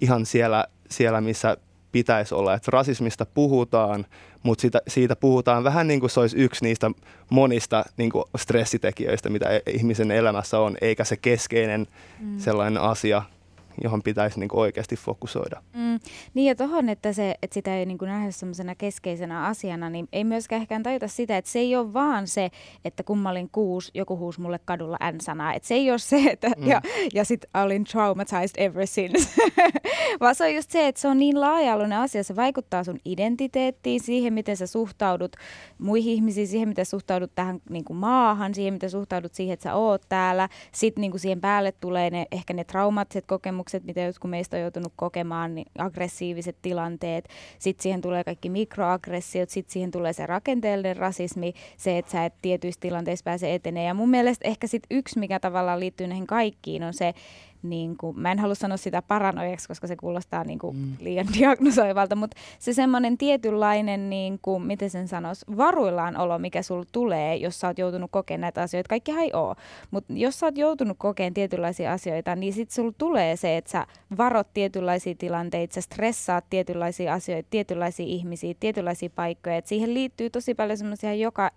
ihan 0.00 0.26
siellä, 0.26 0.64
siellä, 0.90 1.20
missä 1.20 1.56
pitäisi 1.92 2.34
olla, 2.34 2.54
että 2.54 2.70
rasismista 2.70 3.26
puhutaan, 3.26 4.06
mutta 4.42 4.62
siitä, 4.62 4.80
siitä 4.88 5.16
puhutaan 5.16 5.64
vähän 5.64 5.88
niin 5.88 6.00
kuin 6.00 6.10
se 6.10 6.20
olisi 6.20 6.36
yksi 6.36 6.64
niistä 6.64 6.90
monista 7.30 7.84
niin 7.96 8.10
kuin 8.10 8.24
stressitekijöistä, 8.36 9.30
mitä 9.30 9.50
e-, 9.50 9.62
ihmisen 9.70 10.10
elämässä 10.10 10.58
on, 10.58 10.76
eikä 10.80 11.04
se 11.04 11.16
keskeinen 11.16 11.86
mm. 12.20 12.38
sellainen 12.38 12.82
asia, 12.82 13.22
johon 13.82 14.02
pitäisi 14.02 14.40
niin 14.40 14.50
oikeasti 14.52 14.96
fokusoida. 14.96 15.62
Mm, 15.74 16.00
niin 16.34 16.48
ja 16.48 16.54
tuohon, 16.54 16.88
että, 16.88 17.12
se, 17.12 17.34
että 17.42 17.54
sitä 17.54 17.76
ei 17.76 17.86
niin 17.86 17.98
nähdä 18.02 18.30
semmoisena 18.30 18.74
keskeisenä 18.74 19.46
asiana, 19.46 19.90
niin 19.90 20.08
ei 20.12 20.24
myöskään 20.24 20.62
ehkä 20.62 20.80
tajuta 20.82 21.08
sitä, 21.08 21.36
että 21.36 21.50
se 21.50 21.58
ei 21.58 21.76
ole 21.76 21.92
vaan 21.92 22.26
se, 22.26 22.50
että 22.84 23.02
kun 23.02 23.18
mä 23.18 23.30
olin 23.30 23.48
kuusi, 23.52 23.90
joku 23.94 24.18
huusi 24.18 24.40
mulle 24.40 24.60
kadulla 24.64 24.98
N-sanaa. 25.12 25.54
Että 25.54 25.68
se 25.68 25.74
ei 25.74 25.90
ole 25.90 25.98
se, 25.98 26.16
että 26.16 26.48
mm. 26.56 26.66
ja, 26.66 26.82
ja 27.14 27.24
sit 27.24 27.44
olin 27.54 27.84
traumatized 27.84 28.64
ever 28.64 28.86
since. 28.86 29.28
vaan 30.20 30.34
se 30.34 30.44
on 30.44 30.54
just 30.54 30.70
se, 30.70 30.88
että 30.88 31.00
se 31.00 31.08
on 31.08 31.18
niin 31.18 31.40
laaja 31.40 31.76
asia, 32.02 32.24
se 32.24 32.36
vaikuttaa 32.36 32.84
sun 32.84 32.98
identiteettiin, 33.04 34.00
siihen 34.00 34.32
miten 34.32 34.56
sä 34.56 34.66
suhtaudut 34.66 35.36
muihin 35.78 36.12
ihmisiin, 36.12 36.48
siihen 36.48 36.68
miten 36.68 36.86
suhtaudut 36.86 37.34
tähän 37.34 37.60
niin 37.70 37.84
kuin 37.84 37.96
maahan, 37.96 38.54
siihen 38.54 38.74
miten 38.74 38.90
suhtaudut 38.90 39.34
siihen, 39.34 39.54
että 39.54 39.62
sä 39.64 39.74
oot 39.74 40.02
täällä. 40.08 40.48
Sitten 40.72 41.00
niin 41.00 41.10
kuin 41.10 41.20
siihen 41.20 41.40
päälle 41.40 41.72
tulee 41.72 42.10
ne, 42.10 42.26
ehkä 42.32 42.54
ne 42.54 42.64
traumaattiset 42.64 43.26
kokemukset, 43.26 43.61
kokemukset, 43.62 43.84
mitä 43.84 44.00
jotkut 44.00 44.30
meistä 44.30 44.56
on 44.56 44.60
joutunut 44.60 44.92
kokemaan, 44.96 45.54
niin 45.54 45.66
aggressiiviset 45.78 46.56
tilanteet, 46.62 47.28
sitten 47.58 47.82
siihen 47.82 48.00
tulee 48.00 48.24
kaikki 48.24 48.48
mikroaggressiot, 48.48 49.50
sitten 49.50 49.72
siihen 49.72 49.90
tulee 49.90 50.12
se 50.12 50.26
rakenteellinen 50.26 50.96
rasismi, 50.96 51.52
se, 51.76 51.98
että 51.98 52.12
sä 52.12 52.24
et 52.24 52.34
tietyissä 52.42 52.80
tilanteissa 52.80 53.24
pääse 53.24 53.54
etenee. 53.54 53.84
Ja 53.84 53.94
mun 53.94 54.10
mielestä 54.10 54.48
ehkä 54.48 54.66
sitten 54.66 54.96
yksi, 54.98 55.18
mikä 55.18 55.40
tavallaan 55.40 55.80
liittyy 55.80 56.06
näihin 56.06 56.26
kaikkiin, 56.26 56.82
on 56.82 56.94
se, 56.94 57.14
niin 57.62 57.96
kuin, 57.96 58.18
mä 58.18 58.32
en 58.32 58.38
halua 58.38 58.54
sanoa 58.54 58.76
sitä 58.76 59.02
paranoiaksi, 59.02 59.68
koska 59.68 59.86
se 59.86 59.96
kuulostaa 59.96 60.44
niin 60.44 60.58
kuin 60.58 60.76
mm. 60.76 60.96
liian 61.00 61.26
diagnosoivalta, 61.38 62.16
mutta 62.16 62.36
se 62.58 62.72
semmoinen 62.72 63.18
tietynlainen, 63.18 64.10
niin 64.10 64.38
kuin, 64.42 64.62
miten 64.62 64.90
sen 64.90 65.08
sanoisi, 65.08 65.46
varuillaan 65.56 66.16
olo, 66.16 66.38
mikä 66.38 66.62
sulla 66.62 66.84
tulee, 66.92 67.36
jos 67.36 67.60
sä 67.60 67.66
oot 67.66 67.78
joutunut 67.78 68.10
kokemaan 68.10 68.40
näitä 68.40 68.62
asioita. 68.62 68.88
Kaikki 68.88 69.12
ei 69.12 69.32
ole, 69.32 69.56
mutta 69.90 70.12
jos 70.12 70.40
sä 70.40 70.46
oot 70.46 70.58
joutunut 70.58 70.96
kokemaan 70.98 71.34
tietynlaisia 71.34 71.92
asioita, 71.92 72.36
niin 72.36 72.52
sit 72.52 72.70
sulla 72.70 72.92
tulee 72.98 73.36
se, 73.36 73.56
että 73.56 73.70
sä 73.70 73.86
varot 74.16 74.48
tietynlaisia 74.54 75.14
tilanteita, 75.18 75.74
sä 75.74 75.80
stressaat 75.80 76.44
tietynlaisia 76.50 77.12
asioita, 77.12 77.48
tietynlaisia 77.50 78.06
ihmisiä, 78.06 78.54
tietynlaisia 78.60 79.10
paikkoja. 79.14 79.56
Et 79.56 79.66
siihen 79.66 79.94
liittyy 79.94 80.30
tosi 80.30 80.54
paljon 80.54 80.78
semmoisia 80.78 81.14
joka, 81.14 81.50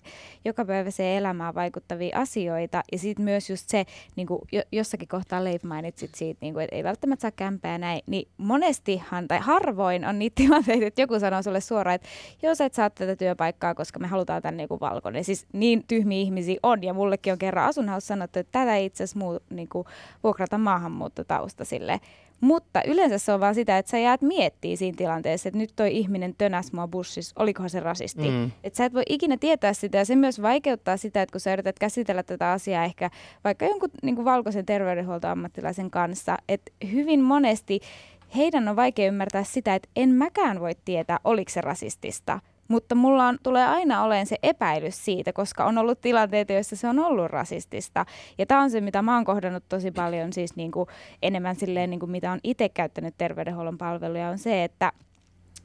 jokapäiväiseen 0.45 1.18
elämään 1.18 1.56
vaikuttavia 1.56 2.20
asioita. 2.20 2.84
Ja 2.91 2.97
sitten 2.97 3.26
myös 3.26 3.49
just 3.49 3.70
se, 3.70 3.86
niin 4.16 4.28
kuin 4.28 4.41
jossakin 4.72 5.08
kohtaa 5.08 5.43
Leif 5.43 5.64
mainit, 5.64 5.95
nyt 5.96 6.00
sit 6.00 6.16
siitä, 6.16 6.38
niin 6.41 6.54
kuin, 6.54 6.64
että 6.64 6.76
ei 6.76 6.84
välttämättä 6.84 7.22
saa 7.22 7.32
kämpää 7.32 7.78
näin, 7.78 8.02
niin 8.08 8.28
monestihan 8.38 9.28
tai 9.28 9.39
harvoin 9.39 10.06
on 10.06 10.20
niitä 10.20 10.36
tilanteita, 10.43 10.86
että 10.86 11.02
joku 11.02 11.20
sanoo 11.20 11.41
sulle 11.41 11.62
suoraan, 11.62 11.96
että 11.96 12.08
jos 12.41 12.62
et 12.62 12.74
saa 12.74 12.89
tätä 12.89 13.16
työpaikkaa, 13.16 13.76
koska 13.76 14.00
me 14.00 14.08
halutaan 14.08 14.41
tänne 14.41 14.64
joku 14.64 14.80
valkoinen. 14.80 15.24
Siis 15.24 15.46
niin 15.54 15.84
tyhmiä 15.88 16.20
ihmisiä 16.20 16.60
on, 16.64 16.84
ja 16.84 16.93
mullekin 16.93 17.34
on 17.34 17.39
kerran 17.39 17.66
asunhaus 17.66 18.08
sanottu, 18.08 18.39
että 18.39 18.60
tätä 18.60 18.76
itse 18.76 19.04
asiassa 19.04 19.20
muu, 19.20 19.39
niin 19.50 19.70
kuin, 19.70 19.88
vuokrata 20.24 20.58
maahanmuuttotausta 20.58 21.66
sille 21.66 22.02
mutta 22.41 22.81
yleensä 22.88 23.17
se 23.17 23.33
on 23.33 23.39
vaan 23.39 23.55
sitä, 23.55 23.77
että 23.77 23.89
sä 23.89 23.97
jäät 23.97 24.21
miettimään 24.21 24.77
siinä 24.77 24.95
tilanteessa, 24.97 25.49
että 25.49 25.57
nyt 25.57 25.73
toi 25.75 25.97
ihminen 25.97 26.36
tönäs 26.38 26.73
mua 26.73 26.88
bussissa, 26.88 27.36
olikohan 27.39 27.69
se 27.69 27.79
rasisti. 27.79 28.29
Mm. 28.29 28.51
Että 28.63 28.77
sä 28.77 28.86
et 28.86 28.93
voi 28.93 29.03
ikinä 29.09 29.38
tietää 29.38 29.73
sitä 29.73 29.97
ja 29.97 30.05
se 30.05 30.15
myös 30.15 30.41
vaikeuttaa 30.41 30.97
sitä, 30.97 31.21
että 31.21 31.31
kun 31.31 31.41
sä 31.41 31.53
yrität 31.53 31.79
käsitellä 31.79 32.23
tätä 32.23 32.51
asiaa 32.51 32.83
ehkä 32.83 33.09
vaikka 33.43 33.65
jonkun 33.65 33.89
niin 34.03 34.15
kuin 34.15 34.25
valkoisen 34.25 34.65
terveydenhuoltoammattilaisen 34.65 35.91
kanssa, 35.91 36.38
että 36.49 36.71
hyvin 36.91 37.21
monesti 37.21 37.79
heidän 38.36 38.67
on 38.67 38.75
vaikea 38.75 39.07
ymmärtää 39.07 39.43
sitä, 39.43 39.75
että 39.75 39.89
en 39.95 40.09
mäkään 40.09 40.59
voi 40.59 40.71
tietää, 40.86 41.19
oliko 41.23 41.51
se 41.51 41.61
rasistista 41.61 42.39
mutta 42.68 42.95
mulla 42.95 43.28
on, 43.28 43.38
tulee 43.43 43.66
aina 43.66 44.03
olemaan 44.03 44.26
se 44.26 44.38
epäilys 44.43 45.05
siitä, 45.05 45.34
koska 45.34 45.66
on 45.66 45.78
ollut 45.78 46.01
tilanteita, 46.01 46.53
joissa 46.53 46.76
se 46.76 46.88
on 46.88 46.99
ollut 46.99 47.32
rasistista. 47.32 48.05
Ja 48.38 48.45
tämä 48.45 48.61
on 48.61 48.72
se, 48.72 48.82
mitä 48.82 49.01
mä 49.01 49.16
oon 49.16 49.26
kohdannut 49.26 49.63
tosi 49.70 49.91
paljon, 49.91 50.34
siis 50.34 50.55
niin 50.55 50.72
kuin 50.72 50.89
enemmän 51.22 51.55
silleen, 51.55 51.89
niin 51.89 51.99
kuin 51.99 52.11
mitä 52.11 52.32
on 52.32 52.39
itse 52.43 52.70
käyttänyt 52.70 53.16
terveydenhuollon 53.18 53.78
palveluja, 53.78 54.30
on 54.30 54.38
se, 54.38 54.63
että 54.63 54.91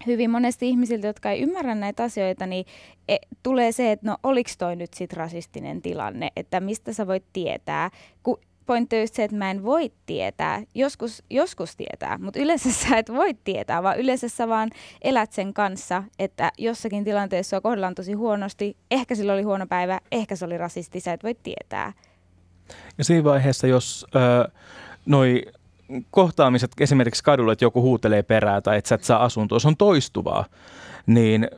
hyvin 0.07 0.31
monesti 0.31 0.69
ihmisiltä, 0.69 1.07
jotka 1.07 1.31
ei 1.31 1.41
ymmärrä 1.41 1.75
näitä 1.75 2.03
asioita, 2.03 2.47
niin 2.47 2.67
e, 3.09 3.17
tulee 3.43 3.73
se, 3.73 3.93
että 3.93 4.07
no 4.07 4.17
oliko 4.23 4.51
toi 4.59 4.77
nyt 4.77 4.95
sit 4.95 5.13
rasistinen 5.13 5.83
tilanne, 5.83 6.31
että 6.37 6.61
mistä 6.61 6.93
sä 6.93 7.07
voit 7.07 7.25
tietää, 7.33 7.91
kun 8.23 8.39
pointti 8.67 8.97
on 8.97 9.03
just 9.03 9.15
se, 9.15 9.25
että 9.25 9.37
mä 9.37 9.51
en 9.51 9.65
voi 9.65 9.93
tietää. 10.07 10.63
Joskus, 10.75 11.23
joskus 11.31 11.77
tietää, 11.77 12.19
mutta 12.19 12.41
yleensä 12.41 12.73
sä 12.89 12.97
et 12.97 13.13
voi 13.13 13.35
tietää, 13.35 13.83
vaan 13.83 13.99
yleensä 13.99 14.29
sä 14.29 14.49
vaan 14.49 14.71
elät 15.03 15.33
sen 15.33 15.55
kanssa, 15.55 16.03
että 16.19 16.53
jossakin 16.59 17.05
tilanteessa 17.05 17.51
sua 17.51 17.61
kohdellaan 17.61 17.95
tosi 17.95 18.13
huonosti. 18.13 18.77
Ehkä 18.91 19.15
sillä 19.15 19.33
oli 19.33 19.43
huono 19.43 19.67
päivä, 19.67 20.01
ehkä 20.13 20.37
se 20.37 20.45
oli 20.45 20.59
rasisti, 20.59 21.01
sä 21.01 21.13
et 21.13 21.25
voi 21.25 21.35
tietää. 21.43 21.93
Ja 22.99 23.05
siinä 23.05 23.25
vaiheessa, 23.25 23.67
jos 23.67 24.07
äh, 24.17 24.53
noi 25.07 25.43
kohtaamiset 26.11 26.71
esimerkiksi 26.81 27.25
kadulla, 27.25 27.53
että 27.53 27.65
joku 27.65 27.83
huutelee 27.83 28.23
perää 28.23 28.61
tai 28.61 28.79
että 28.79 28.89
sä 28.89 28.95
et 28.95 29.05
saa 29.05 29.25
asuntoa, 29.25 29.59
se 29.59 29.69
on 29.69 29.77
toistuvaa, 29.77 30.45
niin 31.07 31.49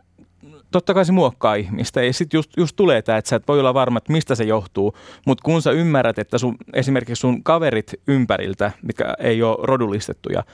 totta 0.72 0.94
kai 0.94 1.04
se 1.04 1.12
muokkaa 1.12 1.54
ihmistä. 1.54 2.02
Ja 2.02 2.12
sitten 2.12 2.38
just, 2.38 2.50
just 2.56 2.76
tulee 2.76 3.02
tämä, 3.02 3.18
että 3.18 3.28
sä 3.28 3.36
et 3.36 3.48
voi 3.48 3.60
olla 3.60 3.74
varma, 3.74 3.98
että 3.98 4.12
mistä 4.12 4.34
se 4.34 4.44
johtuu. 4.44 4.96
Mutta 5.26 5.42
kun 5.42 5.62
sä 5.62 5.70
ymmärrät, 5.70 6.18
että 6.18 6.38
sun, 6.38 6.56
esimerkiksi 6.72 7.20
sun 7.20 7.42
kaverit 7.42 7.94
ympäriltä, 8.08 8.72
mikä 8.82 9.14
ei 9.18 9.42
ole 9.42 9.56
rodullistettuja, 9.62 10.44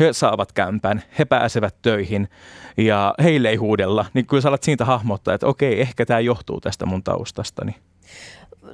he 0.00 0.12
saavat 0.12 0.52
kämpän, 0.52 1.02
he 1.18 1.24
pääsevät 1.24 1.76
töihin 1.82 2.28
ja 2.76 3.14
heille 3.22 3.48
ei 3.48 3.56
huudella, 3.56 4.04
niin 4.14 4.26
kyllä 4.26 4.40
sä 4.40 4.48
alat 4.48 4.62
siitä 4.62 4.84
hahmottaa, 4.84 5.34
että 5.34 5.46
okei, 5.46 5.80
ehkä 5.80 6.06
tämä 6.06 6.20
johtuu 6.20 6.60
tästä 6.60 6.86
mun 6.86 7.02
taustastani. 7.02 7.74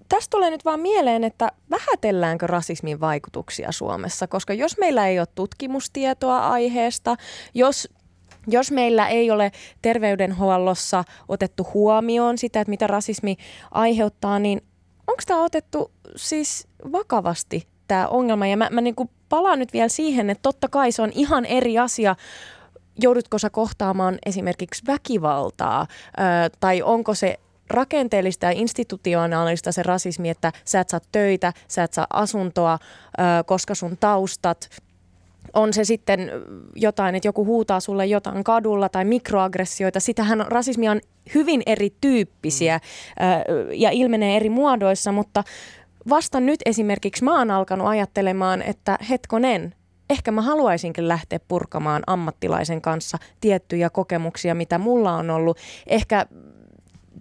Tästä 0.09 0.31
tulee 0.31 0.51
nyt 0.51 0.65
vaan 0.65 0.81
mieleen, 0.81 1.25
että 1.25 1.53
vähätelläänkö 1.71 2.47
rasismin 2.47 3.01
vaikutuksia 3.01 3.73
Suomessa, 3.73 4.27
koska 4.27 4.55
jos 4.55 4.79
meillä 4.79 5.09
ei 5.09 5.19
ole 5.19 5.27
tutkimustietoa 5.35 6.39
aiheesta, 6.39 7.17
jos 7.55 7.89
jos 8.47 8.71
meillä 8.71 9.09
ei 9.09 9.31
ole 9.31 9.53
terveydenhuollossa 9.83 11.05
otettu 11.29 11.67
huomioon 11.75 12.39
sitä, 12.39 12.61
että 12.61 12.71
mitä 12.71 12.87
rasismi 12.87 13.37
aiheuttaa, 13.71 14.39
niin 14.39 14.63
onko 15.07 15.23
tämä 15.27 15.45
otettu 15.45 15.91
siis 16.17 16.69
vakavasti 16.93 17.67
tämä 17.89 18.09
ongelma? 18.09 18.47
Ja 18.47 18.57
mä, 18.57 18.69
mä 18.71 18.81
niin 18.81 18.95
palaan 19.29 19.59
nyt 19.59 19.73
vielä 19.73 19.89
siihen, 19.89 20.31
että 20.31 20.43
totta 20.43 20.69
kai 20.69 20.93
se 20.93 21.03
on 21.03 21.13
ihan 21.15 21.45
eri 21.45 21.79
asia, 21.79 22.17
joudutko 23.03 23.39
sä 23.39 23.51
kohtaamaan 23.51 24.19
esimerkiksi 24.27 24.83
väkivaltaa, 24.87 25.87
ö, 25.91 26.57
tai 26.61 26.83
onko 26.83 27.15
se 27.15 27.39
rakenteellista 27.71 28.47
ja 28.47 28.53
institutionaalista 28.53 29.73
se 29.73 29.83
rasismi, 29.83 30.29
että 30.29 30.53
sä 30.65 30.81
et 30.81 30.89
saa 30.89 31.01
töitä, 31.13 31.53
sä 31.69 31.83
et 31.83 31.93
saa 31.93 32.07
asuntoa, 32.13 32.79
ö, 33.19 33.45
koska 33.47 33.75
sun 33.75 33.97
taustat 33.97 34.69
on 35.55 35.73
se 35.73 35.85
sitten 35.85 36.31
jotain, 36.77 37.15
että 37.15 37.29
joku 37.29 37.45
huutaa 37.45 37.81
sulle 37.81 38.07
jotain 38.07 38.45
kadulla 38.45 38.89
tai 38.89 39.05
mikroaggressioita. 39.05 40.01
Sitähän 40.01 40.45
rasismia 40.49 40.91
on 40.91 41.01
hyvin 41.35 41.63
erityyppisiä 41.67 42.79
mm. 42.79 43.73
ja 43.73 43.91
ilmenee 43.91 44.37
eri 44.37 44.51
muodoissa, 44.51 45.13
mutta 45.13 45.45
vasta 46.09 46.41
nyt 46.41 46.61
esimerkiksi 46.67 47.25
mä 47.25 47.39
oon 47.39 47.51
alkanut 47.51 47.87
ajattelemaan, 47.87 48.63
että 48.63 48.99
hetkonen, 49.11 49.75
ehkä 50.11 50.33
mä 50.33 50.43
haluaisinkin 50.43 51.09
lähteä 51.09 51.41
purkamaan 51.49 52.03
ammattilaisen 52.07 52.81
kanssa 52.81 53.19
tiettyjä 53.41 53.91
kokemuksia, 53.91 54.55
mitä 54.55 54.79
mulla 54.79 55.13
on 55.13 55.31
ollut. 55.31 55.59
Ehkä 55.87 56.27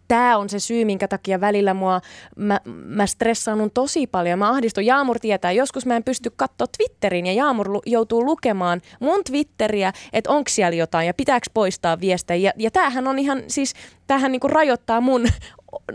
tämä 0.08 0.38
on 0.38 0.50
se 0.50 0.60
syy, 0.60 0.86
minkä 0.86 1.08
takia 1.08 1.42
välillä 1.42 1.74
mua, 1.74 2.02
mä, 2.36 2.60
mä 2.66 3.06
stressaannun 3.06 3.72
tosi 3.72 4.08
paljon. 4.08 4.39
Mä 4.39 4.50
ahdistun. 4.50 4.86
Jaamur 4.86 5.20
tietää, 5.20 5.52
joskus 5.52 5.86
mä 5.86 5.96
en 5.96 6.04
pysty 6.04 6.32
katsoa 6.36 6.68
Twitterin 6.78 7.26
ja 7.26 7.34
Jaamur 7.34 7.72
lu, 7.72 7.82
joutuu 7.86 8.26
lukemaan 8.26 8.82
mun 9.00 9.24
Twitteriä, 9.24 9.94
että 10.14 10.30
onko 10.30 10.50
siellä 10.50 10.76
jotain 10.76 11.08
ja 11.08 11.14
pitääkö 11.14 11.48
poistaa 11.54 12.00
viestejä. 12.00 12.50
Ja, 12.50 12.54
ja 12.58 12.72
tämähän 12.72 13.08
on 13.08 13.20
ihan, 13.20 13.44
siis 13.48 13.74
tämähän 14.08 14.32
niinku 14.32 14.48
rajoittaa 14.48 15.02
mun 15.02 15.28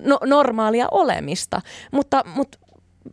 no, 0.04 0.18
normaalia 0.24 0.88
olemista. 0.90 1.60
Mutta, 1.92 2.24
mutta 2.34 2.58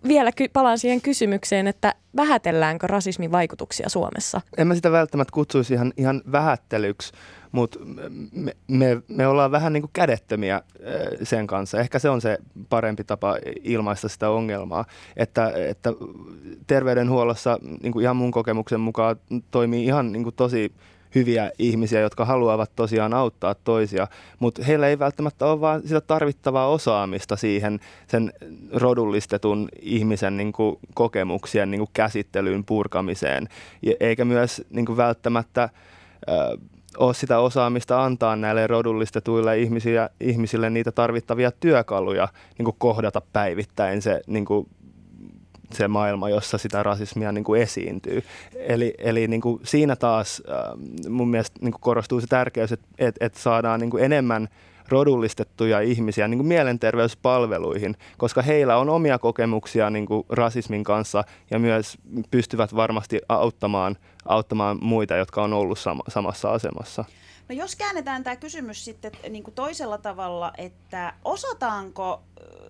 vielä 0.08 0.32
ky- 0.32 0.50
palaan 0.54 0.80
siihen 0.80 1.02
kysymykseen, 1.02 1.68
että 1.68 1.96
vähätelläänkö 2.16 2.88
rasismin 2.88 3.32
vaikutuksia 3.32 3.90
Suomessa? 3.90 4.42
En 4.58 4.68
mä 4.68 4.76
sitä 4.76 4.92
välttämättä 4.92 5.32
kutsuisi 5.32 5.74
ihan, 5.74 5.94
ihan 5.98 6.22
vähättelyksi, 6.32 7.14
mutta 7.54 7.80
me, 8.32 8.56
me, 8.68 9.02
me 9.08 9.28
ollaan 9.28 9.52
vähän 9.52 9.74
niin 9.74 9.82
kuin 9.82 9.92
kädettömiä 9.94 10.62
sen 11.24 11.48
kanssa. 11.48 11.80
Ehkä 11.80 12.00
se 12.00 12.10
on 12.10 12.22
se 12.22 12.38
parempi 12.70 13.04
tapa 13.04 13.38
ilmaista 13.64 14.10
sitä 14.10 14.30
ongelmaa, 14.30 14.86
että, 15.18 15.52
että 15.70 15.94
terveydenhuollossa 16.68 17.60
niin 17.84 17.94
kuin 17.94 18.04
ihan 18.04 18.16
mun 18.16 18.32
kokemuksen 18.32 18.80
mukaan 18.80 19.16
toimii 19.52 19.86
ihan 19.86 20.12
niin 20.12 20.24
kuin 20.24 20.36
tosi 20.36 20.72
hyviä 21.16 21.52
ihmisiä, 21.60 22.00
jotka 22.02 22.26
haluavat 22.26 22.72
tosiaan 22.76 23.14
auttaa 23.14 23.56
toisia, 23.56 24.08
mutta 24.40 24.64
heillä 24.64 24.88
ei 24.88 25.00
välttämättä 25.00 25.46
ole 25.46 25.62
vaan 25.62 25.82
sitä 25.82 26.02
tarvittavaa 26.02 26.68
osaamista 26.68 27.36
siihen 27.36 27.80
sen 28.08 28.34
rodullistetun 28.72 29.70
ihmisen 29.82 30.38
niin 30.38 30.54
kuin, 30.54 30.76
kokemuksien 30.94 31.72
niin 31.72 31.80
kuin, 31.80 31.90
käsittelyyn, 31.94 32.64
purkamiseen, 32.64 33.48
eikä 34.00 34.26
myös 34.26 34.64
niin 34.70 34.86
kuin, 34.86 34.98
välttämättä 34.98 35.70
ole 36.98 37.14
sitä 37.14 37.40
osaamista 37.40 38.04
antaa 38.04 38.36
näille 38.36 38.68
rodullistetuille 38.68 39.60
ihmisille, 39.60 40.10
ihmisille 40.20 40.70
niitä 40.70 40.92
tarvittavia 40.92 41.52
työkaluja 41.52 42.28
niin 42.58 42.76
kohdata 42.78 43.22
päivittäin 43.34 44.02
se 44.02 44.22
niin 44.28 44.46
kuin 44.46 44.68
se 45.74 45.88
maailma, 45.88 46.30
jossa 46.30 46.58
sitä 46.58 46.84
rasismia 46.84 47.32
niin 47.32 47.44
kuin 47.44 47.62
esiintyy. 47.62 48.24
Eli, 48.56 48.94
eli 48.98 49.28
niin 49.28 49.42
kuin 49.42 49.60
siinä 49.64 49.96
taas 49.96 50.44
äh, 50.50 51.10
mun 51.10 51.30
mielestä 51.30 51.60
niin 51.62 51.72
kuin 51.72 51.82
korostuu 51.82 52.22
se 52.22 52.28
tärkeys, 52.28 52.72
että, 52.72 52.86
että, 52.98 53.26
että 53.26 53.40
saadaan 53.40 53.80
niin 53.80 53.90
kuin 53.90 54.04
enemmän 54.04 54.50
rodullistettuja 54.90 55.80
ihmisiä 55.82 56.28
niin 56.28 56.38
kuin 56.38 56.48
mielenterveyspalveluihin, 56.48 57.98
koska 58.18 58.42
heillä 58.42 58.78
on 58.78 58.90
omia 58.90 59.20
kokemuksia 59.20 59.90
niin 59.90 60.06
kuin 60.06 60.26
rasismin 60.30 60.84
kanssa 60.84 61.24
ja 61.52 61.60
myös 61.60 61.98
pystyvät 62.32 62.76
varmasti 62.76 63.22
auttamaan, 63.30 63.98
auttamaan 64.26 64.78
muita, 64.82 65.16
jotka 65.16 65.44
on 65.44 65.54
ollut 65.54 65.80
sama, 65.80 66.04
samassa 66.08 66.52
asemassa. 66.52 67.06
No 67.50 67.56
jos 67.56 67.76
käännetään 67.76 68.24
tämä 68.24 68.36
kysymys 68.36 68.86
sitten 68.86 69.12
niin 69.30 69.44
kuin 69.44 69.54
toisella 69.54 69.98
tavalla, 69.98 70.54
että 70.58 71.14
osataanko 71.26 72.22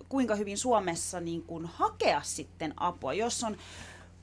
kuinka 0.09 0.35
hyvin 0.35 0.57
Suomessa 0.57 1.19
niin 1.19 1.43
kuin 1.43 1.65
hakea 1.65 2.21
sitten 2.21 2.73
apua, 2.77 3.13
jos 3.13 3.43
on 3.43 3.57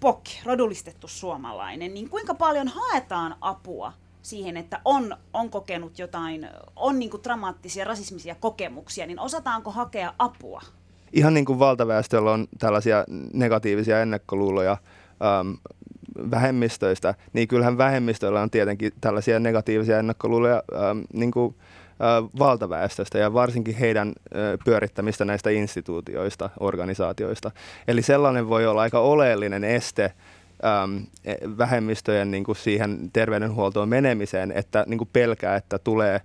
POK, 0.01 0.25
rodullistettu 0.45 1.09
suomalainen, 1.09 1.95
niin 1.95 2.09
kuinka 2.09 2.35
paljon 2.35 2.69
haetaan 2.69 3.37
apua 3.41 3.93
siihen, 4.23 4.57
että 4.57 4.81
on, 4.85 5.17
on 5.35 5.51
kokenut 5.51 5.99
jotain, 5.99 6.49
on 6.77 6.99
niin 6.99 7.11
kuin 7.11 7.23
dramaattisia 7.25 7.85
rasismisia 7.85 8.35
kokemuksia, 8.35 9.07
niin 9.07 9.19
osataanko 9.19 9.71
hakea 9.71 10.15
apua? 10.19 10.63
Ihan 11.13 11.35
niin 11.35 11.45
kuin 11.45 11.59
valtaväestöllä 11.59 12.33
on 12.33 12.47
tällaisia 12.59 13.05
negatiivisia 13.33 14.03
ennakkoluuloja 14.03 14.77
ähm, 15.23 15.51
vähemmistöistä, 16.31 17.15
niin 17.33 17.49
kyllähän 17.49 17.79
vähemmistöillä 17.79 18.43
on 18.43 18.51
tietenkin 18.51 18.93
tällaisia 19.01 19.41
negatiivisia 19.41 19.99
ennakkoluuloja 19.99 20.63
ähm, 20.75 20.99
niin 21.13 21.31
kuin, 21.31 21.55
äh, 21.91 22.39
valtaväestöstä 22.39 23.19
ja 23.19 23.33
varsinkin 23.33 23.75
heidän 23.75 24.09
äh, 24.09 24.43
pyörittämistä 24.65 25.25
näistä 25.25 25.51
instituutioista, 25.51 26.51
organisaatioista. 26.61 27.51
Eli 27.89 28.03
sellainen 28.03 28.49
voi 28.49 28.67
olla 28.67 28.81
aika 28.81 29.01
oleellinen 29.01 29.65
este 29.65 30.13
ähm, 30.65 30.97
e, 31.25 31.35
vähemmistöjen 31.59 32.31
niin 32.31 32.45
kuin 32.45 32.57
siihen 32.57 33.11
terveydenhuoltoon 33.13 33.89
menemiseen, 33.89 34.53
että 34.53 34.85
niin 34.87 34.99
kuin 34.99 35.11
pelkää, 35.13 35.57
että 35.57 35.79
tulee, 35.79 36.15
äh, 36.15 36.23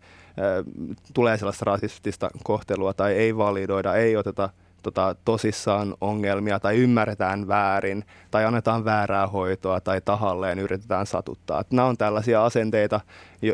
tulee 1.14 1.38
sellaista 1.38 1.66
rasistista 1.66 2.30
kohtelua 2.44 2.94
tai 2.94 3.14
ei 3.14 3.38
validoida, 3.38 3.96
ei 3.96 4.16
oteta– 4.16 4.50
tota, 4.86 5.16
tosissaan 5.26 5.96
ongelmia 6.02 6.60
tai 6.60 6.78
ymmärretään 6.78 7.48
väärin 7.48 8.04
tai 8.32 8.46
annetaan 8.46 8.86
väärää 8.86 9.28
hoitoa 9.28 9.82
tai 9.82 10.02
tahalleen 10.02 10.60
yritetään 10.60 11.06
satuttaa. 11.06 11.62
Et 11.62 11.72
nämä 11.72 11.88
on 11.88 11.98
tällaisia 11.98 12.46
asenteita, 12.46 13.02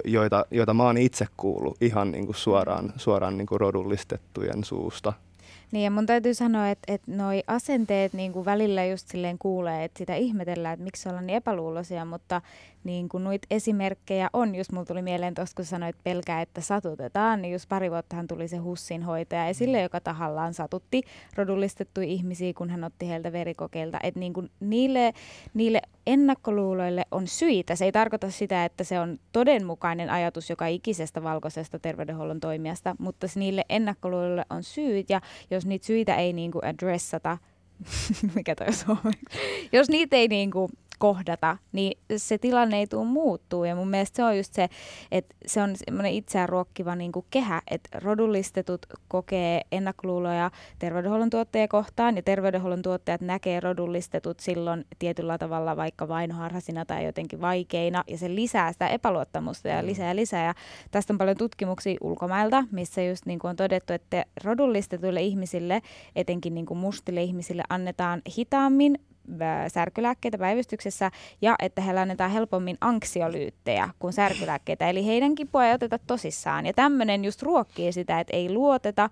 joita, 0.05 0.45
joita 0.51 0.73
mä 0.73 0.83
oon 0.83 0.97
itse 0.97 1.25
kuullut 1.37 1.77
ihan 1.81 2.11
niin 2.11 2.25
kuin 2.25 2.35
suoraan, 2.35 2.93
suoraan 2.97 3.37
niin 3.37 3.47
kuin 3.47 3.61
rodullistettujen 3.61 4.63
suusta. 4.63 5.13
Niin 5.71 5.83
ja 5.83 5.91
mun 5.91 6.05
täytyy 6.05 6.33
sanoa, 6.33 6.69
että, 6.69 6.93
että 6.93 7.11
noi 7.11 7.43
asenteet 7.47 8.13
niin 8.13 8.33
kuin 8.33 8.45
välillä 8.45 8.85
just 8.85 9.07
silleen 9.07 9.37
kuulee, 9.37 9.83
että 9.83 9.97
sitä 9.97 10.15
ihmetellään, 10.15 10.73
että 10.73 10.83
miksi 10.83 11.09
ollaan 11.09 11.27
niin 11.27 11.37
epäluuloisia, 11.37 12.05
mutta 12.05 12.41
niin 12.83 13.09
kuin 13.09 13.23
noita 13.23 13.47
esimerkkejä 13.51 14.29
on, 14.33 14.55
just 14.55 14.71
mulla 14.71 14.85
tuli 14.85 15.01
mieleen 15.01 15.33
tuossa, 15.33 15.55
kun 15.55 15.65
sanoit 15.65 15.95
pelkää, 16.03 16.41
että 16.41 16.61
satutetaan, 16.61 17.41
niin 17.41 17.51
just 17.51 17.69
pari 17.69 17.91
vuottahan 17.91 18.27
tuli 18.27 18.47
se 18.47 18.57
Hussin 18.57 19.03
hoitaja 19.03 19.47
esille, 19.47 19.77
mm. 19.77 19.83
joka 19.83 19.99
tahallaan 19.99 20.53
satutti 20.53 21.03
rodullistettuja 21.35 22.07
ihmisiä, 22.07 22.53
kun 22.53 22.69
hän 22.69 22.83
otti 22.83 23.09
heiltä 23.09 23.31
verikokeilta. 23.31 23.99
Että 24.03 24.19
niin 24.19 24.33
kuin 24.33 24.49
niille, 24.59 25.13
niille 25.53 25.81
ennakkoluuloille 26.07 27.05
on 27.11 27.27
syitä. 27.27 27.75
Se 27.75 27.85
ei 27.85 27.91
tarkoita 27.91 28.31
sitä, 28.31 28.65
että 28.65 28.83
se 28.83 28.99
on 28.99 29.19
todenmukainen 29.31 30.09
ajatus 30.09 30.49
joka 30.49 30.67
ikisestä 30.67 31.23
valkoisesta 31.23 31.79
terveydenhuollon 31.79 32.39
toimijasta, 32.39 32.95
mutta 32.99 33.27
niille 33.35 33.65
ennakkoluuloille 33.69 34.45
on 34.49 34.63
syyt, 34.63 35.09
ja 35.09 35.21
jos 35.51 35.65
niitä 35.65 35.85
syitä 35.85 36.15
ei 36.15 36.33
niin 36.33 36.51
kuin 36.51 36.65
addressata, 36.65 37.37
mikä 38.35 38.55
toi 38.55 38.67
on 38.87 39.13
Jos 39.71 39.89
niitä 39.89 40.15
ei 40.15 40.27
niin 40.27 40.51
kuin 40.51 40.71
kohdata, 41.01 41.57
niin 41.71 41.97
se 42.17 42.37
tilanne 42.37 42.77
ei 42.77 42.87
tule 42.87 43.05
muuttuu. 43.05 43.63
Ja 43.63 43.75
mun 43.75 43.89
mielestä 43.89 44.15
se 44.15 44.23
on 44.23 44.37
just 44.37 44.53
se, 44.53 44.69
että 45.11 45.35
se 45.45 45.61
on 45.61 45.75
semmoinen 45.75 46.13
itseään 46.13 46.49
ruokkiva 46.49 46.95
niin 46.95 47.11
kuin 47.11 47.25
kehä, 47.29 47.61
että 47.71 47.99
rodullistetut 47.99 48.85
kokee 49.07 49.61
ennakkoluuloja 49.71 50.51
terveydenhuollon 50.79 51.29
tuottajia 51.29 51.67
kohtaan, 51.67 52.15
ja 52.15 52.21
terveydenhuollon 52.21 52.81
tuottajat 52.81 53.21
näkee 53.21 53.59
rodullistetut 53.59 54.39
silloin 54.39 54.85
tietyllä 54.99 55.37
tavalla 55.37 55.77
vaikka 55.77 56.07
vainoharhasina 56.07 56.85
tai 56.85 57.05
jotenkin 57.05 57.41
vaikeina, 57.41 58.03
ja 58.07 58.17
se 58.17 58.35
lisää 58.35 58.71
sitä 58.71 58.87
epäluottamusta 58.87 59.67
ja 59.67 59.85
lisää 59.85 60.07
ja 60.07 60.15
lisää. 60.15 60.45
Ja 60.45 60.53
tästä 60.91 61.13
on 61.13 61.17
paljon 61.17 61.37
tutkimuksia 61.37 61.97
ulkomailta, 62.01 62.63
missä 62.71 63.03
just 63.03 63.25
niin 63.25 63.39
kuin 63.39 63.49
on 63.49 63.55
todettu, 63.55 63.93
että 63.93 64.25
rodullistetuille 64.43 65.21
ihmisille, 65.21 65.81
etenkin 66.15 66.53
niin 66.53 66.65
kuin 66.65 66.77
mustille 66.77 67.23
ihmisille, 67.23 67.63
annetaan 67.69 68.21
hitaammin 68.37 68.99
särkylääkkeitä 69.67 70.37
päivystyksessä 70.37 71.11
ja 71.41 71.55
että 71.59 71.81
heillä 71.81 72.01
annetaan 72.01 72.31
helpommin 72.31 72.77
anksiolyyttejä 72.81 73.89
kuin 73.99 74.13
särkylääkkeitä. 74.13 74.89
Eli 74.89 75.05
heidän 75.05 75.35
kipua 75.35 75.65
ei 75.65 75.73
oteta 75.73 75.99
tosissaan. 76.07 76.65
Ja 76.65 76.73
tämmöinen 76.73 77.25
just 77.25 77.41
ruokkii 77.41 77.91
sitä, 77.91 78.19
että 78.19 78.37
ei 78.37 78.53
luoteta 78.53 79.09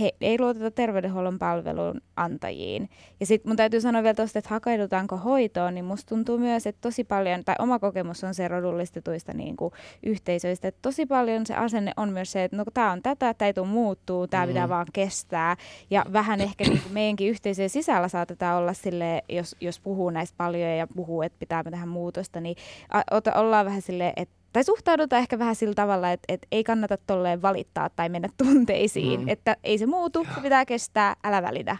he 0.00 0.12
ei 0.20 0.40
luoteta 0.40 0.70
terveydenhuollon 0.70 1.38
palvelun 1.38 2.00
antajiin. 2.16 2.88
Ja 3.20 3.26
sitten 3.26 3.50
mun 3.50 3.56
täytyy 3.56 3.80
sanoa 3.80 4.02
vielä 4.02 4.14
tuosta, 4.14 4.38
että 4.38 4.50
hakeudutaanko 4.50 5.16
hoitoon, 5.16 5.74
niin 5.74 5.84
musta 5.84 6.08
tuntuu 6.08 6.38
myös, 6.38 6.66
että 6.66 6.80
tosi 6.80 7.04
paljon, 7.04 7.44
tai 7.44 7.54
oma 7.58 7.78
kokemus 7.78 8.24
on 8.24 8.34
se 8.34 8.48
rodullistetuista 8.48 9.32
niin 9.32 9.56
kuin 9.56 9.72
yhteisöistä, 10.02 10.68
että 10.68 10.78
tosi 10.82 11.06
paljon 11.06 11.46
se 11.46 11.54
asenne 11.54 11.92
on 11.96 12.12
myös 12.12 12.32
se, 12.32 12.44
että 12.44 12.56
no 12.56 12.64
tämä 12.74 12.92
on 12.92 13.02
tätä, 13.02 13.34
tämä 13.34 13.46
ei 13.46 13.54
tule 13.54 13.66
muuttuu, 13.66 14.26
tämä 14.26 14.46
mm. 14.46 14.48
pitää 14.48 14.68
vaan 14.68 14.86
kestää. 14.92 15.56
Ja 15.90 16.04
vähän 16.12 16.40
ehkä 16.40 16.64
niin 16.64 16.82
kuin 16.82 16.92
meidänkin 16.92 17.30
yhteisöjen 17.30 17.70
sisällä 17.70 18.08
saatetaan 18.08 18.58
olla 18.58 18.72
sille, 18.72 19.24
jos, 19.28 19.56
jos 19.60 19.80
puhuu 19.80 20.10
näistä 20.10 20.34
paljon 20.36 20.70
ja 20.70 20.86
puhuu, 20.86 21.22
että 21.22 21.38
pitää 21.38 21.64
tähän 21.64 21.88
muutosta, 21.88 22.40
niin 22.40 22.56
a, 22.88 23.02
ollaan 23.34 23.66
vähän 23.66 23.82
silleen, 23.82 24.12
että 24.16 24.37
tai 24.52 24.64
suhtaudutaan 24.64 25.20
ehkä 25.20 25.38
vähän 25.38 25.54
sillä 25.54 25.74
tavalla, 25.74 26.12
että, 26.12 26.34
että 26.34 26.46
ei 26.52 26.64
kannata 26.64 26.96
tolleen 27.06 27.42
valittaa 27.42 27.90
tai 27.90 28.08
mennä 28.08 28.28
tunteisiin, 28.44 29.20
mm. 29.20 29.28
että 29.28 29.56
ei 29.64 29.78
se 29.78 29.86
muutu, 29.86 30.26
se 30.34 30.40
pitää 30.40 30.64
kestää, 30.64 31.16
älä 31.24 31.42
välitä. 31.42 31.76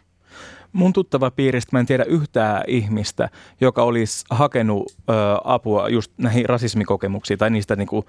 Mun 0.72 0.92
tuttava 0.92 1.30
piiristä 1.30 1.76
mä 1.76 1.80
en 1.80 1.86
tiedä 1.86 2.04
yhtään 2.04 2.62
ihmistä, 2.66 3.28
joka 3.60 3.82
olisi 3.82 4.24
hakenut 4.30 4.92
ö, 4.92 5.12
apua 5.44 5.88
just 5.88 6.12
näihin 6.18 6.46
rasismikokemuksiin 6.46 7.38
tai 7.38 7.50
niistä 7.50 7.76
niinku 7.76 8.04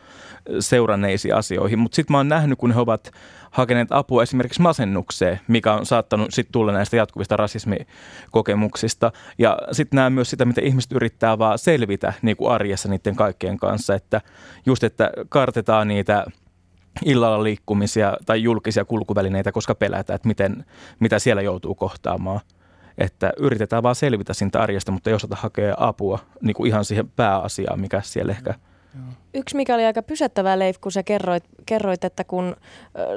seuranneisiin 0.60 1.36
asioihin. 1.36 1.80
Mutta 1.80 1.95
sitten 1.95 2.14
mä 2.14 2.18
oon 2.18 2.30
nähnyt, 2.30 2.60
kun 2.60 2.72
he 2.72 2.80
ovat 2.80 3.12
hakeneet 3.51 3.91
apua 3.91 4.24
esimerkiksi 4.24 4.62
masennukseen, 4.62 5.39
mikä 5.47 5.74
on 5.74 5.86
saattanut 5.86 6.28
sitten 6.32 6.51
tulla 6.51 6.72
näistä 6.72 6.95
jatkuvista 6.95 7.38
rasismikokemuksista. 7.38 9.12
Ja 9.38 9.57
sitten 9.72 9.97
näen 9.97 10.14
myös 10.14 10.30
sitä, 10.30 10.45
miten 10.45 10.64
ihmiset 10.64 10.91
yrittää 10.91 11.39
vaan 11.39 11.60
selvitä 11.60 12.14
niinku 12.22 12.47
arjessa 12.47 12.89
niiden 12.89 13.16
kaikkien 13.16 13.57
kanssa, 13.57 13.95
että 13.95 14.22
just, 14.66 14.84
että 14.84 15.12
kartetaan 15.30 15.88
niitä– 15.88 16.26
illalla 17.06 17.43
liikkumisia 17.43 18.18
tai 18.26 18.43
julkisia 18.43 18.86
kulkuvälineitä, 18.86 19.52
koska 19.52 19.76
pelätään, 19.76 20.16
että 20.16 20.28
miten, 20.28 20.66
mitä 21.00 21.20
siellä 21.20 21.41
joutuu 21.41 21.76
kohtaamaan. 21.76 22.39
että 22.97 23.34
yritetään 23.38 23.84
vaan 23.84 23.95
selvitä 23.95 24.34
siitä 24.34 24.62
arjesta, 24.62 24.91
mutta 24.91 25.10
ei 25.10 25.14
osata 25.14 25.36
hakea 25.39 25.76
apua 25.78 26.20
niin 26.41 26.54
kuin 26.54 26.68
ihan 26.68 26.86
siihen 26.86 27.10
pääasiaan, 27.10 27.80
mikä 27.80 28.02
siellä 28.02 28.32
ehkä 28.32 28.54
Yksi, 29.34 29.56
mikä 29.56 29.76
oli 29.76 29.86
aika 29.86 30.02
pysättävää, 30.02 30.60
Leif, 30.60 30.78
kun 30.82 30.91
sä 30.91 31.04
kerroit, 31.04 31.43
kerroit, 31.66 32.04
että 32.04 32.24
kun 32.24 32.56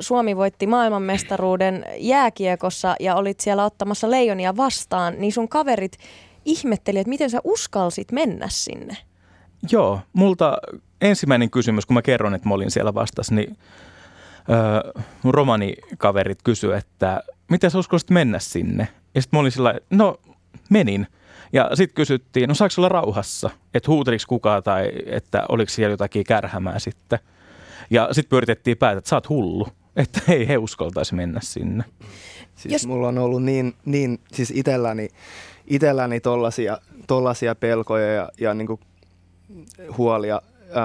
Suomi 0.00 0.36
voitti 0.36 0.66
maailmanmestaruuden 0.66 1.84
jääkiekossa 1.98 2.94
ja 3.00 3.14
olit 3.14 3.40
siellä 3.40 3.64
ottamassa 3.64 4.10
leijonia 4.10 4.56
vastaan, 4.56 5.14
niin 5.18 5.32
sun 5.32 5.48
kaverit 5.48 5.96
ihmetteli, 6.44 6.98
että 6.98 7.08
miten 7.08 7.30
sä 7.30 7.38
uskalsit 7.44 8.12
mennä 8.12 8.46
sinne. 8.50 8.96
Joo, 9.70 10.00
multa 10.12 10.58
ensimmäinen 11.00 11.50
kysymys, 11.50 11.86
kun 11.86 11.94
mä 11.94 12.02
kerron, 12.02 12.34
että 12.34 12.48
mä 12.48 12.54
olin 12.54 12.70
siellä 12.70 12.94
vastas, 12.94 13.30
niin 13.30 13.56
öö, 14.50 15.02
mun 15.22 15.34
romanikaverit 15.34 16.38
kysyi, 16.44 16.72
että 16.72 17.22
miten 17.50 17.70
sä 17.70 17.78
uskallisit 17.78 18.10
mennä 18.10 18.38
sinne? 18.38 18.88
Ja 19.14 19.22
sitten 19.22 19.38
mä 19.38 19.40
olin 19.40 19.52
sillä 19.52 19.74
no 19.90 20.20
menin. 20.70 21.06
Ja 21.52 21.70
sitten 21.74 21.94
kysyttiin, 21.94 22.48
no 22.48 22.54
saako 22.54 22.74
olla 22.78 22.88
rauhassa, 22.88 23.50
että 23.74 23.90
huuteliko 23.90 24.24
kukaan 24.28 24.62
tai 24.62 24.92
että 25.06 25.44
oliko 25.48 25.70
siellä 25.70 25.92
jotakin 25.92 26.24
kärhämää 26.24 26.78
sitten. 26.78 27.18
Ja 27.90 28.08
sitten 28.12 28.30
pyöritettiin 28.30 28.76
päätä, 28.76 28.98
että 28.98 29.10
sä 29.10 29.16
oot 29.16 29.28
hullu, 29.28 29.68
että 29.96 30.20
ei 30.32 30.48
he 30.48 30.58
uskaltaisi 30.58 31.14
mennä 31.14 31.40
sinne. 31.42 31.84
Siis 32.56 32.72
Jos... 32.72 32.86
mulla 32.86 33.08
on 33.08 33.18
ollut 33.18 33.42
niin, 33.42 33.74
niin 33.84 34.18
siis 34.32 34.50
itselläni, 34.50 35.08
itselläni 35.66 36.20
tollasia, 36.20 36.78
tollasia 37.06 37.54
pelkoja 37.54 38.12
ja, 38.12 38.28
ja 38.40 38.54
niin 38.54 38.78
huolia. 39.98 40.42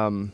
Äm, 0.08 0.30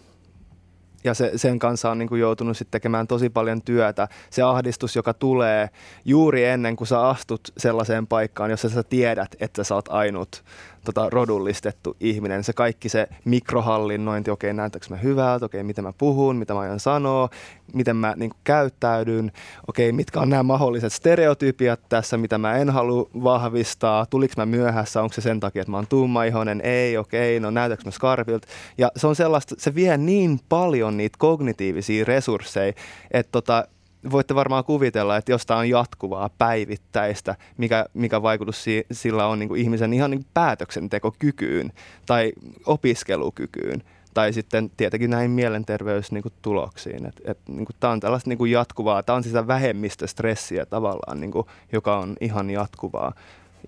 ja 1.03 1.13
se, 1.13 1.31
sen 1.35 1.59
kanssa 1.59 1.91
on 1.91 1.97
niin 1.97 2.09
kuin 2.09 2.21
joutunut 2.21 2.57
sitten 2.57 2.71
tekemään 2.71 3.07
tosi 3.07 3.29
paljon 3.29 3.61
työtä. 3.61 4.07
Se 4.29 4.41
ahdistus, 4.41 4.95
joka 4.95 5.13
tulee 5.13 5.69
juuri 6.05 6.45
ennen 6.45 6.75
kuin 6.75 6.87
sä 6.87 7.01
astut 7.01 7.41
sellaiseen 7.57 8.07
paikkaan, 8.07 8.51
jossa 8.51 8.69
sä 8.69 8.83
tiedät, 8.83 9.35
että 9.39 9.63
sä 9.63 9.75
oot 9.75 9.89
ainut 9.89 10.43
tota, 10.83 11.09
rodullistettu 11.09 11.97
ihminen. 11.99 12.43
Se 12.43 12.53
kaikki 12.53 12.89
se 12.89 13.07
mikrohallinnointi, 13.25 14.31
okei 14.31 14.49
okay, 14.49 14.57
näytäkö 14.57 14.85
mä 14.89 14.97
hyvältä, 14.97 15.45
okei 15.45 15.59
okay, 15.59 15.67
miten 15.67 15.83
mä 15.83 15.93
puhun, 15.97 16.35
mitä 16.35 16.53
mä 16.53 16.59
aion 16.59 16.79
sanoa, 16.79 17.29
miten 17.73 17.95
mä 17.95 18.13
niin 18.17 18.29
kuin, 18.29 18.41
käyttäydyn, 18.43 19.31
okei 19.67 19.89
okay, 19.89 19.95
mitkä 19.95 20.19
on 20.19 20.29
nämä 20.29 20.43
mahdolliset 20.43 20.93
stereotypiat 20.93 21.79
tässä, 21.89 22.17
mitä 22.17 22.37
mä 22.37 22.57
en 22.57 22.69
halua 22.69 23.09
vahvistaa, 23.23 24.05
tuliko 24.05 24.33
mä 24.37 24.45
myöhässä, 24.45 25.01
onko 25.01 25.13
se 25.13 25.21
sen 25.21 25.39
takia, 25.39 25.61
että 25.61 25.71
mä 25.71 25.77
oon 25.77 25.87
tummaihoinen, 25.87 26.61
ei, 26.61 26.97
okei, 26.97 27.37
okay, 27.37 27.39
no 27.39 27.51
näytäkö 27.51 27.83
mä 27.85 27.91
skarpilta. 27.91 28.47
Ja 28.77 28.91
se 28.95 29.07
on 29.07 29.15
sellaista, 29.15 29.55
se 29.57 29.75
vie 29.75 29.97
niin 29.97 30.39
paljon 30.49 30.97
niitä 30.97 31.17
kognitiivisia 31.19 32.05
resursseja, 32.05 32.73
että 33.11 33.31
tota, 33.31 33.67
voitte 34.11 34.35
varmaan 34.35 34.63
kuvitella, 34.63 35.17
että 35.17 35.31
jos 35.31 35.45
tämä 35.45 35.59
on 35.59 35.69
jatkuvaa, 35.69 36.29
päivittäistä, 36.37 37.35
mikä, 37.57 37.85
mikä 37.93 38.21
vaikutus 38.21 38.63
si, 38.63 38.85
sillä 38.91 39.27
on 39.27 39.39
niin 39.39 39.49
kuin 39.49 39.61
ihmisen 39.61 39.93
ihan 39.93 40.11
niin 40.11 40.25
päätöksentekokykyyn 40.33 41.71
tai 42.05 42.33
opiskelukykyyn 42.65 43.83
tai 44.13 44.33
sitten 44.33 44.71
tietenkin 44.77 45.09
näihin 45.09 45.31
mielenterveystuloksiin. 45.31 46.95
Niin 46.95 47.05
et, 47.05 47.21
et, 47.25 47.37
niin 47.47 47.65
kuin, 47.65 47.75
tämä 47.79 47.93
on 47.93 47.99
tällaista 47.99 48.29
niin 48.29 48.37
kuin 48.37 48.51
jatkuvaa, 48.51 49.03
tämä 49.03 49.15
on 49.15 49.23
sitä 49.23 49.47
vähemmistöstressiä 49.47 50.65
tavallaan, 50.65 51.19
niin 51.19 51.31
kuin, 51.31 51.47
joka 51.71 51.97
on 51.97 52.15
ihan 52.21 52.49
jatkuvaa. 52.49 53.13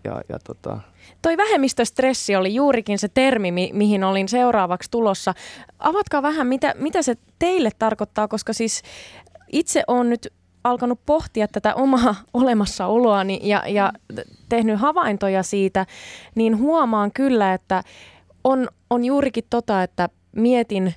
Ja, 0.03 0.21
ja 0.29 0.39
tota. 0.39 0.79
Toi 1.21 1.37
vähemmistöstressi 1.37 2.35
oli 2.35 2.55
juurikin 2.55 2.99
se 2.99 3.07
termi, 3.07 3.51
mi- 3.51 3.71
mihin 3.73 4.03
olin 4.03 4.29
seuraavaksi 4.29 4.91
tulossa. 4.91 5.33
Avatkaa 5.79 6.21
vähän, 6.21 6.47
mitä, 6.47 6.73
mitä 6.77 7.01
se 7.01 7.15
teille 7.39 7.69
tarkoittaa, 7.79 8.27
koska 8.27 8.53
siis 8.53 8.81
itse 9.51 9.83
olen 9.87 10.09
nyt 10.09 10.33
alkanut 10.63 10.99
pohtia 11.05 11.47
tätä 11.47 11.75
omaa 11.75 12.15
olemassaoloani 12.33 13.39
ja, 13.43 13.63
ja 13.67 13.93
tehnyt 14.49 14.79
havaintoja 14.79 15.43
siitä, 15.43 15.85
niin 16.35 16.57
huomaan 16.57 17.11
kyllä, 17.11 17.53
että 17.53 17.83
on, 18.43 18.67
on 18.89 19.05
juurikin 19.05 19.43
tota, 19.49 19.83
että 19.83 20.09
mietin 20.35 20.93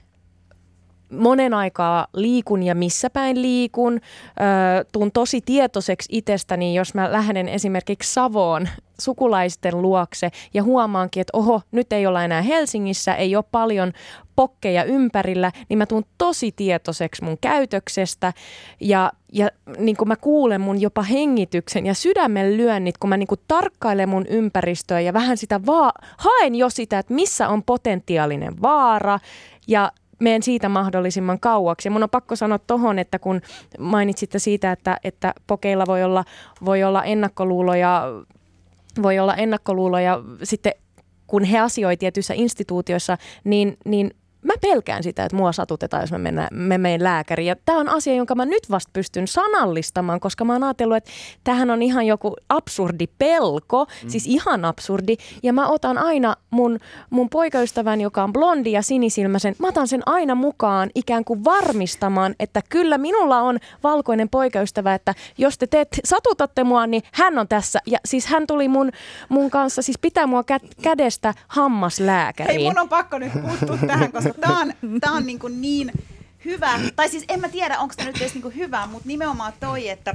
monen 1.12 1.54
aikaa 1.54 2.06
liikun 2.12 2.62
ja 2.62 2.74
missä 2.74 3.10
päin 3.10 3.42
liikun. 3.42 3.92
Öö, 3.92 4.84
tuun 4.92 5.12
tosi 5.12 5.40
tietoiseksi 5.40 6.08
itsestäni, 6.12 6.74
jos 6.74 6.94
mä 6.94 7.12
lähden 7.12 7.48
esimerkiksi 7.48 8.12
Savoon 8.12 8.68
sukulaisten 9.00 9.82
luokse 9.82 10.30
ja 10.54 10.62
huomaankin, 10.62 11.20
että 11.20 11.38
oho, 11.38 11.60
nyt 11.72 11.92
ei 11.92 12.06
olla 12.06 12.24
enää 12.24 12.42
Helsingissä, 12.42 13.14
ei 13.14 13.36
ole 13.36 13.44
paljon 13.50 13.92
pokkeja 14.38 14.84
ympärillä, 14.84 15.52
niin 15.68 15.78
mä 15.78 15.86
tuun 15.86 16.04
tosi 16.18 16.52
tietoiseksi 16.52 17.24
mun 17.24 17.38
käytöksestä 17.40 18.32
ja, 18.80 19.12
ja 19.32 19.50
niin 19.78 19.96
kuin 19.96 20.08
mä 20.08 20.16
kuulen 20.16 20.60
mun 20.60 20.80
jopa 20.80 21.02
hengityksen 21.02 21.86
ja 21.86 21.94
sydämen 21.94 22.56
lyönnit, 22.56 22.98
kun 22.98 23.10
mä 23.10 23.16
niin 23.16 23.26
kuin 23.26 23.40
tarkkailen 23.48 24.08
mun 24.08 24.26
ympäristöä 24.26 25.00
ja 25.00 25.12
vähän 25.12 25.36
sitä 25.36 25.60
vaan 25.66 25.92
haen 26.18 26.54
jo 26.54 26.70
sitä, 26.70 26.98
että 26.98 27.14
missä 27.14 27.48
on 27.48 27.62
potentiaalinen 27.62 28.62
vaara 28.62 29.18
ja 29.66 29.92
menen 30.18 30.42
siitä 30.42 30.68
mahdollisimman 30.68 31.40
kauaksi. 31.40 31.88
Ja 31.88 31.92
mun 31.92 32.02
on 32.02 32.10
pakko 32.10 32.36
sanoa 32.36 32.58
tohon, 32.58 32.98
että 32.98 33.18
kun 33.18 33.40
mainitsitte 33.78 34.38
siitä, 34.38 34.72
että, 34.72 34.96
että 35.04 35.34
pokeilla 35.46 35.84
voi 35.86 36.02
olla, 36.02 36.24
voi 36.64 36.84
olla 36.84 37.04
ennakkoluuloja, 37.04 38.02
voi 39.02 39.18
olla 39.18 39.34
ennakkoluuloja 39.34 40.22
sitten 40.42 40.72
kun 41.28 41.44
he 41.44 41.58
asioivat 41.58 41.98
tietyissä 41.98 42.34
instituutioissa, 42.34 43.18
niin, 43.44 43.76
niin 43.84 44.10
mä 44.42 44.54
pelkään 44.60 45.02
sitä, 45.02 45.24
että 45.24 45.36
mua 45.36 45.52
satutetaan, 45.52 46.02
jos 46.02 46.12
mä 46.12 46.18
menen, 46.18 46.46
mä 46.52 46.78
menen 46.78 47.04
lääkäriin. 47.04 47.46
Ja 47.46 47.56
tämä 47.64 47.78
on 47.78 47.88
asia, 47.88 48.14
jonka 48.14 48.34
mä 48.34 48.44
nyt 48.44 48.70
vasta 48.70 48.90
pystyn 48.92 49.28
sanallistamaan, 49.28 50.20
koska 50.20 50.44
mä 50.44 50.52
oon 50.52 50.64
ajatellut, 50.64 50.96
että 50.96 51.10
tämähän 51.44 51.70
on 51.70 51.82
ihan 51.82 52.06
joku 52.06 52.36
absurdi 52.48 53.06
pelko, 53.06 53.84
mm. 53.84 54.08
siis 54.08 54.26
ihan 54.26 54.64
absurdi. 54.64 55.16
Ja 55.42 55.52
mä 55.52 55.68
otan 55.68 55.98
aina 55.98 56.36
mun, 56.50 56.78
mun 57.10 57.30
poikaystävän, 57.30 58.00
joka 58.00 58.24
on 58.24 58.32
blondi 58.32 58.72
ja 58.72 58.82
sinisilmäisen, 58.82 59.54
mä 59.58 59.68
otan 59.68 59.88
sen 59.88 60.02
aina 60.06 60.34
mukaan 60.34 60.90
ikään 60.94 61.24
kuin 61.24 61.44
varmistamaan, 61.44 62.34
että 62.40 62.62
kyllä 62.68 62.98
minulla 62.98 63.40
on 63.40 63.58
valkoinen 63.82 64.28
poikaystävä, 64.28 64.94
että 64.94 65.14
jos 65.38 65.58
te 65.58 65.66
teet, 65.66 65.88
satutatte 66.04 66.64
mua, 66.64 66.86
niin 66.86 67.02
hän 67.12 67.38
on 67.38 67.48
tässä. 67.48 67.78
Ja 67.86 67.98
siis 68.04 68.26
hän 68.26 68.46
tuli 68.46 68.68
mun, 68.68 68.90
mun 69.28 69.50
kanssa, 69.50 69.82
siis 69.82 69.98
pitää 69.98 70.26
mua 70.26 70.42
kä- 70.42 70.68
kädestä 70.82 71.34
hammaslääkäriin. 71.48 72.60
Hei, 72.60 72.68
mun 72.68 72.78
on 72.78 72.88
pakko 72.88 73.18
nyt 73.18 73.32
puuttua 73.32 73.78
tähän, 73.86 74.12
koska 74.12 74.27
tämä 74.40 74.60
on, 74.60 74.72
tää 75.00 75.12
on 75.12 75.26
niin, 75.26 75.38
kuin 75.38 75.60
niin 75.60 75.92
hyvä, 76.44 76.80
tai 76.96 77.08
siis 77.08 77.24
en 77.28 77.40
mä 77.40 77.48
tiedä, 77.48 77.78
onko 77.78 77.94
tämä 77.96 78.06
nyt 78.06 78.16
edes 78.16 78.34
niin 78.34 78.42
kuin 78.42 78.56
hyvä, 78.56 78.86
mutta 78.86 79.08
nimenomaan 79.08 79.52
toi, 79.60 79.88
että 79.88 80.14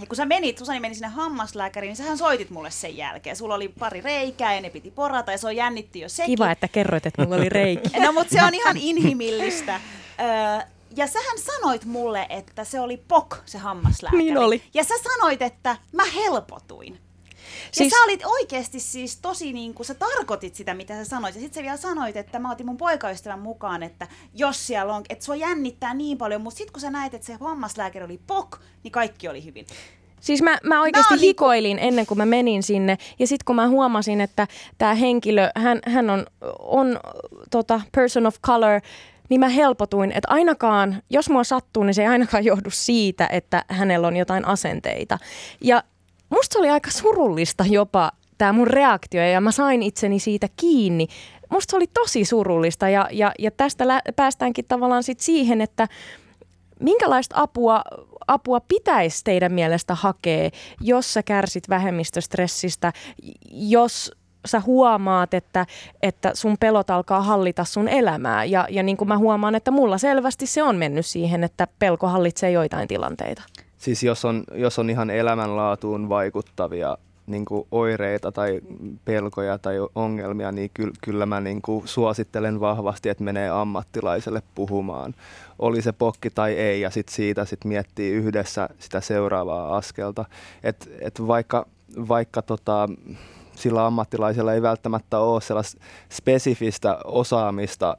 ja 0.00 0.06
kun 0.06 0.16
sä 0.16 0.24
menit, 0.26 0.58
Susani 0.58 0.80
meni 0.80 0.94
sinne 0.94 1.08
hammaslääkäriin, 1.08 1.88
niin 1.88 1.96
sähän 1.96 2.18
soitit 2.18 2.50
mulle 2.50 2.70
sen 2.70 2.96
jälkeen. 2.96 3.36
Sulla 3.36 3.54
oli 3.54 3.68
pari 3.68 4.00
reikää 4.00 4.54
ja 4.54 4.60
ne 4.60 4.70
piti 4.70 4.90
porata 4.90 5.32
ja 5.32 5.38
se 5.38 5.46
on 5.46 5.56
jännitti 5.56 6.00
jo 6.00 6.08
sekin. 6.08 6.36
Kiva, 6.36 6.50
että 6.50 6.68
kerroit, 6.68 7.06
että 7.06 7.22
mulla 7.22 7.36
oli 7.36 7.48
reikä. 7.48 8.00
No 8.00 8.12
mutta 8.12 8.32
se 8.32 8.44
on 8.44 8.54
ihan 8.54 8.76
inhimillistä. 8.76 9.80
Öö, 10.20 10.66
ja 10.96 11.06
sähän 11.06 11.38
sanoit 11.38 11.84
mulle, 11.84 12.26
että 12.28 12.64
se 12.64 12.80
oli 12.80 12.96
POK, 12.96 13.36
se 13.46 13.58
hammaslääkäri. 13.58 14.22
Niin 14.22 14.38
oli. 14.38 14.62
Ja 14.74 14.84
sä 14.84 14.94
sanoit, 15.02 15.42
että 15.42 15.76
mä 15.92 16.04
helpotuin. 16.04 16.98
Siis... 17.72 17.92
Ja 17.92 17.98
sä 17.98 18.04
olit 18.04 18.24
oikeasti 18.24 18.80
siis 18.80 19.16
tosi 19.16 19.52
niin 19.52 19.74
kuin, 19.74 19.86
sä 19.86 19.94
tarkoitit 19.94 20.54
sitä, 20.54 20.74
mitä 20.74 20.94
sä 20.94 21.04
sanoit. 21.04 21.34
Ja 21.34 21.40
sitten 21.40 21.60
sä 21.60 21.62
vielä 21.62 21.76
sanoit, 21.76 22.16
että 22.16 22.38
mä 22.38 22.52
otin 22.52 22.66
mun 22.66 22.76
poikaystävän 22.76 23.40
mukaan, 23.40 23.82
että 23.82 24.08
jos 24.34 24.66
siellä 24.66 24.94
on, 24.94 25.02
että 25.08 25.24
sua 25.24 25.36
jännittää 25.36 25.94
niin 25.94 26.18
paljon, 26.18 26.40
mutta 26.40 26.58
sitten 26.58 26.72
kun 26.72 26.80
sä 26.80 26.90
näet, 26.90 27.14
että 27.14 27.26
se 27.26 27.36
hammaslääkäri 27.40 28.04
oli 28.04 28.20
pok, 28.26 28.60
niin 28.82 28.92
kaikki 28.92 29.28
oli 29.28 29.44
hyvin. 29.44 29.66
Siis 30.22 30.42
mä, 30.42 30.58
mä 30.62 30.80
oikeasti 30.82 31.14
niinku- 31.14 31.26
hikoilin 31.26 31.78
ennen 31.78 32.06
kuin 32.06 32.18
mä 32.18 32.26
menin 32.26 32.62
sinne. 32.62 32.98
Ja 33.18 33.26
sitten 33.26 33.44
kun 33.44 33.56
mä 33.56 33.68
huomasin, 33.68 34.20
että 34.20 34.46
tämä 34.78 34.94
henkilö, 34.94 35.50
hän, 35.56 35.80
hän 35.86 36.10
on, 36.10 36.26
on 36.58 37.00
tota, 37.50 37.80
person 37.92 38.26
of 38.26 38.36
color, 38.46 38.80
niin 39.28 39.40
mä 39.40 39.48
helpotuin, 39.48 40.12
että 40.12 40.28
ainakaan, 40.30 41.02
jos 41.10 41.30
mua 41.30 41.44
sattuu, 41.44 41.82
niin 41.82 41.94
se 41.94 42.02
ei 42.02 42.08
ainakaan 42.08 42.44
johdu 42.52 42.70
siitä, 42.70 43.26
että 43.26 43.64
hänellä 43.68 44.06
on 44.06 44.16
jotain 44.16 44.44
asenteita. 44.44 45.18
Ja 45.60 45.82
musta 46.32 46.58
oli 46.58 46.70
aika 46.70 46.90
surullista 46.90 47.64
jopa 47.68 48.12
tämä 48.38 48.52
mun 48.52 48.66
reaktio 48.66 49.22
ja 49.22 49.40
mä 49.40 49.52
sain 49.52 49.82
itseni 49.82 50.18
siitä 50.18 50.48
kiinni. 50.56 51.06
Musta 51.50 51.70
se 51.70 51.76
oli 51.76 51.86
tosi 51.86 52.24
surullista 52.24 52.88
ja, 52.88 53.08
ja, 53.12 53.32
ja 53.38 53.50
tästä 53.50 53.88
lä- 53.88 54.02
päästäänkin 54.16 54.64
tavallaan 54.64 55.02
sit 55.02 55.20
siihen, 55.20 55.60
että 55.60 55.88
minkälaista 56.80 57.34
apua, 57.38 57.82
apua 58.26 58.60
pitäisi 58.60 59.24
teidän 59.24 59.52
mielestä 59.52 59.94
hakea, 59.94 60.50
jos 60.80 61.14
sä 61.14 61.22
kärsit 61.22 61.68
vähemmistöstressistä, 61.68 62.92
jos 63.52 64.12
sä 64.46 64.60
huomaat, 64.60 65.34
että, 65.34 65.66
että 66.02 66.30
sun 66.34 66.56
pelot 66.60 66.90
alkaa 66.90 67.22
hallita 67.22 67.64
sun 67.64 67.88
elämää. 67.88 68.44
Ja, 68.44 68.66
ja 68.70 68.82
niin 68.82 68.96
kuin 68.96 69.08
mä 69.08 69.18
huomaan, 69.18 69.54
että 69.54 69.70
mulla 69.70 69.98
selvästi 69.98 70.46
se 70.46 70.62
on 70.62 70.76
mennyt 70.76 71.06
siihen, 71.06 71.44
että 71.44 71.68
pelko 71.78 72.06
hallitsee 72.06 72.50
joitain 72.50 72.88
tilanteita. 72.88 73.42
Siis 73.82 74.02
jos 74.02 74.24
on, 74.24 74.44
jos 74.54 74.78
on 74.78 74.90
ihan 74.90 75.10
elämänlaatuun 75.10 76.08
vaikuttavia 76.08 76.98
niin 77.26 77.44
kuin 77.44 77.66
oireita 77.70 78.32
tai 78.32 78.60
pelkoja 79.04 79.58
tai 79.58 79.76
ongelmia, 79.94 80.52
niin 80.52 80.70
ky- 80.74 80.92
kyllä 81.04 81.26
mä 81.26 81.40
niin 81.40 81.62
kuin 81.62 81.88
suosittelen 81.88 82.60
vahvasti, 82.60 83.08
että 83.08 83.24
menee 83.24 83.50
ammattilaiselle 83.50 84.42
puhumaan. 84.54 85.14
Oli 85.58 85.82
se 85.82 85.92
pokki 85.92 86.30
tai 86.30 86.52
ei, 86.52 86.80
ja 86.80 86.90
sitten 86.90 87.14
siitä 87.14 87.44
sit 87.44 87.64
miettii 87.64 88.12
yhdessä 88.12 88.68
sitä 88.78 89.00
seuraavaa 89.00 89.76
askelta. 89.76 90.24
Et, 90.62 90.90
et 91.00 91.26
vaikka 91.26 91.66
vaikka 92.08 92.42
tota, 92.42 92.88
sillä 93.56 93.86
ammattilaisella 93.86 94.54
ei 94.54 94.62
välttämättä 94.62 95.18
ole 95.18 95.40
sellaista 95.40 95.80
spesifistä 96.10 96.98
osaamista 97.04 97.96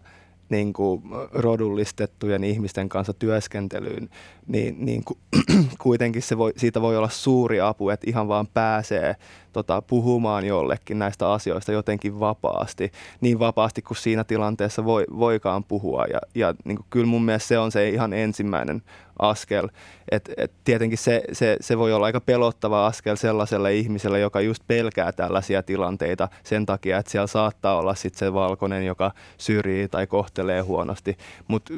niin 0.54 0.74
kuin 0.74 1.02
rodullistettujen 1.32 2.44
ihmisten 2.44 2.90
kanssa 2.90 3.14
työskentelyyn, 3.14 4.10
niin, 4.48 4.86
niin 4.86 5.04
ku, 5.04 5.18
kuitenkin 5.84 6.22
se 6.22 6.38
voi, 6.38 6.54
siitä 6.58 6.82
voi 6.82 6.98
olla 6.98 7.10
suuri 7.10 7.62
apu, 7.62 7.90
että 7.90 8.10
ihan 8.10 8.28
vaan 8.28 8.48
pääsee 8.48 9.16
tota, 9.54 9.82
puhumaan 9.82 10.46
jollekin 10.46 11.00
näistä 11.00 11.32
asioista 11.32 11.72
jotenkin 11.72 12.20
vapaasti, 12.20 12.92
niin 13.22 13.40
vapaasti 13.40 13.82
kuin 13.82 13.98
siinä 13.98 14.24
tilanteessa 14.24 14.86
voi, 14.86 15.06
voikaan 15.18 15.64
puhua. 15.64 16.06
Ja, 16.14 16.20
ja 16.36 16.54
niin 16.66 16.78
kuin, 16.78 16.86
kyllä 16.90 17.06
mun 17.06 17.26
mielestä 17.26 17.48
se 17.48 17.60
on 17.60 17.72
se 17.72 17.90
ihan 17.90 18.14
ensimmäinen 18.14 18.82
askel. 19.20 19.70
Et, 20.12 20.30
et 20.38 20.52
tietenkin 20.64 20.98
se, 20.98 21.24
se, 21.32 21.58
se 21.62 21.78
voi 21.78 21.94
olla 21.94 22.06
aika 22.06 22.22
pelottava 22.22 22.86
askel 22.86 23.16
sellaiselle 23.16 23.76
ihmiselle, 23.76 24.20
joka 24.20 24.42
just 24.42 24.64
pelkää 24.68 25.12
tällaisia 25.12 25.64
tilanteita 25.64 26.30
sen 26.44 26.66
takia, 26.66 26.98
että 26.98 27.12
siellä 27.12 27.28
saattaa 27.28 27.78
olla 27.78 27.96
sit 27.96 28.16
se 28.16 28.34
valkoinen, 28.34 28.86
joka 28.86 29.12
syrjii 29.38 29.88
tai 29.88 30.08
kohtelee 30.08 30.62
huonosti. 30.62 31.18
Mutta 31.48 31.74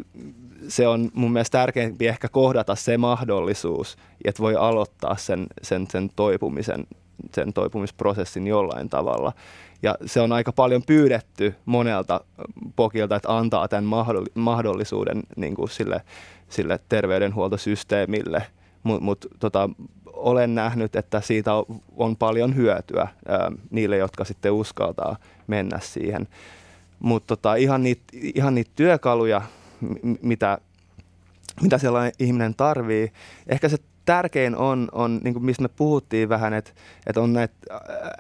se 0.67 0.88
on 0.88 1.09
mun 1.13 1.34
mielestä 1.34 1.57
tärkeämpi 1.57 2.07
ehkä 2.07 2.30
kohdata 2.30 2.76
se 2.76 2.97
mahdollisuus, 2.97 3.97
että 4.26 4.43
voi 4.43 4.55
aloittaa 4.55 5.17
sen, 5.17 5.47
sen, 5.61 5.88
sen 5.91 6.09
toipumisen 6.15 6.88
sen 7.34 7.53
toipumisprosessin 7.53 8.47
jollain 8.47 8.89
tavalla. 8.89 9.34
Ja 9.84 9.95
se 10.05 10.22
on 10.22 10.32
aika 10.32 10.51
paljon 10.51 10.84
pyydetty 10.84 11.55
monelta 11.66 12.22
pokilta, 12.76 13.16
että 13.16 13.38
antaa 13.38 13.68
tämän 13.68 14.05
mahdollisuuden 14.36 15.24
niin 15.36 15.55
kuin 15.55 15.70
sille, 15.70 16.01
sille 16.49 16.80
terveydenhuoltosysteemille. 16.89 18.43
Mutta 18.84 19.03
mut, 19.03 19.26
tota, 19.39 19.70
olen 20.05 20.55
nähnyt, 20.55 20.95
että 20.95 21.22
siitä 21.22 21.51
on 21.97 22.16
paljon 22.16 22.55
hyötyä 22.55 23.07
ää, 23.28 23.51
niille, 23.72 23.97
jotka 23.97 24.24
sitten 24.24 24.51
uskaltaa 24.51 25.18
mennä 25.47 25.80
siihen. 25.82 26.28
Mutta 26.99 27.36
tota, 27.36 27.55
ihan, 27.55 27.84
niitä, 27.84 28.03
ihan 28.13 28.55
niitä 28.55 28.72
työkaluja, 28.76 29.41
mitä, 30.22 30.57
mitä 31.61 31.78
sellainen 31.78 32.13
ihminen 32.20 32.55
tarvii, 32.55 33.11
ehkä 33.47 33.70
se 33.70 33.78
tärkein 34.06 34.56
on, 34.56 34.88
on 34.91 35.20
niin 35.24 35.34
kuin 35.34 35.45
mistä 35.45 35.62
me 35.62 35.68
puhuttiin 35.68 36.30
vähän, 36.30 36.53
että, 36.53 36.72
että 37.08 37.22
on 37.22 37.34
näitä 37.34 37.53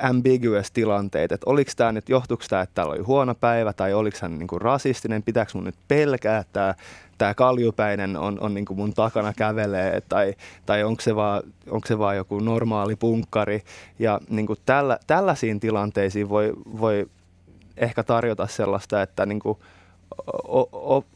ambiguous 0.01 0.71
tilanteita, 0.71 1.35
että 1.35 1.49
oliko 1.49 1.71
tämä 1.75 1.91
nyt, 1.91 2.09
johtuuko 2.09 2.43
tämä, 2.49 2.61
että 2.61 2.73
täällä 2.75 2.93
oli 2.93 3.03
huono 3.03 3.35
päivä 3.35 3.73
tai 3.73 3.93
oliko 3.93 4.17
hän 4.21 4.39
niin 4.39 4.61
rasistinen, 4.61 5.23
pitääkö 5.23 5.51
mun 5.53 5.63
nyt 5.63 5.75
pelkää, 5.87 6.37
että 6.37 6.53
tämä, 6.53 6.75
tämä 7.17 7.33
kaljupäinen 7.33 8.17
on, 8.17 8.37
on 8.39 8.53
niin 8.53 8.65
kuin 8.65 8.77
mun 8.77 8.93
takana 8.93 9.33
kävelee 9.33 10.01
tai, 10.09 10.33
tai 10.65 10.83
onko, 10.83 11.01
se 11.01 11.15
vaan, 11.15 11.43
onko 11.69 11.87
se 11.87 11.99
vaan 11.99 12.17
joku 12.17 12.39
normaali 12.39 12.95
punkkari. 12.95 13.61
Ja 13.99 14.19
niin 14.29 14.47
kuin 14.47 14.59
tällä, 14.65 14.99
tällaisiin 15.07 15.59
tilanteisiin 15.59 16.29
voi, 16.29 16.53
voi 16.79 17.05
ehkä 17.77 18.03
tarjota 18.03 18.47
sellaista, 18.47 19.01
että 19.01 19.25
niin 19.25 19.39
kuin 19.39 19.57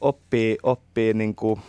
oppii, 0.01 0.57
oppii 0.63 1.13
niin 1.13 1.36
kuin 1.36 1.61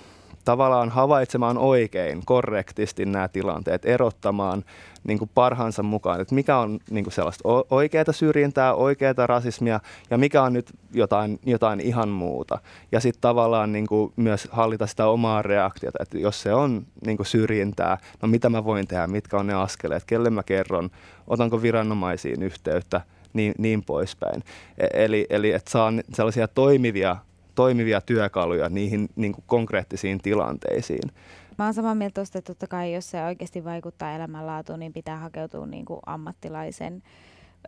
tavallaan 0.50 0.88
havaitsemaan 0.88 1.58
oikein, 1.58 2.22
korrektisti 2.24 3.06
nämä 3.06 3.28
tilanteet, 3.28 3.84
erottamaan 3.84 4.64
niin 5.04 5.18
kuin 5.18 5.30
parhaansa 5.34 5.82
mukaan, 5.82 6.20
että 6.20 6.34
mikä 6.34 6.58
on 6.58 6.78
niin 6.90 7.04
kuin 7.04 7.12
sellaista 7.12 7.48
oikeaa 7.70 8.04
syrjintää, 8.10 8.74
oikeaa 8.74 9.26
rasismia 9.26 9.80
ja 10.10 10.18
mikä 10.18 10.42
on 10.42 10.52
nyt 10.52 10.70
jotain, 10.92 11.38
jotain 11.46 11.80
ihan 11.80 12.08
muuta. 12.08 12.58
Ja 12.92 13.00
sitten 13.00 13.20
tavallaan 13.20 13.72
niin 13.72 13.86
kuin 13.86 14.12
myös 14.16 14.48
hallita 14.50 14.86
sitä 14.86 15.06
omaa 15.06 15.42
reaktiota, 15.42 15.98
että 16.02 16.18
jos 16.18 16.42
se 16.42 16.54
on 16.54 16.86
niin 17.06 17.16
kuin 17.16 17.26
syrjintää, 17.26 17.98
no 18.22 18.28
mitä 18.28 18.48
mä 18.48 18.64
voin 18.64 18.86
tehdä, 18.86 19.06
mitkä 19.06 19.36
on 19.36 19.46
ne 19.46 19.54
askeleet, 19.54 20.04
kelle 20.06 20.30
mä 20.30 20.42
kerron, 20.42 20.90
otanko 21.26 21.62
viranomaisiin 21.62 22.42
yhteyttä, 22.42 23.00
niin, 23.32 23.54
niin 23.58 23.82
poispäin. 23.82 24.42
E-, 24.78 25.04
eli, 25.04 25.26
eli 25.30 25.52
että 25.52 25.70
saa 25.70 25.92
sellaisia 26.12 26.48
toimivia 26.48 27.16
toimivia 27.60 28.00
työkaluja 28.00 28.68
niihin 28.68 29.08
niin 29.16 29.32
kuin 29.32 29.44
konkreettisiin 29.46 30.18
tilanteisiin. 30.18 31.10
Mä 31.58 31.64
oon 31.64 31.74
samaa 31.74 31.94
mieltä 31.94 32.14
tuosta, 32.14 32.38
että 32.38 32.46
totta 32.52 32.66
kai 32.66 32.94
jos 32.94 33.10
se 33.10 33.24
oikeasti 33.24 33.64
vaikuttaa 33.64 34.14
elämänlaatuun, 34.14 34.78
niin 34.78 34.92
pitää 34.92 35.16
hakeutua 35.16 35.66
niin 35.66 35.84
kuin 35.84 36.00
ammattilaisen 36.06 37.02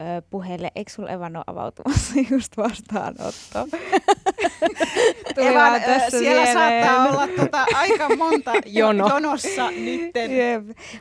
ö, 0.01 0.23
puheelle. 0.31 0.71
Eikö 0.75 0.91
sulla 0.93 1.11
Evan 1.11 1.37
ole 1.37 1.45
avautumassa 1.47 2.15
just 2.31 2.57
vastaanotto? 2.57 3.59
Evan, 5.39 5.81
siellä 6.11 6.45
mieleen. 6.45 6.53
saattaa 6.53 7.09
olla 7.09 7.29
tota 7.37 7.67
aika 7.75 8.17
monta 8.17 8.53
Jono. 8.67 9.09
jonossa 9.09 9.71
nytten. 9.71 10.31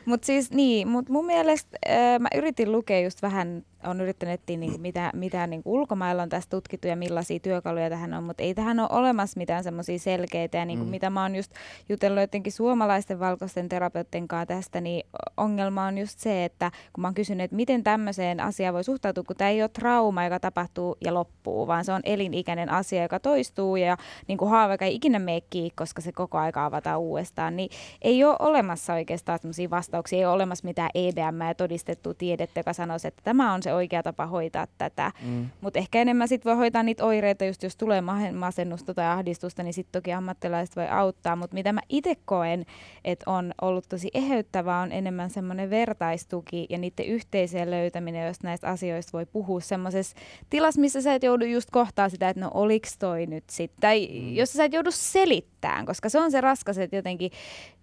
Mutta 0.04 0.26
siis 0.26 0.50
niin, 0.50 0.88
mut 0.88 1.08
mun 1.08 1.26
mielestä 1.26 1.78
mä 2.20 2.28
yritin 2.34 2.72
lukea 2.72 3.00
just 3.00 3.22
vähän 3.22 3.64
on 3.84 4.00
yrittänyt 4.00 4.40
etsiä, 4.40 4.56
niin 4.56 4.80
mitä, 4.80 5.10
mitä 5.14 5.46
niin 5.46 5.62
ulkomailla 5.64 6.22
on 6.22 6.28
tästä 6.28 6.50
tutkittu 6.50 6.88
ja 6.88 6.96
millaisia 6.96 7.40
työkaluja 7.40 7.90
tähän 7.90 8.14
on, 8.14 8.24
mutta 8.24 8.42
ei 8.42 8.54
tähän 8.54 8.80
ole 8.80 8.88
olemassa 8.90 9.38
mitään 9.38 9.64
semmoisia 9.64 9.98
selkeitä. 9.98 10.58
Ja 10.58 10.64
niin 10.64 10.78
kuin 10.78 10.88
mm. 10.88 10.90
mitä 10.90 11.10
mä 11.10 11.22
oon 11.22 11.36
just 11.36 11.52
jutellut 11.88 12.20
jotenkin 12.20 12.52
suomalaisten 12.52 13.20
valkoisten 13.20 13.68
terapeuttien 13.68 14.28
kanssa 14.28 14.46
tästä, 14.46 14.80
niin 14.80 15.06
ongelma 15.36 15.86
on 15.86 15.98
just 15.98 16.18
se, 16.18 16.44
että 16.44 16.70
kun 16.92 17.02
mä 17.02 17.08
oon 17.08 17.14
kysynyt, 17.14 17.44
että 17.44 17.56
miten 17.56 17.84
tämmöiseen 17.84 18.40
asiaan 18.40 18.74
voi 18.74 18.84
suhtautua, 18.84 19.24
kun 19.24 19.36
tämä 19.36 19.50
ei 19.50 19.62
ole 19.62 19.68
trauma, 19.68 20.24
joka 20.24 20.40
tapahtuu 20.40 20.96
ja 21.04 21.14
loppuu, 21.14 21.66
vaan 21.66 21.84
se 21.84 21.92
on 21.92 22.00
elinikäinen 22.04 22.70
asia, 22.70 23.02
joka 23.02 23.20
toistuu 23.20 23.76
ja 23.76 23.96
niin 24.28 24.38
kuin 24.38 24.50
haava, 24.50 24.74
joka 24.74 24.84
ei 24.84 24.94
ikinä 24.94 25.18
mene 25.18 25.40
kiinni, 25.50 25.70
koska 25.76 26.02
se 26.02 26.12
koko 26.12 26.38
aika 26.38 26.64
avataan 26.64 27.00
uudestaan, 27.00 27.56
niin 27.56 27.70
ei 28.02 28.24
ole 28.24 28.36
olemassa 28.38 28.94
oikeastaan 28.94 29.38
semmoisia 29.38 29.70
vastauksia, 29.70 30.18
ei 30.18 30.24
ole 30.24 30.34
olemassa 30.34 30.66
mitään 30.66 30.90
EDM 30.94 31.40
ja 31.48 31.54
todistettua 31.54 32.14
tiedettä, 32.14 32.60
joka 32.60 32.72
sanoisi, 32.72 33.08
että 33.08 33.22
tämä 33.24 33.52
on 33.52 33.62
se 33.62 33.74
oikea 33.74 34.02
tapa 34.02 34.26
hoitaa 34.26 34.66
tätä. 34.78 35.12
Mm. 35.22 35.46
Mutta 35.60 35.78
ehkä 35.78 36.00
enemmän 36.00 36.28
sit 36.28 36.44
voi 36.44 36.56
hoitaa 36.56 36.82
niitä 36.82 37.04
oireita, 37.04 37.44
just 37.44 37.62
jos 37.62 37.76
tulee 37.76 38.02
masennusta 38.32 38.94
tai 38.94 39.06
ahdistusta, 39.06 39.62
niin 39.62 39.74
sitten 39.74 40.02
toki 40.02 40.12
ammattilaiset 40.12 40.76
voi 40.76 40.88
auttaa. 40.88 41.36
Mutta 41.36 41.54
mitä 41.54 41.72
mä 41.72 41.80
itse 41.88 42.14
koen, 42.24 42.64
että 43.04 43.30
on 43.30 43.52
ollut 43.62 43.88
tosi 43.88 44.10
eheyttävää, 44.14 44.80
on 44.80 44.92
enemmän 44.92 45.30
semmoinen 45.30 45.70
vertaistuki 45.70 46.66
ja 46.70 46.78
niiden 46.78 47.06
yhteiseen 47.06 47.70
löytäminen, 47.70 48.26
jos 48.26 48.42
näistä 48.42 48.68
asioista 48.68 49.12
voi 49.12 49.26
puhua 49.26 49.60
semmoisessa 49.60 50.16
tilassa, 50.50 50.80
missä 50.80 51.02
sä 51.02 51.14
et 51.14 51.22
joudu 51.22 51.44
just 51.44 51.70
kohtaa 51.70 52.08
sitä, 52.08 52.28
että 52.28 52.40
no 52.40 52.50
oliks 52.54 52.98
toi 52.98 53.26
nyt 53.26 53.44
sitten. 53.50 53.80
Tai 53.80 54.08
mm. 54.20 54.34
jos 54.34 54.52
sä 54.52 54.64
et 54.64 54.72
joudu 54.72 54.90
selittämään, 54.92 55.86
koska 55.86 56.08
se 56.08 56.20
on 56.20 56.30
se 56.30 56.40
raskas, 56.40 56.78
että 56.78 56.96
jotenkin 56.96 57.30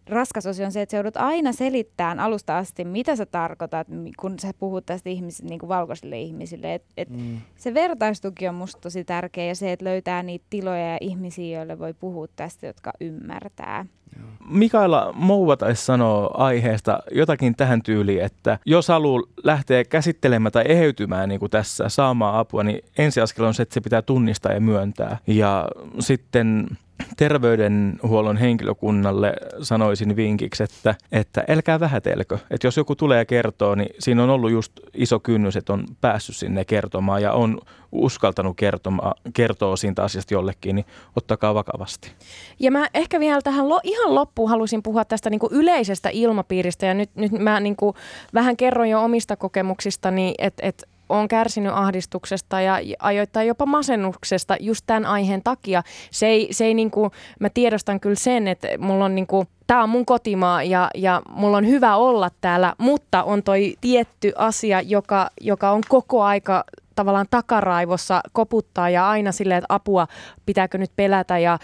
raskas 0.09 0.45
osio 0.45 0.65
on 0.65 0.71
se, 0.71 0.81
että 0.81 0.91
sä 0.91 0.97
joudut 0.97 1.17
aina 1.17 1.51
selittämään 1.53 2.19
alusta 2.19 2.57
asti, 2.57 2.85
mitä 2.85 3.15
sä 3.15 3.25
tarkoitat, 3.25 3.87
kun 4.19 4.39
sä 4.39 4.51
puhut 4.59 4.85
tästä 4.85 5.09
ihmisille, 5.09 5.49
niin 5.49 5.59
kuin 5.59 5.67
valkoisille 5.67 6.19
ihmisille. 6.19 6.73
Et, 6.73 6.83
et 6.97 7.09
mm. 7.09 7.41
Se 7.55 7.73
vertaistuki 7.73 8.47
on 8.47 8.55
musta 8.55 8.81
tosi 8.81 9.03
tärkeä 9.03 9.45
ja 9.45 9.55
se, 9.55 9.71
että 9.71 9.85
löytää 9.85 10.23
niitä 10.23 10.45
tiloja 10.49 10.91
ja 10.91 10.97
ihmisiä, 11.01 11.57
joille 11.57 11.79
voi 11.79 11.93
puhua 11.93 12.27
tästä, 12.35 12.67
jotka 12.67 12.91
ymmärtää. 12.99 13.85
Mikaela 14.49 15.13
Mouvatais 15.15 15.85
sanoo 15.85 16.31
aiheesta 16.33 16.99
jotakin 17.11 17.55
tähän 17.55 17.81
tyyliin, 17.83 18.23
että 18.23 18.59
jos 18.65 18.87
haluaa 18.87 19.23
lähteä 19.43 19.83
käsittelemään 19.83 20.51
tai 20.51 20.63
eheytymään 20.67 21.29
niin 21.29 21.39
kuin 21.39 21.49
tässä 21.49 21.89
saamaan 21.89 22.39
apua, 22.39 22.63
niin 22.63 22.81
ensiaskel 22.97 23.45
on 23.45 23.53
se, 23.53 23.63
että 23.63 23.73
se 23.73 23.81
pitää 23.81 24.01
tunnistaa 24.01 24.51
ja 24.51 24.61
myöntää. 24.61 25.17
Ja 25.27 25.67
sitten 25.99 26.67
terveydenhuollon 27.17 28.37
henkilökunnalle 28.37 29.33
sanoisin 29.61 30.15
vinkiksi, 30.15 30.63
että, 30.63 30.95
että 31.11 31.43
älkää 31.49 31.79
vähätelkö. 31.79 32.37
Että 32.51 32.67
jos 32.67 32.77
joku 32.77 32.95
tulee 32.95 33.17
ja 33.17 33.25
kertoo, 33.25 33.75
niin 33.75 33.89
siinä 33.99 34.23
on 34.23 34.29
ollut 34.29 34.51
just 34.51 34.73
iso 34.93 35.19
kynnys, 35.19 35.55
että 35.55 35.73
on 35.73 35.85
päässyt 36.01 36.35
sinne 36.35 36.65
kertomaan 36.65 37.21
ja 37.21 37.33
on 37.33 37.61
uskaltanut 37.91 38.57
kertoma, 38.57 39.13
kertoa 39.33 39.75
siitä 39.75 40.03
asiasta 40.03 40.33
jollekin, 40.33 40.75
niin 40.75 40.85
ottakaa 41.15 41.53
vakavasti. 41.53 42.11
Ja 42.59 42.71
mä 42.71 42.87
ehkä 42.93 43.19
vielä 43.19 43.41
tähän 43.41 43.69
lo, 43.69 43.79
ihan 43.83 44.15
loppuun 44.15 44.49
halusin 44.49 44.83
puhua 44.83 45.05
tästä 45.05 45.29
niin 45.29 45.39
kuin 45.39 45.53
yleisestä 45.53 46.09
ilmapiiristä 46.13 46.85
ja 46.85 46.93
nyt, 46.93 47.09
nyt 47.15 47.31
mä 47.31 47.59
niin 47.59 47.75
vähän 48.33 48.57
kerroin 48.57 48.89
jo 48.89 49.03
omista 49.03 49.35
kokemuksistani, 49.35 50.33
että, 50.37 50.67
että 50.67 50.87
on 51.09 51.27
kärsinyt 51.27 51.71
ahdistuksesta 51.75 52.61
ja 52.61 52.79
ajoittain 52.99 53.47
jopa 53.47 53.65
masennuksesta 53.65 54.55
just 54.59 54.83
tämän 54.87 55.05
aiheen 55.05 55.41
takia. 55.43 55.83
Se 56.11 56.27
ei, 56.27 56.47
se 56.51 56.65
ei 56.65 56.73
niin 56.73 56.91
kuin, 56.91 57.11
mä 57.39 57.49
tiedostan 57.49 57.99
kyllä 57.99 58.15
sen, 58.15 58.47
että 58.47 58.67
mulla 58.77 59.05
on 59.05 59.15
niin 59.15 59.27
kuin, 59.27 59.47
tämä 59.67 59.83
on 59.83 59.89
mun 59.89 60.05
kotimaa 60.05 60.63
ja, 60.63 60.89
ja 60.95 61.21
mulla 61.29 61.57
on 61.57 61.67
hyvä 61.67 61.95
olla 61.95 62.29
täällä, 62.41 62.73
mutta 62.77 63.23
on 63.23 63.43
toi 63.43 63.75
tietty 63.81 64.31
asia, 64.35 64.81
joka, 64.81 65.29
joka 65.41 65.71
on 65.71 65.81
koko 65.89 66.23
aika 66.23 66.63
tavallaan 66.95 67.27
takaraivossa 67.29 68.21
koputtaa 68.33 68.89
ja 68.89 69.09
aina 69.09 69.31
silleen, 69.31 69.57
että 69.57 69.75
apua 69.75 70.07
pitääkö 70.45 70.77
nyt 70.77 70.91
pelätä 70.95 71.37
ja, 71.37 71.59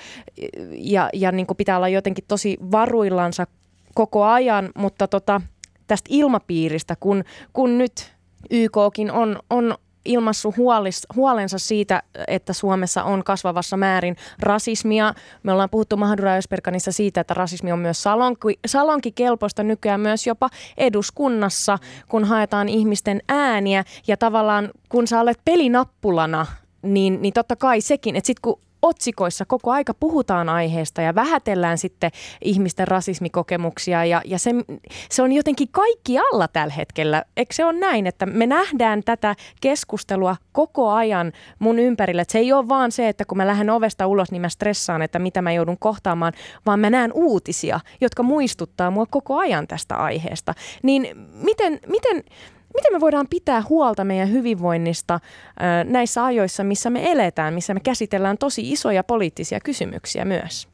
ja, 0.72 1.10
ja 1.14 1.32
niin 1.32 1.48
kuin 1.48 1.58
pitää 1.58 1.78
olla 1.78 1.89
jotenkin 1.89 2.26
tosi 2.28 2.58
varuillansa 2.72 3.48
koko 3.96 4.24
ajan, 4.24 4.70
mutta 4.76 5.08
tota, 5.08 5.41
tästä 5.88 6.08
ilmapiiristä, 6.12 6.96
kun, 7.00 7.24
kun 7.54 7.78
nyt 7.78 8.14
YKkin 8.52 9.12
on, 9.12 9.39
on 9.50 9.76
ilmassut 10.06 10.58
huolis, 10.58 11.08
huolensa 11.16 11.60
siitä, 11.60 12.04
että 12.28 12.54
Suomessa 12.54 13.04
on 13.04 13.24
kasvavassa 13.24 13.78
määrin 13.78 14.16
rasismia. 14.39 15.14
Me 15.43 15.52
ollaan 15.52 15.70
puhuttu 15.70 15.98
Mahdura 15.98 16.36
Ösperkanissa 16.36 16.91
siitä, 16.91 17.22
että 17.22 17.34
rasismi 17.34 17.72
on 17.72 17.80
myös 17.80 18.04
salonki, 18.04 18.60
salonkikelpoista 18.68 19.64
nykyään 19.64 20.00
myös 20.00 20.28
jopa 20.28 20.50
eduskunnassa, 20.78 21.78
kun 22.08 22.26
haetaan 22.26 22.70
ihmisten 22.70 23.22
ääniä. 23.30 23.84
Ja 24.08 24.18
tavallaan 24.18 24.70
kun 24.89 25.08
sä 25.08 25.20
olet 25.20 25.39
pelinappulana, 25.46 26.46
niin, 26.82 27.22
niin 27.22 27.34
totta 27.34 27.56
kai 27.56 27.82
sekin, 27.82 28.16
että 28.16 28.28
sitten 28.28 28.41
kun 28.41 28.60
otsikoissa 28.82 29.46
koko 29.46 29.72
aika 29.72 29.94
puhutaan 29.94 30.50
aiheesta 30.50 31.02
ja 31.02 31.16
vähätellään 31.16 31.78
sitten 31.78 32.12
ihmisten 32.42 32.88
rasismikokemuksia 32.88 34.06
ja, 34.06 34.22
ja 34.26 34.40
se, 34.40 34.52
se 35.10 35.22
on 35.22 35.32
jotenkin 35.32 35.68
kaikki 35.72 36.18
alla 36.18 36.48
tällä 36.48 36.74
hetkellä. 36.74 37.24
Eikö 37.38 37.54
se 37.54 37.66
ole 37.66 37.80
näin, 37.80 38.08
että 38.08 38.26
me 38.26 38.48
nähdään 38.48 39.04
tätä 39.04 39.36
keskustelua 39.62 40.36
koko 40.52 40.92
ajan 40.92 41.32
mun 41.60 41.80
ympärillä. 41.80 42.22
Että 42.22 42.32
se 42.32 42.40
ei 42.40 42.54
ole 42.54 42.68
vaan 42.68 42.92
se, 42.92 43.10
että 43.10 43.26
kun 43.26 43.38
mä 43.38 43.48
lähden 43.48 43.70
ovesta 43.70 44.08
ulos, 44.08 44.32
niin 44.32 44.42
mä 44.42 44.50
stressaan, 44.50 45.02
että 45.02 45.20
mitä 45.20 45.42
mä 45.42 45.52
joudun 45.52 45.78
kohtaamaan, 45.80 46.34
vaan 46.66 46.80
mä 46.80 46.90
näen 46.90 47.14
uutisia, 47.14 47.80
jotka 48.02 48.24
muistuttaa 48.24 48.92
mua 48.92 49.06
koko 49.06 49.38
ajan 49.38 49.68
tästä 49.68 49.96
aiheesta. 49.96 50.54
Niin 50.84 51.18
miten, 51.34 51.80
miten 51.88 52.24
miten 52.76 52.94
me 52.94 53.00
voidaan 53.00 53.28
pitää 53.30 53.64
huolta 53.70 54.04
meidän 54.04 54.32
hyvinvoinnista 54.32 55.20
näissä 55.84 56.26
ajoissa, 56.26 56.64
missä 56.64 56.90
me 56.90 57.12
eletään, 57.12 57.54
missä 57.54 57.74
me 57.74 57.80
käsitellään 57.80 58.38
tosi 58.38 58.72
isoja 58.72 59.04
poliittisia 59.04 59.60
kysymyksiä 59.60 60.26
myös? 60.26 60.68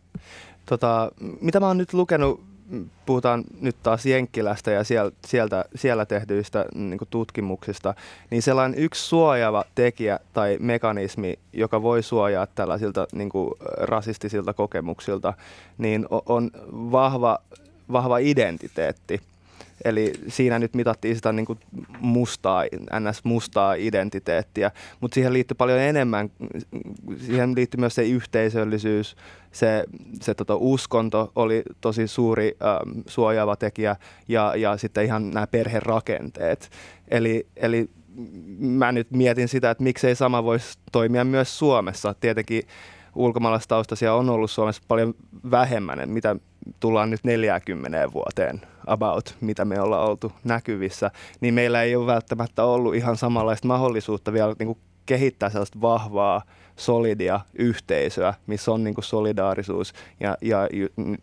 Tota, 0.66 1.12
mitä 1.42 1.60
mä 1.60 1.68
oon 1.68 1.78
nyt 1.78 1.94
lukenut, 1.94 2.44
puhutaan 3.06 3.44
nyt 3.62 3.76
taas 3.84 4.06
Jenkkilästä 4.06 4.72
ja 4.72 4.84
sieltä, 4.84 5.16
sieltä, 5.28 5.66
siellä 5.76 6.06
tehdyistä 6.06 6.66
niin 6.76 7.00
tutkimuksista, 7.10 7.94
niin 8.30 8.42
sellainen 8.42 8.80
yksi 8.80 9.08
suojaava 9.08 9.64
tekijä 9.76 10.20
tai 10.34 10.58
mekanismi, 10.60 11.40
joka 11.54 11.82
voi 11.82 12.04
suojaa 12.04 12.48
tällaisilta 12.48 13.08
niin 13.12 13.30
kuin 13.30 13.52
rasistisilta 13.78 14.54
kokemuksilta, 14.54 15.34
niin 15.78 16.06
on 16.26 16.52
vahva, 16.72 17.40
vahva 17.92 18.18
identiteetti. 18.18 19.22
Eli 19.86 20.14
siinä 20.28 20.60
nyt 20.60 20.74
mitattiin 20.74 21.16
sitä 21.16 21.32
niin 21.32 21.46
kuin 21.46 21.60
mustaa, 22.00 22.64
ns-mustaa 23.00 23.74
identiteettiä, 23.74 24.72
mutta 25.02 25.16
siihen 25.16 25.34
liittyy 25.34 25.56
paljon 25.56 25.80
enemmän, 25.80 26.32
siihen 27.18 27.56
liittyy 27.56 27.80
myös 27.80 27.96
se 27.96 28.04
yhteisöllisyys, 28.04 29.16
se, 29.52 29.84
se 30.22 30.34
tota, 30.34 30.56
uskonto 30.56 31.32
oli 31.36 31.64
tosi 31.82 32.08
suuri 32.08 32.58
ähm, 32.64 33.00
suojaava 33.08 33.56
tekijä 33.56 33.96
ja, 34.28 34.54
ja 34.56 34.78
sitten 34.78 35.06
ihan 35.06 35.32
nämä 35.32 35.48
perherakenteet. 35.48 36.70
Eli, 37.08 37.48
eli 37.56 37.90
mä 38.60 38.92
nyt 38.92 39.12
mietin 39.12 39.48
sitä, 39.48 39.72
että 39.72 39.84
miksei 39.84 40.16
sama 40.16 40.44
voisi 40.44 40.80
toimia 40.92 41.24
myös 41.24 41.60
Suomessa. 41.60 42.16
Tietenkin 42.20 42.64
ulkomaalaistaustaisia 43.16 44.14
on 44.14 44.30
ollut 44.30 44.52
Suomessa 44.52 44.82
paljon 44.88 45.14
vähemmän, 45.52 46.10
mitä 46.10 46.36
tullaan 46.80 47.10
nyt 47.10 47.24
40 47.24 48.14
vuoteen 48.14 48.62
about, 48.88 49.36
mitä 49.42 49.66
me 49.66 49.82
ollaan 49.82 50.10
oltu 50.10 50.32
näkyvissä, 50.44 51.12
niin 51.42 51.54
meillä 51.54 51.84
ei 51.84 51.96
ole 51.96 52.08
välttämättä 52.08 52.64
ollut 52.64 52.96
ihan 52.96 53.18
samanlaista 53.18 53.68
mahdollisuutta 53.68 54.34
vielä 54.34 54.56
niin 54.60 54.68
kuin 54.68 54.80
kehittää 55.06 55.50
sellaista 55.50 55.82
vahvaa, 55.82 56.42
solidia 56.76 57.40
yhteisöä, 57.54 58.34
missä 58.48 58.72
on 58.72 58.84
niin 58.84 58.94
kuin 58.94 59.06
solidaarisuus 59.06 59.94
ja, 60.20 60.38
ja 60.42 60.70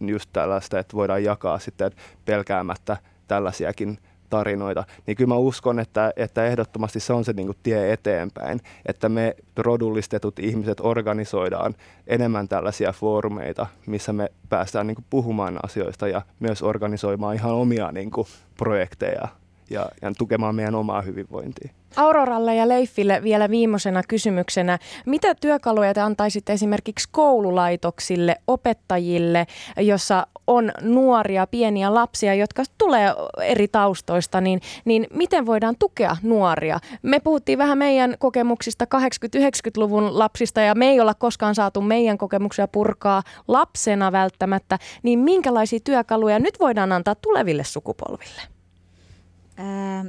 just 0.00 0.30
tällaista, 0.32 0.78
että 0.78 0.96
voidaan 0.96 1.24
jakaa 1.24 1.58
sitten 1.58 1.92
pelkäämättä 2.24 2.96
tällaisiakin 3.28 3.98
tarinoita, 4.30 4.84
niin 5.06 5.16
kyllä 5.16 5.28
mä 5.28 5.36
uskon, 5.36 5.78
että, 5.78 6.12
että 6.16 6.46
ehdottomasti 6.46 7.00
se 7.00 7.12
on 7.12 7.24
se 7.24 7.32
niin 7.32 7.46
kuin 7.46 7.58
tie 7.62 7.92
eteenpäin, 7.92 8.60
että 8.86 9.08
me 9.08 9.36
rodullistetut 9.56 10.38
ihmiset 10.38 10.80
organisoidaan 10.80 11.74
enemmän 12.06 12.48
tällaisia 12.48 12.92
foorumeita, 12.92 13.66
missä 13.86 14.12
me 14.12 14.28
päästään 14.48 14.86
niin 14.86 14.94
kuin 14.94 15.06
puhumaan 15.10 15.58
asioista 15.62 16.08
ja 16.08 16.22
myös 16.40 16.62
organisoimaan 16.62 17.34
ihan 17.34 17.52
omia 17.52 17.92
niin 17.92 18.10
kuin 18.10 18.26
projekteja 18.56 19.28
ja, 19.70 19.88
ja 20.02 20.12
tukemaan 20.18 20.54
meidän 20.54 20.74
omaa 20.74 21.02
hyvinvointia. 21.02 21.70
Auroralle 21.96 22.54
ja 22.54 22.68
Leifille 22.68 23.22
vielä 23.22 23.50
viimeisenä 23.50 24.02
kysymyksenä. 24.08 24.78
Mitä 25.06 25.34
työkaluja 25.34 25.94
te 25.94 26.00
antaisitte 26.00 26.52
esimerkiksi 26.52 27.08
koululaitoksille, 27.12 28.36
opettajille, 28.46 29.46
jossa 29.76 30.26
on 30.46 30.72
nuoria, 30.82 31.46
pieniä 31.46 31.94
lapsia, 31.94 32.34
jotka 32.34 32.62
tulee 32.78 33.14
eri 33.42 33.68
taustoista, 33.68 34.40
niin, 34.40 34.60
niin 34.84 35.06
miten 35.14 35.46
voidaan 35.46 35.74
tukea 35.78 36.16
nuoria? 36.22 36.78
Me 37.02 37.20
puhuttiin 37.20 37.58
vähän 37.58 37.78
meidän 37.78 38.14
kokemuksista 38.18 38.84
80-90-luvun 38.84 40.18
lapsista 40.18 40.60
ja 40.60 40.74
me 40.74 40.88
ei 40.88 41.00
olla 41.00 41.14
koskaan 41.14 41.54
saatu 41.54 41.80
meidän 41.80 42.18
kokemuksia 42.18 42.68
purkaa 42.68 43.22
lapsena 43.48 44.12
välttämättä, 44.12 44.78
niin 45.02 45.18
minkälaisia 45.18 45.80
työkaluja 45.84 46.38
nyt 46.38 46.60
voidaan 46.60 46.92
antaa 46.92 47.14
tuleville 47.14 47.64
sukupolville? 47.64 48.57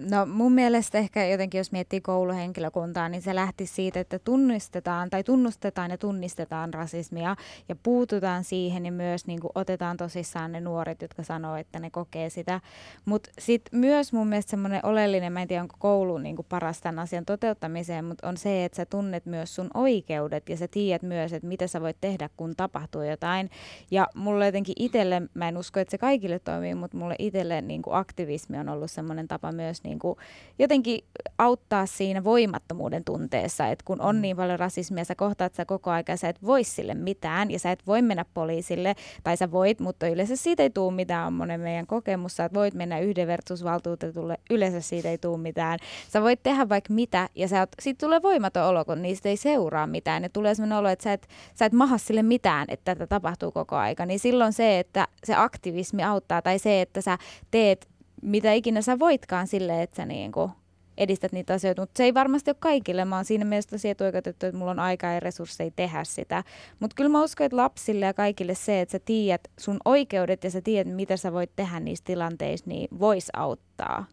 No 0.09 0.25
mun 0.25 0.51
mielestä 0.51 0.97
ehkä 0.97 1.25
jotenkin, 1.25 1.57
jos 1.57 1.71
miettii 1.71 2.01
kouluhenkilökuntaa, 2.01 3.09
niin 3.09 3.21
se 3.21 3.35
lähti 3.35 3.65
siitä, 3.65 3.99
että 3.99 4.19
tunnistetaan 4.19 5.09
tai 5.09 5.23
tunnustetaan 5.23 5.91
ja 5.91 5.97
tunnistetaan 5.97 6.73
rasismia 6.73 7.35
ja 7.69 7.75
puututaan 7.83 8.43
siihen 8.43 8.85
ja 8.85 8.91
myös 8.91 9.27
niin 9.27 9.39
kuin 9.39 9.51
otetaan 9.55 9.97
tosissaan 9.97 10.51
ne 10.51 10.61
nuoret, 10.61 11.01
jotka 11.01 11.23
sanoo, 11.23 11.55
että 11.55 11.79
ne 11.79 11.89
kokee 11.89 12.29
sitä. 12.29 12.61
Mutta 13.05 13.29
sitten 13.39 13.79
myös 13.79 14.13
mun 14.13 14.27
mielestä 14.27 14.49
semmoinen 14.49 14.85
oleellinen, 14.85 15.33
mä 15.33 15.41
en 15.41 15.47
tiedä 15.47 15.61
onko 15.61 15.75
koulu 15.79 16.17
niin 16.17 16.35
kuin 16.35 16.45
paras 16.49 16.81
tämän 16.81 16.99
asian 16.99 17.25
toteuttamiseen, 17.25 18.05
mutta 18.05 18.27
on 18.27 18.37
se, 18.37 18.65
että 18.65 18.75
sä 18.75 18.85
tunnet 18.85 19.25
myös 19.25 19.55
sun 19.55 19.69
oikeudet 19.73 20.49
ja 20.49 20.57
sä 20.57 20.67
tiedät 20.67 21.01
myös, 21.01 21.33
että 21.33 21.47
mitä 21.47 21.67
sä 21.67 21.81
voit 21.81 21.97
tehdä, 22.01 22.29
kun 22.37 22.53
tapahtuu 22.57 23.01
jotain. 23.01 23.49
Ja 23.91 24.07
mulle 24.15 24.45
jotenkin 24.45 24.75
itselle, 24.79 25.21
mä 25.33 25.47
en 25.47 25.57
usko, 25.57 25.79
että 25.79 25.91
se 25.91 25.97
kaikille 25.97 26.39
toimii, 26.39 26.75
mutta 26.75 26.97
mulle 26.97 27.15
itselle 27.19 27.61
niin 27.61 27.81
kuin 27.81 27.95
aktivismi 27.95 28.57
on 28.57 28.69
ollut 28.69 28.91
semmoinen 28.91 29.27
tapa 29.27 29.38
tapa 29.39 29.51
myös 29.51 29.83
niin 29.83 29.99
kuin 29.99 30.17
jotenkin 30.59 31.01
auttaa 31.37 31.85
siinä 31.85 32.23
voimattomuuden 32.23 33.03
tunteessa, 33.03 33.67
että 33.67 33.85
kun 33.85 34.01
on 34.01 34.15
mm. 34.15 34.21
niin 34.21 34.37
paljon 34.37 34.59
rasismia, 34.59 35.03
sä 35.03 35.15
kohtaat 35.15 35.55
sä 35.55 35.65
koko 35.65 35.91
ajan, 35.91 36.17
sä 36.17 36.29
et 36.29 36.43
voi 36.43 36.63
sille 36.63 36.93
mitään 36.93 37.51
ja 37.51 37.59
sä 37.59 37.71
et 37.71 37.87
voi 37.87 38.01
mennä 38.01 38.25
poliisille, 38.33 38.95
tai 39.23 39.37
sä 39.37 39.51
voit, 39.51 39.79
mutta 39.79 40.07
yleensä 40.07 40.35
siitä 40.35 40.63
ei 40.63 40.69
tule 40.69 40.93
mitään, 40.93 41.27
on 41.27 41.33
monen 41.33 41.61
meidän 41.61 41.87
kokemus, 41.87 42.35
sä 42.35 42.49
voit 42.53 42.73
mennä 42.73 42.99
yhdenvertaisuusvaltuutetulle, 42.99 44.37
yleensä 44.49 44.81
siitä 44.81 45.09
ei 45.09 45.17
tule 45.17 45.37
mitään. 45.37 45.79
Sä 46.09 46.21
voit 46.21 46.43
tehdä 46.43 46.69
vaikka 46.69 46.93
mitä, 46.93 47.29
ja 47.35 47.47
sä 47.47 47.59
oot, 47.59 47.69
siitä 47.79 48.05
tulee 48.05 48.21
voimaton 48.21 48.63
olo, 48.63 48.85
kun 48.85 49.01
niistä 49.01 49.29
ei 49.29 49.37
seuraa 49.37 49.87
mitään, 49.87 50.23
ja 50.23 50.29
tulee 50.29 50.55
sellainen 50.55 50.77
olo, 50.77 50.89
että 50.89 51.03
sä 51.03 51.13
et, 51.13 51.27
sä 51.55 51.65
et 51.65 51.73
maha 51.73 51.97
sille 51.97 52.23
mitään, 52.23 52.65
että 52.69 52.95
tätä 52.95 53.07
tapahtuu 53.07 53.51
koko 53.51 53.75
aika, 53.75 54.05
niin 54.05 54.19
silloin 54.19 54.53
se, 54.53 54.79
että 54.79 55.07
se 55.23 55.33
aktivismi 55.35 56.03
auttaa, 56.03 56.41
tai 56.41 56.59
se, 56.59 56.81
että 56.81 57.01
sä 57.01 57.17
teet 57.51 57.87
mitä 58.21 58.53
ikinä 58.53 58.81
sä 58.81 58.99
voitkaan 58.99 59.47
sille, 59.47 59.81
että 59.81 59.95
sä 59.95 60.05
niin 60.05 60.31
kuin 60.31 60.51
edistät 60.99 61.31
niitä 61.31 61.53
asioita, 61.53 61.81
mutta 61.81 61.97
se 61.97 62.03
ei 62.03 62.13
varmasti 62.13 62.51
ole 62.51 62.57
kaikille. 62.59 63.05
Mä 63.05 63.15
oon 63.15 63.25
siinä 63.25 63.45
mielessä 63.45 63.69
tosi 63.69 63.89
etuoikeutettu, 63.89 64.45
että 64.45 64.57
mulla 64.57 64.71
on 64.71 64.79
aikaa 64.79 65.13
ja 65.13 65.19
resursseja 65.19 65.71
tehdä 65.75 66.03
sitä. 66.03 66.43
Mutta 66.79 66.95
kyllä 66.95 67.09
mä 67.09 67.23
uskon, 67.23 67.45
että 67.45 67.57
lapsille 67.57 68.05
ja 68.05 68.13
kaikille 68.13 68.55
se, 68.55 68.81
että 68.81 68.91
sä 68.91 68.99
tiedät 69.05 69.41
sun 69.59 69.77
oikeudet 69.85 70.43
ja 70.43 70.51
sä 70.51 70.61
tiedät, 70.61 70.95
mitä 70.95 71.17
sä 71.17 71.33
voit 71.33 71.51
tehdä 71.55 71.79
niissä 71.79 72.05
tilanteissa, 72.05 72.65
niin 72.69 72.87
vois 72.99 73.29
auttaa. 73.33 74.05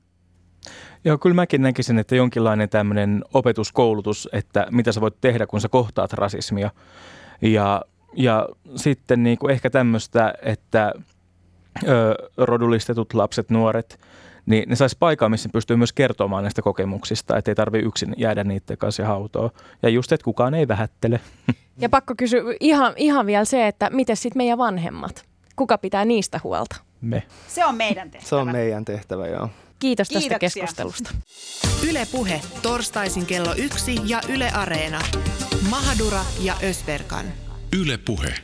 Joo, 1.04 1.18
kyllä 1.18 1.34
mäkin 1.34 1.62
näkisin, 1.62 1.98
että 1.98 2.16
jonkinlainen 2.16 2.68
tämmöinen 2.68 3.24
opetuskoulutus, 3.34 4.28
että 4.32 4.66
mitä 4.70 4.92
sä 4.92 5.00
voit 5.00 5.20
tehdä, 5.20 5.46
kun 5.46 5.60
sä 5.60 5.68
kohtaat 5.68 6.12
rasismia. 6.12 6.70
Ja, 7.42 7.82
ja 8.14 8.48
sitten 8.76 9.22
niin 9.22 9.38
kuin 9.38 9.50
ehkä 9.50 9.70
tämmöistä, 9.70 10.34
että– 10.42 10.92
ö, 11.88 12.14
rodullistetut 12.36 13.14
lapset, 13.14 13.50
nuoret, 13.50 14.00
niin 14.46 14.68
ne 14.68 14.76
saisi 14.76 14.96
paikan, 14.98 15.30
missä 15.30 15.48
pystyy 15.52 15.76
myös 15.76 15.92
kertomaan 15.92 16.44
näistä 16.44 16.62
kokemuksista, 16.62 17.36
että 17.36 17.50
ei 17.50 17.54
tarvitse 17.54 17.86
yksin 17.86 18.14
jäädä 18.16 18.44
niiden 18.44 18.78
kanssa 18.78 19.06
hautoon. 19.06 19.50
Ja 19.82 19.88
just, 19.88 20.12
että 20.12 20.24
kukaan 20.24 20.54
ei 20.54 20.68
vähättele. 20.68 21.20
Ja 21.78 21.88
pakko 21.88 22.14
kysyä 22.18 22.40
ihan, 22.60 22.92
ihan 22.96 23.26
vielä 23.26 23.44
se, 23.44 23.66
että 23.66 23.90
miten 23.90 24.16
sitten 24.16 24.38
meidän 24.40 24.58
vanhemmat? 24.58 25.24
Kuka 25.56 25.78
pitää 25.78 26.04
niistä 26.04 26.40
huolta? 26.44 26.76
Me. 27.00 27.22
Se 27.48 27.64
on 27.64 27.74
meidän 27.74 28.10
tehtävä. 28.10 28.28
Se 28.28 28.34
on 28.34 28.52
meidän 28.52 28.84
tehtävä, 28.84 29.26
joo. 29.26 29.48
Kiitos 29.78 30.08
tästä 30.08 30.20
Kiitoksia. 30.20 30.62
keskustelusta. 30.62 31.10
Yle 31.90 32.06
Puhe, 32.12 32.40
torstaisin 32.62 33.26
kello 33.26 33.54
yksi 33.58 33.96
ja 34.04 34.20
Yle 34.28 34.50
Areena. 34.50 35.00
Mahadura 35.70 36.20
ja 36.40 36.54
Ösberkan. 36.62 37.26
Yle 37.80 37.98
Puhe. 37.98 38.34